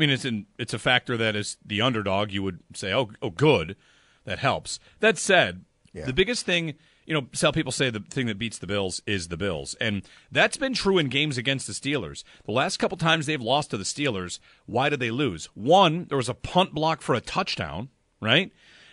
I 0.00 0.06
mean, 0.06 0.08
it's 0.10 0.24
in, 0.24 0.46
it's 0.58 0.72
a 0.72 0.78
factor 0.78 1.18
that 1.18 1.36
is 1.36 1.58
the 1.62 1.82
underdog. 1.82 2.32
You 2.32 2.42
would 2.42 2.60
say, 2.72 2.94
oh, 2.94 3.10
oh, 3.20 3.28
good, 3.28 3.76
that 4.24 4.38
helps. 4.38 4.80
That 5.00 5.18
said, 5.18 5.66
Yeah. 5.92 6.06
the 6.06 6.14
biggest 6.14 6.46
thing, 6.46 6.72
you 7.04 7.12
know, 7.12 7.26
some 7.34 7.52
people 7.52 7.70
say 7.70 7.90
the 7.90 8.00
thing 8.00 8.24
that 8.26 8.38
beats 8.38 8.56
the 8.56 8.66
Bills 8.66 9.02
is 9.06 9.28
the 9.28 9.36
Bills, 9.36 9.74
and 9.78 10.00
that's 10.32 10.56
been 10.56 10.72
true 10.72 10.96
in 10.96 11.08
games 11.08 11.36
against 11.36 11.66
the 11.66 11.74
Steelers. 11.74 12.24
The 12.46 12.52
last 12.52 12.78
couple 12.78 12.96
times 12.96 13.26
they've 13.26 13.42
lost 13.42 13.72
to 13.72 13.76
the 13.76 13.84
Steelers, 13.84 14.38
why 14.64 14.88
did 14.88 15.00
they 15.00 15.10
lose? 15.10 15.50
One, 15.52 16.06
there 16.06 16.16
was 16.16 16.30
a 16.30 16.34
punt 16.34 16.72
block 16.72 17.02
for 17.02 17.14
a 17.14 17.20
touchdown, 17.20 17.90
right? 18.22 18.50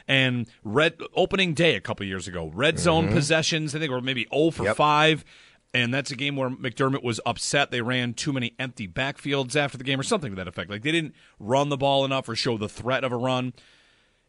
And 0.09 0.45
red 0.61 0.97
opening 1.15 1.53
day 1.53 1.75
a 1.75 1.81
couple 1.81 2.05
years 2.05 2.27
ago, 2.27 2.51
red 2.53 2.79
zone 2.79 3.05
mm-hmm. 3.05 3.13
possessions. 3.15 3.73
I 3.73 3.79
think 3.79 3.91
were 3.91 4.01
maybe 4.01 4.27
0 4.33 4.51
for 4.51 4.63
Yep. 4.65 4.75
five. 4.75 5.23
And 5.77 5.93
that's 5.93 6.09
a 6.09 6.15
game 6.15 6.35
where 6.35 6.49
McDermott 6.49 7.03
was 7.03 7.19
upset. 7.23 7.69
They 7.69 7.81
ran 7.81 8.15
too 8.15 8.33
many 8.33 8.55
empty 8.57 8.87
backfields 8.87 9.55
after 9.55 9.77
the 9.77 9.83
game, 9.83 9.99
or 9.99 10.03
something 10.03 10.31
to 10.31 10.35
that 10.37 10.47
effect. 10.47 10.71
Like 10.71 10.81
they 10.81 10.91
didn't 10.91 11.13
run 11.39 11.69
the 11.69 11.77
ball 11.77 12.03
enough 12.03 12.27
or 12.27 12.35
show 12.35 12.57
the 12.57 12.67
threat 12.67 13.03
of 13.03 13.11
a 13.11 13.15
run. 13.15 13.53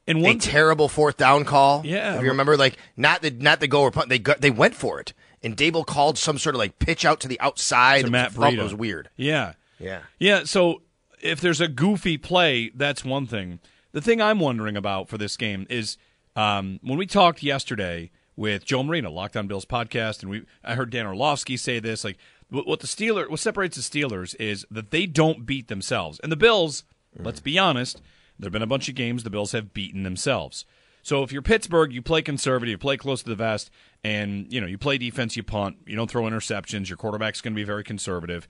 And 0.07 0.19
a 0.19 0.23
one 0.23 0.39
terrible 0.39 0.89
fourth 0.89 1.17
down 1.17 1.45
call. 1.47 1.87
Yeah. 1.87 2.17
if 2.17 2.23
you 2.23 2.29
remember, 2.29 2.57
like 2.59 2.77
not 2.99 3.23
the 3.23 3.31
not 3.31 3.61
the 3.61 3.67
go 3.67 3.81
or 3.81 3.91
punt, 3.91 4.11
they 4.11 4.19
got, 4.19 4.43
they 4.43 4.51
went 4.51 4.75
for 4.75 5.01
it, 5.01 5.15
and 5.43 5.57
Daboll 5.57 5.87
called 5.87 6.19
some 6.19 6.37
sort 6.37 6.55
of 6.55 6.59
like 6.59 6.79
pitch 6.79 7.07
out 7.07 7.21
to 7.21 7.29
the 7.29 7.41
outside. 7.41 8.05
to 8.05 8.11
Matt 8.11 8.33
Breida. 8.33 8.63
Was 8.63 8.75
weird. 8.75 9.09
Yeah, 9.17 9.55
Yeah. 9.79 10.01
yeah. 10.19 10.45
So 10.45 10.83
if 11.23 11.41
there's 11.41 11.63
a 11.63 11.69
goofy 11.69 12.19
play, 12.19 12.71
that's 12.75 13.05
one 13.07 13.27
thing. 13.27 13.61
The 13.93 14.03
thing 14.03 14.21
I'm 14.21 14.39
wondering 14.39 14.77
about 14.77 15.09
for 15.09 15.17
this 15.17 15.37
game 15.39 15.67
is 15.71 15.97
um, 16.37 16.79
when 16.83 16.99
we 16.99 17.07
talked 17.07 17.43
yesterday 17.43 18.11
with 18.39 18.65
Joe 18.65 18.85
Marino, 18.85 19.11
Locked 19.11 19.37
On 19.37 19.49
Bills 19.49 19.65
podcast, 19.65 20.23
and 20.23 20.31
we 20.31 20.47
I 20.65 20.77
heard 20.77 20.91
Dan 20.91 21.07
Orlovsky 21.07 21.57
say 21.57 21.81
this. 21.81 22.05
Like 22.05 22.19
what, 22.49 22.79
the 22.79 22.87
Steeler, 22.87 23.29
what 23.29 23.41
separates 23.41 23.77
the 23.77 23.83
Steelers 23.83 24.37
is 24.39 24.65
that 24.71 24.93
they 24.93 25.07
don't 25.07 25.45
beat 25.45 25.67
themselves, 25.67 26.21
and 26.23 26.31
the 26.33 26.37
Bills. 26.37 26.85
Let's 27.19 27.41
be 27.41 27.59
honest. 27.59 28.01
There've 28.39 28.53
been 28.53 28.63
a 28.63 28.67
bunch 28.67 28.89
of 28.89 28.95
games 28.95 29.25
the 29.25 29.31
Bills 29.31 29.51
have 29.51 29.75
beaten 29.75 30.05
themselves. 30.05 30.65
So 31.03 31.25
if 31.25 31.33
you're 31.33 31.43
Pittsburgh, 31.43 31.93
you 31.93 32.01
play 32.01 32.23
conservative, 32.23 32.71
you 32.71 32.79
play 32.79 32.97
close 32.97 33.25
to 33.25 33.29
the 33.29 33.35
vest, 33.35 33.71
and 34.05 34.47
you 34.53 34.61
know 34.61 34.69
you 34.69 34.79
play 34.79 34.99
defense, 34.99 35.37
you 35.37 35.43
punt, 35.43 35.79
you 35.85 35.97
don't 35.97 36.09
throw 36.09 36.23
interceptions. 36.23 36.89
Your 36.89 36.97
quarterback's 36.97 37.41
going 37.41 37.55
to 37.55 37.61
be 37.61 37.65
very 37.65 37.83
conservative. 37.83 38.47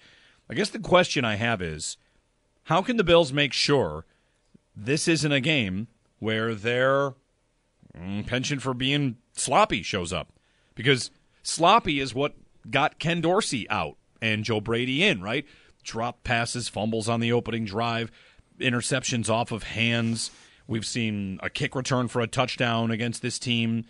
I 0.51 0.55
guess 0.55 0.69
the 0.69 0.79
question 0.79 1.25
I 1.25 1.37
have 1.37 1.63
is, 1.63 1.97
how 2.65 2.83
can 2.83 2.99
the 2.99 3.05
Bills 3.05 3.33
make 3.33 3.55
sure 3.55 4.05
this 4.77 5.09
isn't 5.09 5.33
a 5.33 5.41
game 5.41 5.89
where 6.19 6.55
their 6.55 7.15
mm, 7.97 8.27
penchant 8.27 8.61
for 8.61 8.75
being 8.75 9.17
sloppy 9.39 9.83
shows 9.83 10.13
up? 10.13 10.33
Because 10.75 11.11
sloppy 11.43 12.01
is 12.01 12.15
what 12.15 12.35
got 12.71 12.99
Ken 12.99 13.21
Dorsey 13.21 13.69
out 13.71 13.97
and 14.21 14.45
Joe 14.45 14.61
Brady 14.61 15.05
in, 15.05 15.21
right? 15.21 15.47
Drop 15.83 16.23
passes, 16.25 16.69
fumbles 16.69 17.09
on 17.09 17.21
the 17.21 17.33
opening 17.33 17.65
drive, 17.65 18.11
interceptions 18.59 19.31
off 19.31 19.53
of 19.53 19.63
hands. 19.63 20.31
We've 20.67 20.87
seen 20.87 21.41
a 21.43 21.49
kick 21.49 21.75
return 21.75 22.09
for 22.09 22.21
a 22.21 22.27
touchdown 22.27 22.91
against 22.91 23.23
this 23.23 23.39
team. 23.39 23.85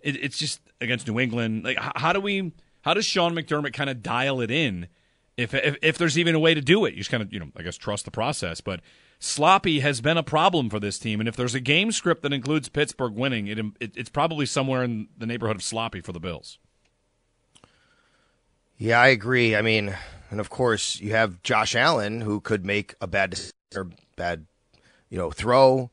It, 0.00 0.16
it's 0.16 0.38
just 0.38 0.60
against 0.80 1.06
New 1.06 1.20
England. 1.20 1.64
Like, 1.64 1.78
how 1.78 2.12
do 2.12 2.20
we? 2.20 2.52
How 2.82 2.94
does 2.94 3.04
Sean 3.04 3.34
McDermott 3.34 3.72
kind 3.72 3.90
of 3.90 4.02
dial 4.02 4.40
it 4.40 4.50
in? 4.50 4.88
If, 5.36 5.52
if 5.52 5.76
if 5.82 5.98
there's 5.98 6.18
even 6.18 6.34
a 6.34 6.38
way 6.38 6.54
to 6.54 6.60
do 6.60 6.84
it, 6.84 6.94
you 6.94 6.98
just 6.98 7.10
kind 7.10 7.22
of 7.22 7.32
you 7.32 7.40
know 7.40 7.48
I 7.56 7.62
guess 7.62 7.76
trust 7.76 8.04
the 8.04 8.10
process. 8.10 8.60
But 8.60 8.80
sloppy 9.24 9.80
has 9.80 10.00
been 10.00 10.16
a 10.16 10.22
problem 10.22 10.68
for 10.70 10.78
this 10.78 10.98
team, 10.98 11.20
and 11.20 11.28
if 11.28 11.36
there's 11.36 11.54
a 11.54 11.60
game 11.60 11.90
script 11.92 12.22
that 12.22 12.32
includes 12.32 12.68
Pittsburgh 12.68 13.14
winning, 13.14 13.46
it, 13.46 13.58
it 13.80 13.96
it's 13.96 14.10
probably 14.10 14.46
somewhere 14.46 14.82
in 14.82 15.08
the 15.16 15.26
neighborhood 15.26 15.56
of 15.56 15.62
sloppy 15.62 16.00
for 16.00 16.12
the 16.12 16.20
Bills. 16.20 16.58
Yeah, 18.76 19.00
I 19.00 19.08
agree. 19.08 19.56
I 19.56 19.62
mean, 19.62 19.94
and 20.30 20.40
of 20.40 20.50
course 20.50 21.00
you 21.00 21.12
have 21.12 21.42
Josh 21.42 21.74
Allen 21.74 22.20
who 22.20 22.40
could 22.40 22.64
make 22.64 22.94
a 23.00 23.06
bad 23.06 23.40
or 23.74 23.88
bad, 24.16 24.46
you 25.08 25.16
know, 25.16 25.30
throw 25.30 25.90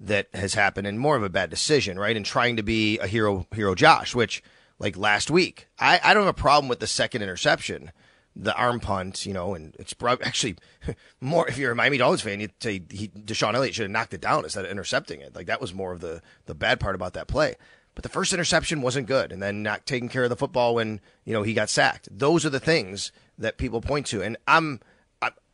that 0.00 0.28
has 0.34 0.54
happened 0.54 0.86
and 0.86 0.98
more 0.98 1.16
of 1.16 1.22
a 1.22 1.28
bad 1.28 1.48
decision, 1.48 1.98
right? 1.98 2.16
And 2.16 2.26
trying 2.26 2.56
to 2.56 2.62
be 2.62 2.98
a 2.98 3.06
hero, 3.06 3.46
hero 3.54 3.74
Josh, 3.74 4.14
which 4.14 4.42
like 4.78 4.96
last 4.96 5.30
week, 5.30 5.68
I, 5.78 6.00
I 6.02 6.12
don't 6.12 6.24
have 6.24 6.36
a 6.36 6.40
problem 6.40 6.68
with 6.68 6.80
the 6.80 6.86
second 6.86 7.22
interception, 7.22 7.92
the 8.36 8.54
arm 8.54 8.80
punt, 8.80 9.26
you 9.26 9.32
know, 9.32 9.54
and 9.54 9.76
it's 9.78 9.92
prob- 9.92 10.22
actually 10.22 10.56
more. 11.20 11.46
If 11.48 11.58
you're 11.58 11.72
a 11.72 11.76
Miami 11.76 11.98
Dolphins 11.98 12.22
fan, 12.22 12.40
you'd 12.40 12.62
say 12.62 12.82
he, 12.90 13.08
DeShon 13.08 13.54
Elliott 13.54 13.74
should 13.74 13.84
have 13.84 13.90
knocked 13.90 14.14
it 14.14 14.20
down 14.20 14.44
instead 14.44 14.64
of 14.64 14.70
intercepting 14.70 15.20
it. 15.20 15.34
Like 15.34 15.46
that 15.46 15.60
was 15.60 15.72
more 15.72 15.92
of 15.92 16.00
the 16.00 16.20
the 16.46 16.54
bad 16.54 16.80
part 16.80 16.94
about 16.94 17.12
that 17.14 17.28
play. 17.28 17.54
But 17.94 18.02
the 18.02 18.08
first 18.08 18.32
interception 18.32 18.82
wasn't 18.82 19.06
good, 19.06 19.30
and 19.30 19.40
then 19.40 19.62
not 19.62 19.86
taking 19.86 20.08
care 20.08 20.24
of 20.24 20.30
the 20.30 20.36
football 20.36 20.74
when 20.74 21.00
you 21.24 21.32
know 21.32 21.42
he 21.42 21.54
got 21.54 21.68
sacked. 21.70 22.08
Those 22.10 22.44
are 22.44 22.50
the 22.50 22.60
things 22.60 23.12
that 23.38 23.58
people 23.58 23.80
point 23.80 24.06
to, 24.06 24.22
and 24.22 24.36
I'm. 24.48 24.80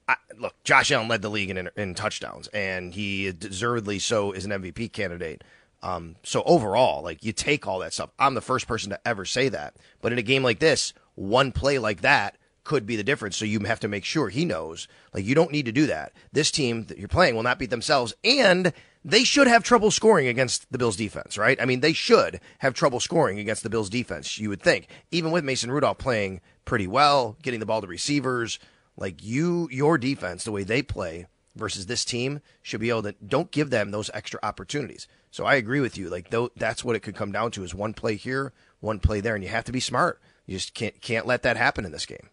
I, 0.09 0.17
look, 0.37 0.61
Josh 0.65 0.91
Allen 0.91 1.07
led 1.07 1.23
the 1.23 1.29
league 1.29 1.51
in, 1.51 1.71
in 1.77 1.95
touchdowns, 1.95 2.49
and 2.49 2.93
he 2.93 3.31
deservedly 3.31 4.01
so 4.01 4.33
is 4.33 4.45
an 4.45 4.51
MVP 4.51 4.93
candidate. 4.93 5.45
Um, 5.85 6.17
so 6.25 6.43
overall, 6.43 7.05
like 7.05 7.25
you 7.25 7.33
take 7.33 7.69
all 7.69 7.79
that 7.79 7.93
stuff. 7.93 8.11
I'm 8.19 8.35
the 8.35 8.41
first 8.41 8.67
person 8.67 8.91
to 8.91 8.99
ever 9.07 9.25
say 9.25 9.49
that, 9.51 9.77
but 10.03 10.11
in 10.11 10.19
a 10.19 10.23
game 10.23 10.43
like 10.43 10.59
this, 10.59 10.93
one 11.15 11.53
play 11.53 11.79
like 11.79 12.01
that 12.01 12.37
could 12.71 12.87
be 12.87 12.95
the 12.95 13.03
difference. 13.03 13.37
So 13.37 13.45
you 13.45 13.59
have 13.65 13.81
to 13.81 13.89
make 13.89 14.05
sure 14.05 14.29
he 14.29 14.45
knows. 14.45 14.87
Like 15.13 15.25
you 15.25 15.35
don't 15.35 15.51
need 15.51 15.67
to 15.67 15.73
do 15.73 15.89
that. 15.89 16.13
This 16.33 16.53
team 16.53 16.85
that 16.85 16.99
you're 16.99 17.09
playing 17.09 17.35
will 17.35 17.43
not 17.43 17.59
beat 17.59 17.71
themselves, 17.71 18.15
and 18.23 18.73
they 19.05 19.25
should 19.25 19.49
have 19.49 19.65
trouble 19.65 19.91
scoring 19.91 20.29
against 20.29 20.71
the 20.71 20.79
Bills 20.79 20.95
defense, 20.97 21.37
right? 21.37 21.61
I 21.61 21.65
mean, 21.65 21.81
they 21.81 21.93
should 21.93 22.39
have 22.59 22.73
trouble 22.75 23.01
scoring 23.01 23.41
against 23.41 23.65
the 23.65 23.71
Bills 23.71 23.91
defense. 23.91 24.39
You 24.39 24.51
would 24.51 24.63
think, 24.63 24.87
even 25.11 25.33
with 25.33 25.43
Mason 25.43 25.73
Rudolph 25.73 25.99
playing 25.99 26.43
pretty 26.65 26.87
well, 26.87 27.37
getting 27.43 27.59
the 27.59 27.67
ball 27.67 27.81
to 27.81 27.89
receivers, 27.89 28.61
like 28.97 29.25
you, 29.25 29.69
your 29.73 29.99
defense, 29.99 30.45
the 30.45 30.53
way 30.53 30.63
they 30.63 30.81
play 30.81 31.27
versus 31.57 31.87
this 31.87 32.05
team 32.05 32.41
should 32.63 32.79
be 32.79 32.91
able 32.91 33.03
to 33.03 33.17
don't 33.27 33.51
give 33.51 33.71
them 33.71 33.91
those 33.91 34.13
extra 34.15 34.39
opportunities. 34.45 35.09
So 35.33 35.45
I 35.45 35.57
agree 35.57 35.81
with 35.81 35.99
you. 35.99 36.09
Like 36.09 36.31
though, 36.31 36.51
that's 36.55 36.85
what 36.85 36.95
it 36.95 37.01
could 37.01 37.17
come 37.17 37.33
down 37.33 37.51
to 37.53 37.65
is 37.65 37.75
one 37.75 37.95
play 37.95 38.15
here, 38.15 38.53
one 38.79 39.01
play 39.01 39.21
there, 39.21 39.35
and 39.35 39.43
you 39.43 39.51
have 39.51 39.65
to 39.65 39.73
be 39.73 39.81
smart. 39.81 40.21
You 40.47 40.57
just 40.57 40.73
can't 40.73 41.01
can't 41.01 41.27
let 41.27 41.43
that 41.43 41.57
happen 41.57 41.85
in 41.85 41.91
this 41.91 42.07
game. 42.07 42.29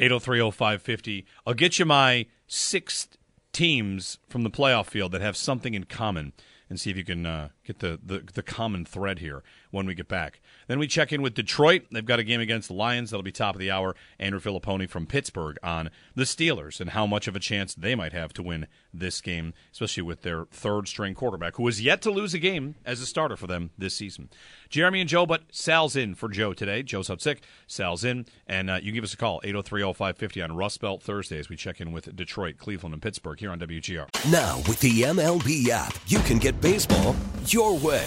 8030550. 0.00 1.24
I'll 1.46 1.54
get 1.54 1.78
you 1.78 1.84
my 1.84 2.26
six 2.46 3.08
teams 3.52 4.18
from 4.28 4.42
the 4.42 4.50
playoff 4.50 4.86
field 4.86 5.12
that 5.12 5.20
have 5.20 5.36
something 5.36 5.74
in 5.74 5.84
common 5.84 6.32
and 6.68 6.80
see 6.80 6.90
if 6.90 6.96
you 6.96 7.04
can 7.04 7.26
uh, 7.26 7.48
get 7.64 7.80
the, 7.80 7.98
the, 8.04 8.24
the 8.32 8.42
common 8.42 8.84
thread 8.84 9.18
here 9.18 9.42
when 9.70 9.86
we 9.86 9.94
get 9.94 10.08
back. 10.08 10.40
Then 10.66 10.78
we 10.78 10.86
check 10.86 11.12
in 11.12 11.22
with 11.22 11.34
Detroit. 11.34 11.82
They've 11.90 12.04
got 12.04 12.18
a 12.18 12.24
game 12.24 12.40
against 12.40 12.68
the 12.68 12.74
Lions. 12.74 13.10
That'll 13.10 13.22
be 13.22 13.32
top 13.32 13.54
of 13.54 13.60
the 13.60 13.70
hour. 13.70 13.96
Andrew 14.18 14.40
Fillipponi 14.40 14.88
from 14.88 15.06
Pittsburgh 15.06 15.56
on 15.62 15.90
the 16.14 16.24
Steelers 16.24 16.80
and 16.80 16.90
how 16.90 17.06
much 17.06 17.28
of 17.28 17.36
a 17.36 17.40
chance 17.40 17.74
they 17.74 17.94
might 17.94 18.12
have 18.12 18.32
to 18.34 18.42
win 18.42 18.66
this 18.92 19.20
game, 19.20 19.54
especially 19.72 20.02
with 20.02 20.22
their 20.22 20.44
third 20.46 20.88
string 20.88 21.14
quarterback, 21.14 21.56
who 21.56 21.66
has 21.66 21.80
yet 21.80 22.02
to 22.02 22.10
lose 22.10 22.34
a 22.34 22.38
game 22.38 22.74
as 22.84 23.00
a 23.00 23.06
starter 23.06 23.36
for 23.36 23.46
them 23.46 23.70
this 23.78 23.94
season. 23.94 24.28
Jeremy 24.68 25.00
and 25.00 25.08
Joe, 25.10 25.26
but 25.26 25.42
Sal's 25.50 25.96
in 25.96 26.14
for 26.14 26.28
Joe 26.28 26.52
today. 26.52 26.82
Joe's 26.82 27.10
out 27.10 27.20
sick. 27.20 27.42
Sal's 27.66 28.04
in. 28.04 28.26
And 28.46 28.70
uh, 28.70 28.78
you 28.82 28.92
give 28.92 29.04
us 29.04 29.14
a 29.14 29.16
call, 29.16 29.40
8030550 29.44 30.44
on 30.44 30.56
Rust 30.56 30.80
Belt 30.80 31.02
Thursday 31.02 31.38
as 31.38 31.48
we 31.48 31.56
check 31.56 31.80
in 31.80 31.92
with 31.92 32.14
Detroit, 32.14 32.58
Cleveland, 32.58 32.92
and 32.92 33.02
Pittsburgh 33.02 33.38
here 33.38 33.50
on 33.50 33.58
WGR. 33.58 34.06
Now, 34.30 34.58
with 34.68 34.80
the 34.80 35.02
MLB 35.02 35.68
app, 35.68 35.96
you 36.06 36.18
can 36.20 36.38
get 36.38 36.60
baseball 36.60 37.16
your 37.46 37.76
way. 37.78 38.06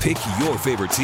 Pick 0.00 0.18
your 0.38 0.58
favorite 0.58 0.90
team, 0.90 1.03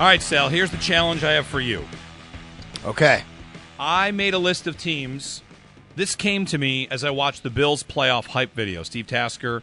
All 0.00 0.06
right, 0.06 0.22
Sal, 0.22 0.48
here's 0.48 0.70
the 0.70 0.78
challenge 0.78 1.24
I 1.24 1.32
have 1.32 1.46
for 1.46 1.60
you. 1.60 1.84
Okay. 2.86 3.22
I 3.78 4.12
made 4.12 4.32
a 4.32 4.38
list 4.38 4.66
of 4.66 4.78
teams. 4.78 5.42
This 5.94 6.16
came 6.16 6.46
to 6.46 6.56
me 6.56 6.88
as 6.88 7.04
I 7.04 7.10
watched 7.10 7.42
the 7.42 7.50
Bills 7.50 7.82
playoff 7.82 8.28
hype 8.28 8.54
video. 8.54 8.82
Steve 8.82 9.06
Tasker, 9.06 9.62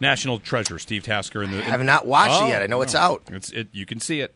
national 0.00 0.38
treasure, 0.38 0.78
Steve 0.78 1.02
Tasker. 1.02 1.42
In 1.42 1.50
the, 1.50 1.58
I 1.58 1.68
have 1.68 1.84
not 1.84 2.06
watched 2.06 2.40
Oh, 2.40 2.46
it 2.46 2.48
yet. 2.48 2.62
I 2.62 2.64
oh, 2.64 2.68
know 2.68 2.80
it's 2.80 2.94
out. 2.94 3.24
It's 3.30 3.50
it. 3.50 3.68
You 3.72 3.84
can 3.84 4.00
see 4.00 4.22
it. 4.22 4.34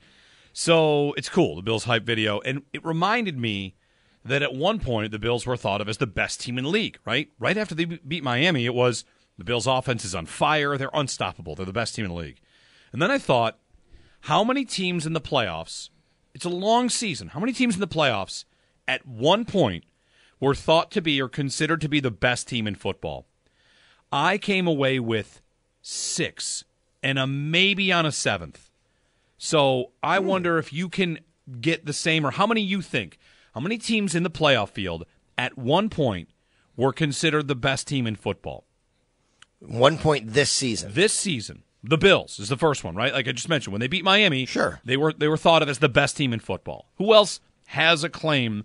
So 0.53 1.15
it's 1.15 1.31
cool. 1.31 1.57
The 1.57 1.63
Bills 1.63 1.85
hype 1.85 2.05
video, 2.05 2.41
and 2.41 2.65
it 2.75 2.85
reminded 2.85 3.39
me 3.39 3.77
that 4.23 4.43
at 4.43 4.55
one 4.55 4.79
point 4.79 5.11
the 5.11 5.19
Bills 5.19 5.47
were 5.47 5.57
thought 5.57 5.81
of 5.81 5.89
as 5.89 5.97
the 5.97 6.07
best 6.07 6.43
team 6.43 6.59
in 6.59 6.65
the 6.65 6.71
league. 6.71 6.99
Right, 7.07 7.31
right 7.39 7.57
after 7.57 7.75
they 7.75 7.87
beat 7.87 8.23
Miami, 8.23 8.67
it 8.67 8.75
was 8.75 9.07
the 9.39 9.45
Bills' 9.45 9.67
offense 9.67 10.05
is 10.05 10.15
on 10.15 10.27
fire. 10.27 10.77
They're 10.77 10.91
unstoppable. 10.93 11.55
They're 11.55 11.65
the 11.65 11.73
best 11.73 11.95
team 11.95 12.05
in 12.05 12.11
the 12.11 12.17
league. 12.19 12.41
And 12.93 13.01
then 13.01 13.11
I 13.11 13.17
thought, 13.17 13.57
how 14.23 14.45
many 14.45 14.65
teams 14.65 15.07
in 15.07 15.13
the 15.13 15.21
playoffs? 15.21 15.91
It's 16.35 16.45
a 16.45 16.51
long 16.51 16.89
season. 16.89 17.29
How 17.29 17.41
many 17.41 17.53
teams 17.53 17.75
in 17.75 17.81
the 17.81 17.89
playoffs 17.89 18.45
at 18.87 19.07
one 19.07 19.45
point 19.45 19.85
were 20.39 20.55
thought 20.55 20.91
to 20.93 21.03
be 21.03 21.21
or 21.21 21.29
considered 21.29 21.81
to 21.81 21.89
be 21.89 22.01
the 22.01 22.11
best 22.11 22.49
team 22.49 22.67
in 22.67 22.75
football? 22.75 23.27
I 24.13 24.39
came 24.39 24.67
away 24.67 24.99
with 24.99 25.41
six 25.83 26.65
and 27.03 27.19
a 27.19 27.27
maybe 27.27 27.93
on 27.93 28.07
a 28.07 28.13
seventh. 28.13 28.71
So 29.39 29.93
I 30.03 30.19
hmm. 30.19 30.27
wonder 30.27 30.59
if 30.59 30.73
you 30.73 30.89
can 30.89 31.21
get 31.61 31.87
the 31.87 31.93
same, 31.93 32.27
or 32.27 32.31
how 32.31 32.47
many 32.47 32.61
you 32.61 32.83
think, 32.83 33.19
how 33.55 33.61
many 33.61 33.79
teams 33.79 34.15
in 34.15 34.23
the 34.23 34.31
playoff 34.31 34.71
field 34.71 35.05
at 35.37 35.57
one 35.57 35.89
point 35.89 36.29
were 36.77 36.93
considered 36.93 37.49
the 37.49 37.55
best 37.55 37.89
team 37.89 38.07
in 38.07 38.17
football? 38.17 38.65
One 39.59 39.99
point 39.99 40.33
this 40.33 40.51
season. 40.51 40.93
This 40.95 41.13
season, 41.13 41.65
the 41.83 41.99
Bills 41.99 42.39
is 42.39 42.49
the 42.49 42.57
first 42.57 42.85
one, 42.85 42.95
right? 42.95 43.13
Like 43.13 43.27
I 43.29 43.33
just 43.33 43.49
mentioned, 43.49 43.73
when 43.73 43.81
they 43.81 43.87
beat 43.89 44.05
Miami, 44.05 44.47
Sure. 44.47 44.81
they 44.85 44.97
were 44.97 45.13
they 45.13 45.29
were 45.29 45.37
thought 45.37 45.63
of 45.63 45.69
as 45.69 45.79
the 45.79 45.89
best 45.89 46.17
team 46.17 46.33
in 46.33 46.41
football. 46.41 46.87
Who 46.99 47.15
else 47.15 47.41
has 47.69 48.05
a 48.05 48.09
claim? 48.09 48.65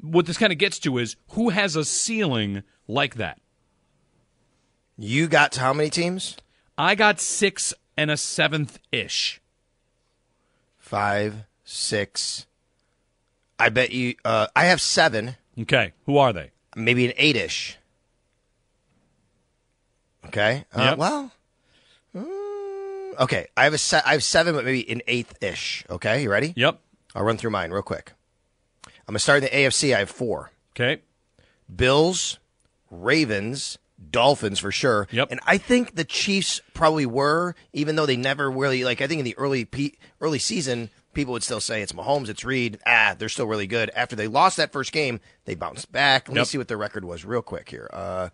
What 0.00 0.24
this 0.26 0.38
kind 0.38 0.52
of 0.52 0.58
gets 0.58 0.78
to 0.80 0.96
is 0.98 1.16
who 1.30 1.50
has 1.50 1.76
a 1.76 1.84
ceiling 1.84 2.62
like 2.88 3.16
that. 3.16 3.38
You 4.96 5.28
got 5.28 5.52
to 5.52 5.60
how 5.60 5.72
many 5.74 5.90
teams? 5.90 6.36
I 6.78 6.94
got 6.94 7.20
six 7.20 7.74
and 7.96 8.10
a 8.10 8.16
seventh 8.16 8.78
ish. 8.90 9.40
Five, 10.78 11.44
six. 11.64 12.46
I 13.58 13.68
bet 13.68 13.92
you. 13.92 14.14
Uh, 14.24 14.46
I 14.56 14.64
have 14.64 14.80
seven, 14.80 15.36
Okay, 15.60 15.92
who 16.06 16.16
are 16.16 16.32
they? 16.32 16.50
maybe 16.74 17.04
an 17.06 17.12
eight-ish. 17.18 17.76
Okay. 20.26 20.64
Uh, 20.74 20.80
Yep. 20.82 20.98
Well. 20.98 21.32
Okay. 23.18 23.46
I 23.56 23.64
have 23.64 23.74
a 23.74 23.78
se- 23.78 24.02
I 24.06 24.12
have 24.12 24.22
seven, 24.24 24.54
but 24.54 24.64
maybe 24.64 24.88
an 24.90 25.02
eighth-ish. 25.06 25.84
Okay. 25.90 26.22
You 26.22 26.30
ready? 26.30 26.52
Yep. 26.56 26.80
I'll 27.14 27.24
run 27.24 27.36
through 27.36 27.50
mine 27.50 27.70
real 27.70 27.82
quick. 27.82 28.12
I'm 28.86 28.92
gonna 29.12 29.18
start 29.18 29.38
in 29.42 29.44
the 29.44 29.50
AFC. 29.56 29.94
I 29.94 30.00
have 30.00 30.10
four. 30.10 30.52
Okay. 30.76 31.02
Bills, 31.74 32.38
Ravens, 32.90 33.78
Dolphins 34.10 34.58
for 34.58 34.72
sure. 34.72 35.08
Yep. 35.10 35.28
And 35.30 35.40
I 35.46 35.58
think 35.58 35.94
the 35.94 36.04
Chiefs 36.04 36.60
probably 36.74 37.06
were, 37.06 37.54
even 37.72 37.96
though 37.96 38.06
they 38.06 38.16
never 38.16 38.50
really 38.50 38.84
like. 38.84 39.00
I 39.00 39.06
think 39.06 39.18
in 39.20 39.24
the 39.24 39.36
early 39.38 39.64
pe- 39.64 39.92
early 40.20 40.38
season, 40.38 40.90
people 41.12 41.32
would 41.32 41.42
still 41.42 41.60
say 41.60 41.82
it's 41.82 41.92
Mahomes, 41.92 42.28
it's 42.28 42.44
Reid. 42.44 42.78
Ah, 42.86 43.14
they're 43.18 43.28
still 43.28 43.46
really 43.46 43.66
good. 43.66 43.90
After 43.94 44.16
they 44.16 44.28
lost 44.28 44.56
that 44.56 44.72
first 44.72 44.92
game, 44.92 45.20
they 45.44 45.54
bounced 45.54 45.90
back. 45.92 46.28
Let 46.28 46.36
me 46.36 46.44
see 46.44 46.58
what 46.58 46.68
their 46.68 46.78
record 46.78 47.04
was 47.04 47.24
real 47.24 47.42
quick 47.42 47.68
here. 47.68 47.90
Uh, 47.92 48.28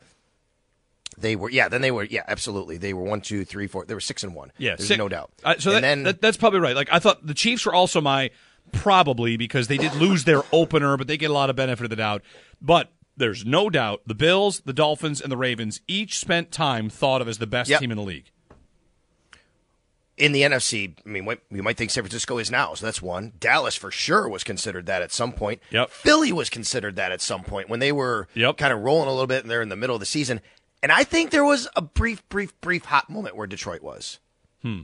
they 1.19 1.37
were 1.37 1.51
yeah. 1.51 1.69
Then 1.69 1.81
they 1.81 1.91
were 1.91 2.05
yeah. 2.05 2.23
Absolutely, 2.29 2.77
they 2.77 2.93
were 2.95 3.03
one, 3.03 3.21
two, 3.21 3.45
three, 3.45 3.67
four. 3.67 3.85
They 3.85 3.95
were 3.95 4.01
six 4.01 4.23
and 4.23 4.35
one. 4.35 4.53
Yeah, 4.59 4.77
there's 4.77 4.89
six- 4.89 4.99
no 4.99 5.09
doubt. 5.09 5.31
Uh, 5.45 5.55
so 5.59 5.71
and 5.71 5.77
that, 5.77 5.81
then 5.83 6.03
that, 6.05 6.21
that's 6.21 6.37
probably 6.37 6.61
right. 6.61 6.77
Like 6.77 6.89
I 6.93 6.99
thought 6.99 7.27
the 7.27 7.35
Chiefs 7.35 7.67
were 7.67 7.75
also 7.75 8.01
my 8.01 8.31
probably 8.73 9.37
because 9.37 9.69
they 9.69 9.77
did 9.79 9.95
lose 9.95 10.25
their 10.25 10.43
opener, 10.53 10.97
but 10.97 11.07
they 11.07 11.17
get 11.17 11.31
a 11.31 11.35
lot 11.35 11.51
of 11.51 11.57
benefit 11.57 11.85
of 11.85 11.91
the 11.91 11.97
doubt. 11.97 12.23
But 12.61 12.91
there's 13.17 13.47
no 13.47 13.71
doubt 13.71 14.03
the 14.07 14.15
Bills, 14.15 14.61
the 14.65 14.73
Dolphins, 14.73 15.21
and 15.21 15.31
the 15.33 15.37
Ravens 15.37 15.81
each 15.89 16.19
spent 16.19 16.53
time 16.53 16.91
thought 16.91 17.23
of 17.23 17.29
as 17.29 17.39
the 17.39 17.47
best 17.47 17.71
Yep. 17.71 17.81
team 17.81 17.91
in 17.91 17.97
the 17.97 18.03
league. 18.05 18.31
in 20.19 20.33
the 20.33 20.41
NFC, 20.43 20.95
I 21.05 21.09
mean, 21.09 21.29
you 21.51 21.63
might 21.63 21.77
think 21.77 21.91
San 21.91 22.03
Francisco 22.03 22.39
is 22.39 22.51
now, 22.51 22.73
so 22.73 22.87
that's 22.87 23.03
one. 23.03 23.35
Dallas 23.39 23.75
for 23.75 23.91
sure 23.91 24.27
was 24.31 24.43
considered 24.45 24.87
that 24.87 25.03
at 25.03 25.13
some 25.13 25.31
point. 25.31 25.61
Yep. 25.71 25.91
Philly 25.91 26.33
was 26.33 26.49
considered 26.49 26.97
that 26.97 27.13
at 27.13 27.21
some 27.21 27.43
point 27.45 27.69
when 27.69 27.81
they 27.81 27.93
were 27.93 28.27
Yep. 28.33 28.57
kind 28.57 28.73
of 28.73 28.81
rolling 28.81 29.09
a 29.09 29.11
little 29.13 29.27
bit 29.27 29.43
and 29.43 29.51
they're 29.51 29.61
in 29.61 29.69
the 29.69 29.77
middle 29.77 29.95
of 29.95 30.01
the 30.01 30.07
season. 30.07 30.41
And 30.83 30.93
I 30.93 31.05
think 31.05 31.31
there 31.31 31.45
was 31.45 31.69
a 31.75 31.83
brief, 31.83 32.27
brief, 32.29 32.59
brief 32.61 32.85
hot 32.85 33.09
moment 33.11 33.35
where 33.37 33.47
Detroit 33.47 33.83
was. 33.83 34.19
Hmm. 34.63 34.83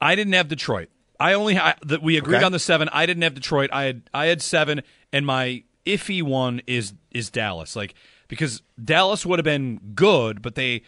I 0.00 0.14
didn't 0.14 0.34
have 0.34 0.48
Detroit. 0.48 0.88
I 1.18 1.32
only 1.32 1.56
I, 1.58 1.74
that 1.86 2.02
we 2.02 2.16
agreed 2.18 2.36
Okay. 2.36 2.44
on 2.44 2.52
the 2.52 2.58
seven. 2.58 2.88
I 2.92 3.06
didn't 3.06 3.22
have 3.22 3.34
Detroit. 3.34 3.70
I 3.72 3.84
had 3.84 4.02
I 4.12 4.26
had 4.26 4.42
seven, 4.42 4.82
and 5.12 5.24
my 5.24 5.62
iffy 5.86 6.22
one 6.22 6.60
is 6.66 6.92
is 7.10 7.30
Dallas. 7.30 7.74
Like 7.74 7.94
because 8.28 8.62
Dallas 8.82 9.24
would 9.24 9.38
have 9.38 9.44
been 9.44 9.80
good, 9.94 10.42
but 10.42 10.54
they, 10.56 10.82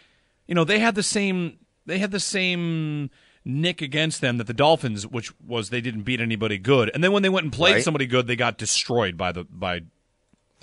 you 0.45 0.53
know, 0.53 0.63
they 0.63 0.79
had 0.79 0.93
the 0.93 1.01
same 1.03 1.57
they 1.87 1.97
had 1.97 2.11
the 2.11 2.19
same 2.19 3.09
nick 3.43 3.81
against 3.81 4.21
them 4.21 4.37
that 4.37 4.45
the 4.45 4.53
Dolphins, 4.53 5.07
which 5.07 5.31
was 5.41 5.71
they 5.71 5.81
didn't 5.81 6.03
beat 6.03 6.21
anybody 6.21 6.59
good, 6.59 6.91
and 6.93 7.03
then 7.03 7.11
when 7.11 7.23
they 7.23 7.29
went 7.29 7.45
and 7.45 7.53
played 7.53 7.75
Right. 7.75 7.83
somebody 7.83 8.05
good, 8.05 8.27
they 8.27 8.35
got 8.35 8.59
destroyed 8.59 9.17
by 9.17 9.31
the 9.31 9.45
by 9.45 9.81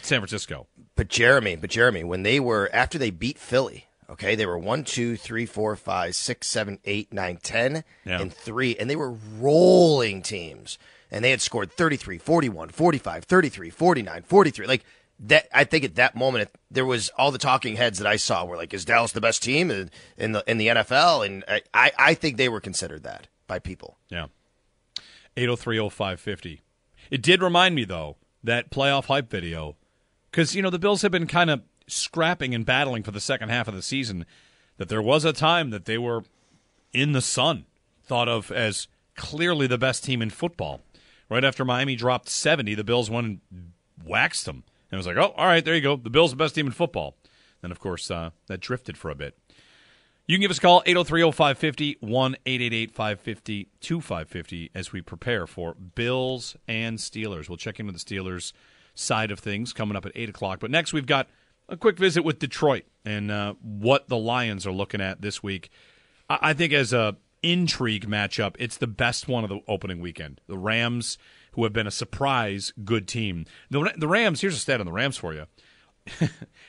San 0.00 0.20
Francisco. 0.20 0.68
But 0.96 1.08
Jeremy, 1.08 1.56
but 1.56 1.70
Jeremy, 1.70 2.02
when 2.04 2.22
they 2.22 2.40
were 2.40 2.68
after 2.72 2.98
they 2.98 3.10
beat 3.10 3.38
Philly, 3.38 3.84
okay, 4.10 4.34
they 4.34 4.46
were 4.46 4.58
one, 4.58 4.82
two, 4.82 5.16
three, 5.16 5.46
four, 5.46 5.76
five, 5.76 6.14
six, 6.16 6.46
seven, 6.48 6.78
eight, 6.86 7.12
nine, 7.12 7.38
ten, 7.42 7.84
Yeah. 8.04 8.20
and 8.20 8.32
three, 8.32 8.74
and 8.76 8.88
they 8.90 8.96
were 8.96 9.12
rolling 9.38 10.22
teams. 10.22 10.78
And 11.10 11.24
they 11.24 11.30
had 11.30 11.40
scored 11.40 11.70
33, 11.70 12.18
41, 12.18 12.70
45, 12.70 13.24
33, 13.24 13.70
49, 13.70 14.22
43. 14.22 14.66
Like 14.66 14.84
that 15.20 15.46
I 15.52 15.64
think 15.64 15.84
at 15.84 15.94
that 15.94 16.16
moment 16.16 16.42
it, 16.42 16.54
there 16.70 16.84
was 16.84 17.10
all 17.16 17.30
the 17.30 17.38
talking 17.38 17.76
heads 17.76 17.98
that 17.98 18.06
I 18.08 18.16
saw 18.16 18.44
were 18.44 18.56
like, 18.56 18.74
is 18.74 18.84
Dallas 18.84 19.12
the 19.12 19.20
best 19.20 19.42
team 19.42 19.70
in 19.70 19.90
in 20.18 20.32
the 20.32 20.42
in 20.48 20.58
the 20.58 20.66
NFL? 20.68 21.24
And 21.24 21.44
I, 21.46 21.62
I, 21.72 21.92
I 21.98 22.14
think 22.14 22.36
they 22.38 22.48
were 22.48 22.60
considered 22.60 23.02
that 23.04 23.28
by 23.46 23.58
people. 23.60 23.98
Yeah. 24.08 24.26
8030550. 25.36 26.60
It 27.10 27.22
did 27.22 27.42
remind 27.42 27.74
me, 27.74 27.84
though, 27.84 28.16
that 28.42 28.70
playoff 28.70 29.04
hype 29.06 29.30
video, 29.30 29.76
because, 30.36 30.54
you 30.54 30.60
know, 30.60 30.68
the 30.68 30.78
Bills 30.78 31.00
have 31.00 31.12
been 31.12 31.26
kind 31.26 31.48
of 31.48 31.62
scrapping 31.86 32.54
and 32.54 32.66
battling 32.66 33.02
for 33.02 33.10
the 33.10 33.22
second 33.22 33.48
half 33.48 33.68
of 33.68 33.74
the 33.74 33.80
season, 33.80 34.26
that 34.76 34.90
there 34.90 35.00
was 35.00 35.24
a 35.24 35.32
time 35.32 35.70
that 35.70 35.86
they 35.86 35.96
were 35.96 36.24
in 36.92 37.12
the 37.12 37.22
sun, 37.22 37.64
thought 38.04 38.28
of 38.28 38.52
as 38.52 38.86
clearly 39.16 39.66
the 39.66 39.78
best 39.78 40.04
team 40.04 40.20
in 40.20 40.28
football. 40.28 40.82
Right 41.30 41.42
after 41.42 41.64
Miami 41.64 41.96
dropped 41.96 42.28
70, 42.28 42.74
the 42.74 42.84
Bills 42.84 43.08
went 43.08 43.40
and 43.50 43.72
waxed 44.04 44.44
them. 44.44 44.64
And 44.90 44.92
it 44.92 44.98
was 44.98 45.06
like, 45.06 45.16
oh, 45.16 45.32
all 45.38 45.46
right, 45.46 45.64
there 45.64 45.74
you 45.74 45.80
go. 45.80 45.96
The 45.96 46.10
Bills 46.10 46.32
the 46.32 46.36
best 46.36 46.54
team 46.54 46.66
in 46.66 46.72
football. 46.72 47.14
Then, 47.62 47.70
of 47.70 47.80
course, 47.80 48.10
uh, 48.10 48.28
that 48.48 48.60
drifted 48.60 48.98
for 48.98 49.10
a 49.10 49.14
bit. 49.14 49.38
You 50.26 50.36
can 50.36 50.42
give 50.42 50.50
us 50.50 50.58
a 50.58 50.60
call, 50.60 50.82
803-0550, 50.82 52.00
1-888-550-2550 52.00 54.70
as 54.74 54.92
we 54.92 55.00
prepare 55.00 55.46
for 55.46 55.72
Bills 55.72 56.56
and 56.68 56.98
Steelers. 56.98 57.48
We'll 57.48 57.56
check 57.56 57.80
in 57.80 57.86
with 57.86 57.98
the 57.98 58.04
Steelers 58.04 58.52
side 58.96 59.30
of 59.30 59.38
things 59.38 59.72
coming 59.72 59.96
up 59.96 60.04
at 60.04 60.12
8 60.14 60.28
o'clock. 60.30 60.58
But 60.58 60.72
next 60.72 60.92
we've 60.92 61.06
got 61.06 61.28
a 61.68 61.76
quick 61.76 61.98
visit 61.98 62.24
with 62.24 62.40
Detroit 62.40 62.84
and 63.04 63.30
uh, 63.30 63.54
what 63.62 64.08
the 64.08 64.16
Lions 64.16 64.66
are 64.66 64.72
looking 64.72 65.00
at 65.00 65.22
this 65.22 65.42
week. 65.42 65.70
I, 66.28 66.38
I 66.42 66.52
think 66.54 66.72
as 66.72 66.92
a 66.92 67.16
intrigue 67.42 68.08
matchup, 68.08 68.56
it's 68.58 68.78
the 68.78 68.88
best 68.88 69.28
one 69.28 69.44
of 69.44 69.50
the 69.50 69.60
opening 69.68 70.00
weekend. 70.00 70.40
The 70.48 70.58
Rams, 70.58 71.18
who 71.52 71.62
have 71.62 71.72
been 71.72 71.86
a 71.86 71.92
surprise 71.92 72.72
good 72.84 73.06
team. 73.06 73.46
The, 73.70 73.92
the 73.96 74.08
Rams, 74.08 74.40
here's 74.40 74.56
a 74.56 74.58
stat 74.58 74.80
on 74.80 74.86
the 74.86 74.92
Rams 74.92 75.16
for 75.16 75.32
you 75.32 75.46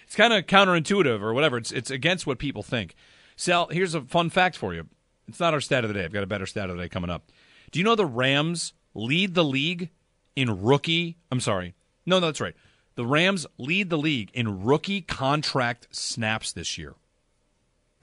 it's 0.04 0.16
kind 0.16 0.34
of 0.34 0.46
counterintuitive 0.46 1.22
or 1.22 1.34
whatever. 1.34 1.58
It's 1.58 1.72
it's 1.72 1.92
against 1.92 2.26
what 2.26 2.40
people 2.40 2.64
think. 2.64 2.96
Sal, 3.36 3.68
here's 3.68 3.94
a 3.94 4.02
fun 4.02 4.30
fact 4.30 4.58
for 4.58 4.74
you. 4.74 4.88
It's 5.28 5.40
not 5.40 5.54
our 5.54 5.62
stat 5.62 5.84
of 5.84 5.90
the 5.90 5.94
day. 5.94 6.06
I've 6.06 6.14
got 6.14 6.24
a 6.24 6.28
better 6.28 6.46
stat 6.46 6.70
of 6.70 6.78
the 6.78 6.84
day 6.84 6.90
coming 6.90 7.10
up. 7.10 7.32
Do 7.72 7.80
you 7.80 7.86
know 7.86 7.96
the 7.96 8.06
Rams 8.06 8.74
lead 8.94 9.36
the 9.36 9.44
league 9.44 9.90
in 10.36 10.64
rookie? 10.64 11.18
I'm 11.32 11.40
sorry. 11.40 11.76
No, 12.08 12.18
no, 12.20 12.26
that's 12.28 12.42
right. 12.42 12.56
The 12.96 13.06
Rams 13.06 13.46
lead 13.60 13.92
the 13.92 13.98
league 13.98 14.32
in 14.34 14.64
rookie 14.64 15.02
contract 15.02 15.88
snaps 15.92 16.52
this 16.52 16.78
year. 16.80 16.96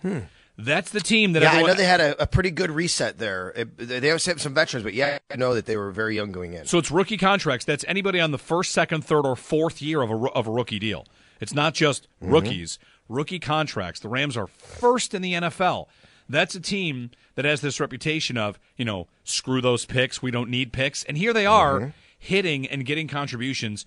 Hmm. 0.03 0.19
That's 0.57 0.91
the 0.93 1.01
team 1.01 1.33
that 1.33 1.43
yeah, 1.43 1.49
everyone, 1.49 1.71
I 1.71 1.73
know 1.73 1.77
they 1.79 1.85
had 1.87 2.01
a, 2.01 2.23
a 2.23 2.27
pretty 2.29 2.53
good 2.53 2.71
reset 2.71 3.19
there. 3.19 3.53
It, 3.57 3.77
they 3.77 4.07
have 4.07 4.23
some 4.23 4.55
veterans, 4.55 4.85
but 4.85 4.95
yeah, 4.95 5.19
I 5.29 5.35
know 5.35 5.55
that 5.55 5.67
they 5.67 5.77
were 5.77 5.91
very 5.91 6.15
young 6.15 6.31
going 6.31 6.53
in. 6.53 6.67
So 6.67 6.79
it's 6.79 6.93
rookie 6.93 7.17
contracts. 7.17 7.65
That's 7.65 7.85
anybody 7.89 8.21
on 8.21 8.31
the 8.31 8.39
first, 8.39 8.71
second, 8.71 9.05
third, 9.05 9.27
or 9.27 9.35
fourth 9.35 9.83
year 9.83 10.01
of 10.01 10.11
a 10.13 10.15
of 10.15 10.47
a 10.47 10.51
rookie 10.53 10.79
deal. 10.79 11.07
It's 11.41 11.55
not 11.55 11.75
just 11.75 12.07
Mm-hmm. 12.23 12.33
rookies. 12.33 12.79
Rookie 13.09 13.41
contracts. 13.41 13.99
The 14.01 14.09
Rams 14.09 14.37
are 14.37 14.47
first 14.47 15.13
in 15.13 15.23
the 15.23 15.33
NFL. 15.33 15.87
That's 16.29 16.55
a 16.55 16.61
team 16.61 17.11
that 17.35 17.45
has 17.45 17.61
this 17.61 17.81
reputation 17.81 18.37
of 18.39 18.61
you 18.77 18.85
know 18.85 19.09
screw 19.25 19.61
those 19.61 19.85
picks. 19.85 20.23
We 20.23 20.31
don't 20.31 20.51
need 20.51 20.73
picks. 20.73 21.03
And 21.03 21.19
here 21.19 21.33
they 21.33 21.47
are 21.47 21.81
Mm-hmm. 21.81 21.91
Hitting 22.25 22.67
and 22.67 22.85
getting 22.87 23.07
contributions 23.09 23.85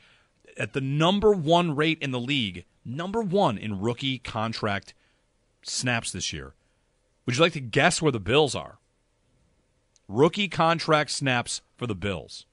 at 0.58 0.74
the 0.74 0.82
number 0.82 1.32
one 1.32 1.76
rate 1.76 1.98
in 2.02 2.12
the 2.12 2.20
league. 2.20 2.66
Number 2.86 3.22
one 3.22 3.58
in 3.58 3.80
rookie 3.82 4.20
contract 4.20 4.94
snaps 5.64 6.12
this 6.12 6.32
year. 6.32 6.54
Would 7.26 7.36
you 7.36 7.42
like 7.42 7.54
to 7.54 7.60
guess 7.60 8.02
where 8.02 8.12
the 8.12 8.20
Bills 8.20 8.56
are? 8.56 8.80
rookie 10.08 10.48
contract 10.48 11.12
snaps 11.12 11.62
for 11.76 11.86
the 11.86 11.96
Bills. 11.96 12.46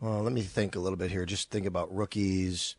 Well, 0.00 0.22
let 0.22 0.32
me 0.32 0.42
think 0.42 0.74
a 0.74 0.80
little 0.80 0.96
bit 0.96 1.10
here. 1.10 1.24
Just 1.24 1.50
think 1.50 1.66
about 1.66 1.94
rookies. 1.94 2.76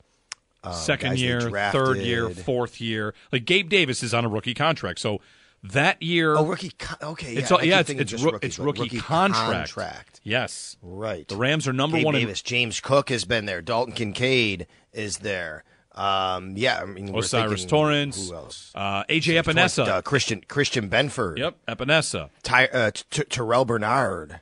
um, 0.64 0.74
Second 0.74 1.18
year, 1.18 1.50
third 1.72 1.98
year, 1.98 2.30
fourth 2.30 2.82
year. 2.82 3.14
Like 3.32 3.46
Gabe 3.46 3.70
Davis 3.70 4.04
is 4.04 4.14
on 4.14 4.26
a 4.26 4.30
rookie 4.30 4.54
contract, 4.54 5.00
so 5.00 5.22
that 5.64 6.02
year. 6.02 6.36
Oh, 6.36 6.46
rookie. 6.46 6.72
Co- 6.78 7.10
okay, 7.12 7.34
yeah. 7.34 7.40
It's 7.40 7.52
all, 7.52 7.64
yeah, 7.64 7.80
it's 7.80 7.90
it's, 7.90 8.14
rookies, 8.24 8.42
it's 8.42 8.60
rookie, 8.60 8.82
rookie 8.84 9.00
contract. 9.00 9.74
contract. 9.74 10.22
Yes, 10.24 10.78
Right. 10.82 11.28
The 11.28 11.36
Rams 11.36 11.68
are 11.68 11.74
number 11.74 11.98
Gabe 11.98 12.06
one. 12.06 12.16
in- 12.16 12.22
Davis, 12.22 12.42
James 12.42 12.80
Cook 12.80 13.10
has 13.10 13.26
been 13.26 13.46
there. 13.46 13.62
Dalton 13.62 13.94
Kincaid 13.94 14.68
is 14.94 15.18
there. 15.20 15.64
Um, 15.94 16.54
yeah, 16.56 16.80
I 16.82 16.86
mean, 16.86 17.14
O'Cyrus 17.14 17.62
thinking- 17.62 17.68
Torrence, 17.68 18.30
Who 18.30 18.36
else? 18.36 18.72
uh, 18.76 19.04
AJ 19.10 19.42
Epenesa. 19.44 19.86
Uh, 19.88 20.02
Christian 20.02 20.42
Christian 20.48 20.90
Benford. 20.90 21.38
Yep, 21.40 21.58
Epenesa. 21.68 22.30
Ty, 22.44 22.68
uh, 22.68 22.92
T- 22.92 23.24
Terrel 23.24 23.66
Bernard. 23.66 24.40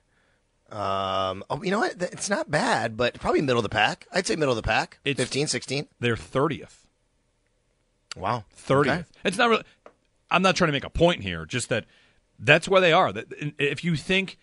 Um, 0.69 1.43
oh, 1.49 1.63
you 1.63 1.71
know 1.71 1.79
what? 1.79 1.93
It's 2.01 2.29
not 2.29 2.51
bad, 2.51 2.95
but 2.97 3.19
probably 3.19 3.41
middle 3.41 3.57
of 3.59 3.63
the 3.63 3.69
pack. 3.69 4.05
I'd 4.11 4.27
say 4.27 4.35
middle 4.35 4.51
of 4.51 4.57
the 4.57 4.61
pack. 4.67 4.99
It's- 5.05 5.23
15, 5.25 5.47
16. 5.47 5.87
They're 5.99 6.17
thirtieth. 6.17 6.85
Wow. 8.15 8.43
Thirtieth. 8.51 8.93
Okay. 8.93 9.05
It's 9.23 9.37
not 9.37 9.49
really. 9.49 9.63
I'm 10.29 10.41
not 10.41 10.55
trying 10.55 10.69
to 10.69 10.73
make 10.73 10.83
a 10.83 10.89
point 10.89 11.23
here. 11.23 11.45
Just 11.45 11.69
that 11.69 11.85
that's 12.39 12.67
where 12.67 12.81
they 12.81 12.93
are. 12.93 13.11
That 13.11 13.27
if 13.57 13.83
you 13.83 13.95
think 13.95 14.37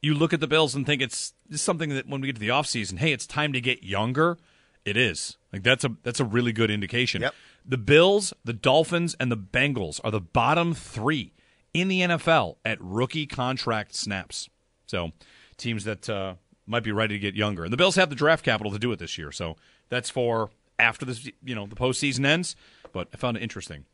you 0.00 0.14
look 0.14 0.32
at 0.32 0.40
the 0.40 0.46
Bills 0.46 0.74
and 0.74 0.84
think 0.84 1.00
it's 1.00 1.34
something 1.52 1.90
that 1.90 2.08
when 2.08 2.20
we 2.20 2.28
get 2.28 2.36
to 2.36 2.40
the 2.40 2.48
offseason, 2.48 2.98
hey, 2.98 3.12
it's 3.12 3.26
time 3.26 3.52
to 3.52 3.60
get 3.60 3.82
younger. 3.82 4.38
It 4.84 4.96
is. 4.96 5.36
Like 5.52 5.62
that's 5.62 5.84
a 5.84 5.96
that's 6.02 6.20
a 6.20 6.24
really 6.24 6.52
good 6.52 6.70
indication. 6.70 7.22
Yep. 7.22 7.34
The 7.64 7.78
Bills, 7.78 8.32
the 8.44 8.52
Dolphins, 8.52 9.14
and 9.20 9.30
the 9.30 9.36
Bengals 9.36 10.00
are 10.02 10.10
the 10.10 10.20
bottom 10.20 10.74
three 10.74 11.32
in 11.72 11.88
the 11.88 12.00
NFL 12.00 12.56
at 12.64 12.78
rookie 12.80 13.26
contract 13.26 13.94
snaps. 13.94 14.48
So 14.86 15.12
teams 15.56 15.84
that 15.84 16.10
uh, 16.10 16.34
might 16.66 16.82
be 16.82 16.90
ready 16.90 17.14
to 17.14 17.20
get 17.20 17.36
younger, 17.36 17.62
and 17.64 17.72
the 17.72 17.76
Bills 17.76 17.94
have 17.94 18.10
the 18.10 18.16
draft 18.16 18.44
capital 18.44 18.72
to 18.72 18.78
do 18.78 18.90
it 18.90 18.98
this 18.98 19.16
year. 19.16 19.30
So 19.30 19.56
that's 19.88 20.10
for 20.10 20.50
after 20.78 21.06
this, 21.06 21.30
you 21.44 21.54
know, 21.54 21.66
the 21.66 21.76
postseason 21.76 22.26
ends. 22.26 22.56
But 22.92 23.08
I 23.12 23.16
found 23.16 23.36
it 23.36 23.42
interesting. 23.42 23.84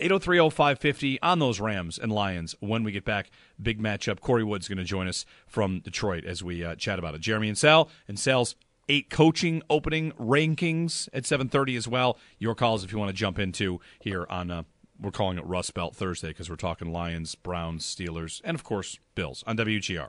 8030550 0.00 1.18
on 1.22 1.38
those 1.38 1.60
Rams 1.60 1.98
and 1.98 2.12
Lions 2.12 2.54
when 2.60 2.84
we 2.84 2.92
get 2.92 3.04
back. 3.04 3.30
Big 3.60 3.80
matchup. 3.80 4.20
Corey 4.20 4.44
Wood's 4.44 4.68
going 4.68 4.78
to 4.78 4.84
join 4.84 5.08
us 5.08 5.24
from 5.46 5.80
Detroit 5.80 6.24
as 6.24 6.42
we 6.42 6.64
uh, 6.64 6.74
chat 6.74 6.98
about 6.98 7.14
it. 7.14 7.20
Jeremy 7.20 7.48
and 7.48 7.58
Sal, 7.58 7.88
and 8.08 8.18
Sal's 8.18 8.56
eight 8.88 9.10
coaching 9.10 9.62
opening 9.68 10.12
rankings 10.12 11.08
at 11.12 11.24
7.30 11.24 11.76
as 11.76 11.88
well. 11.88 12.18
Your 12.38 12.54
calls 12.54 12.84
if 12.84 12.92
you 12.92 12.98
want 12.98 13.08
to 13.08 13.16
jump 13.16 13.38
into 13.38 13.80
here 13.98 14.26
on, 14.30 14.50
uh, 14.50 14.62
we're 15.00 15.10
calling 15.10 15.38
it 15.38 15.44
Rust 15.44 15.74
Belt 15.74 15.94
Thursday 15.94 16.28
because 16.28 16.48
we're 16.48 16.56
talking 16.56 16.92
Lions, 16.92 17.34
Browns, 17.34 17.84
Steelers, 17.84 18.40
and 18.44 18.54
of 18.54 18.64
course, 18.64 18.98
Bills 19.14 19.42
on 19.46 19.56
WGR. 19.56 20.08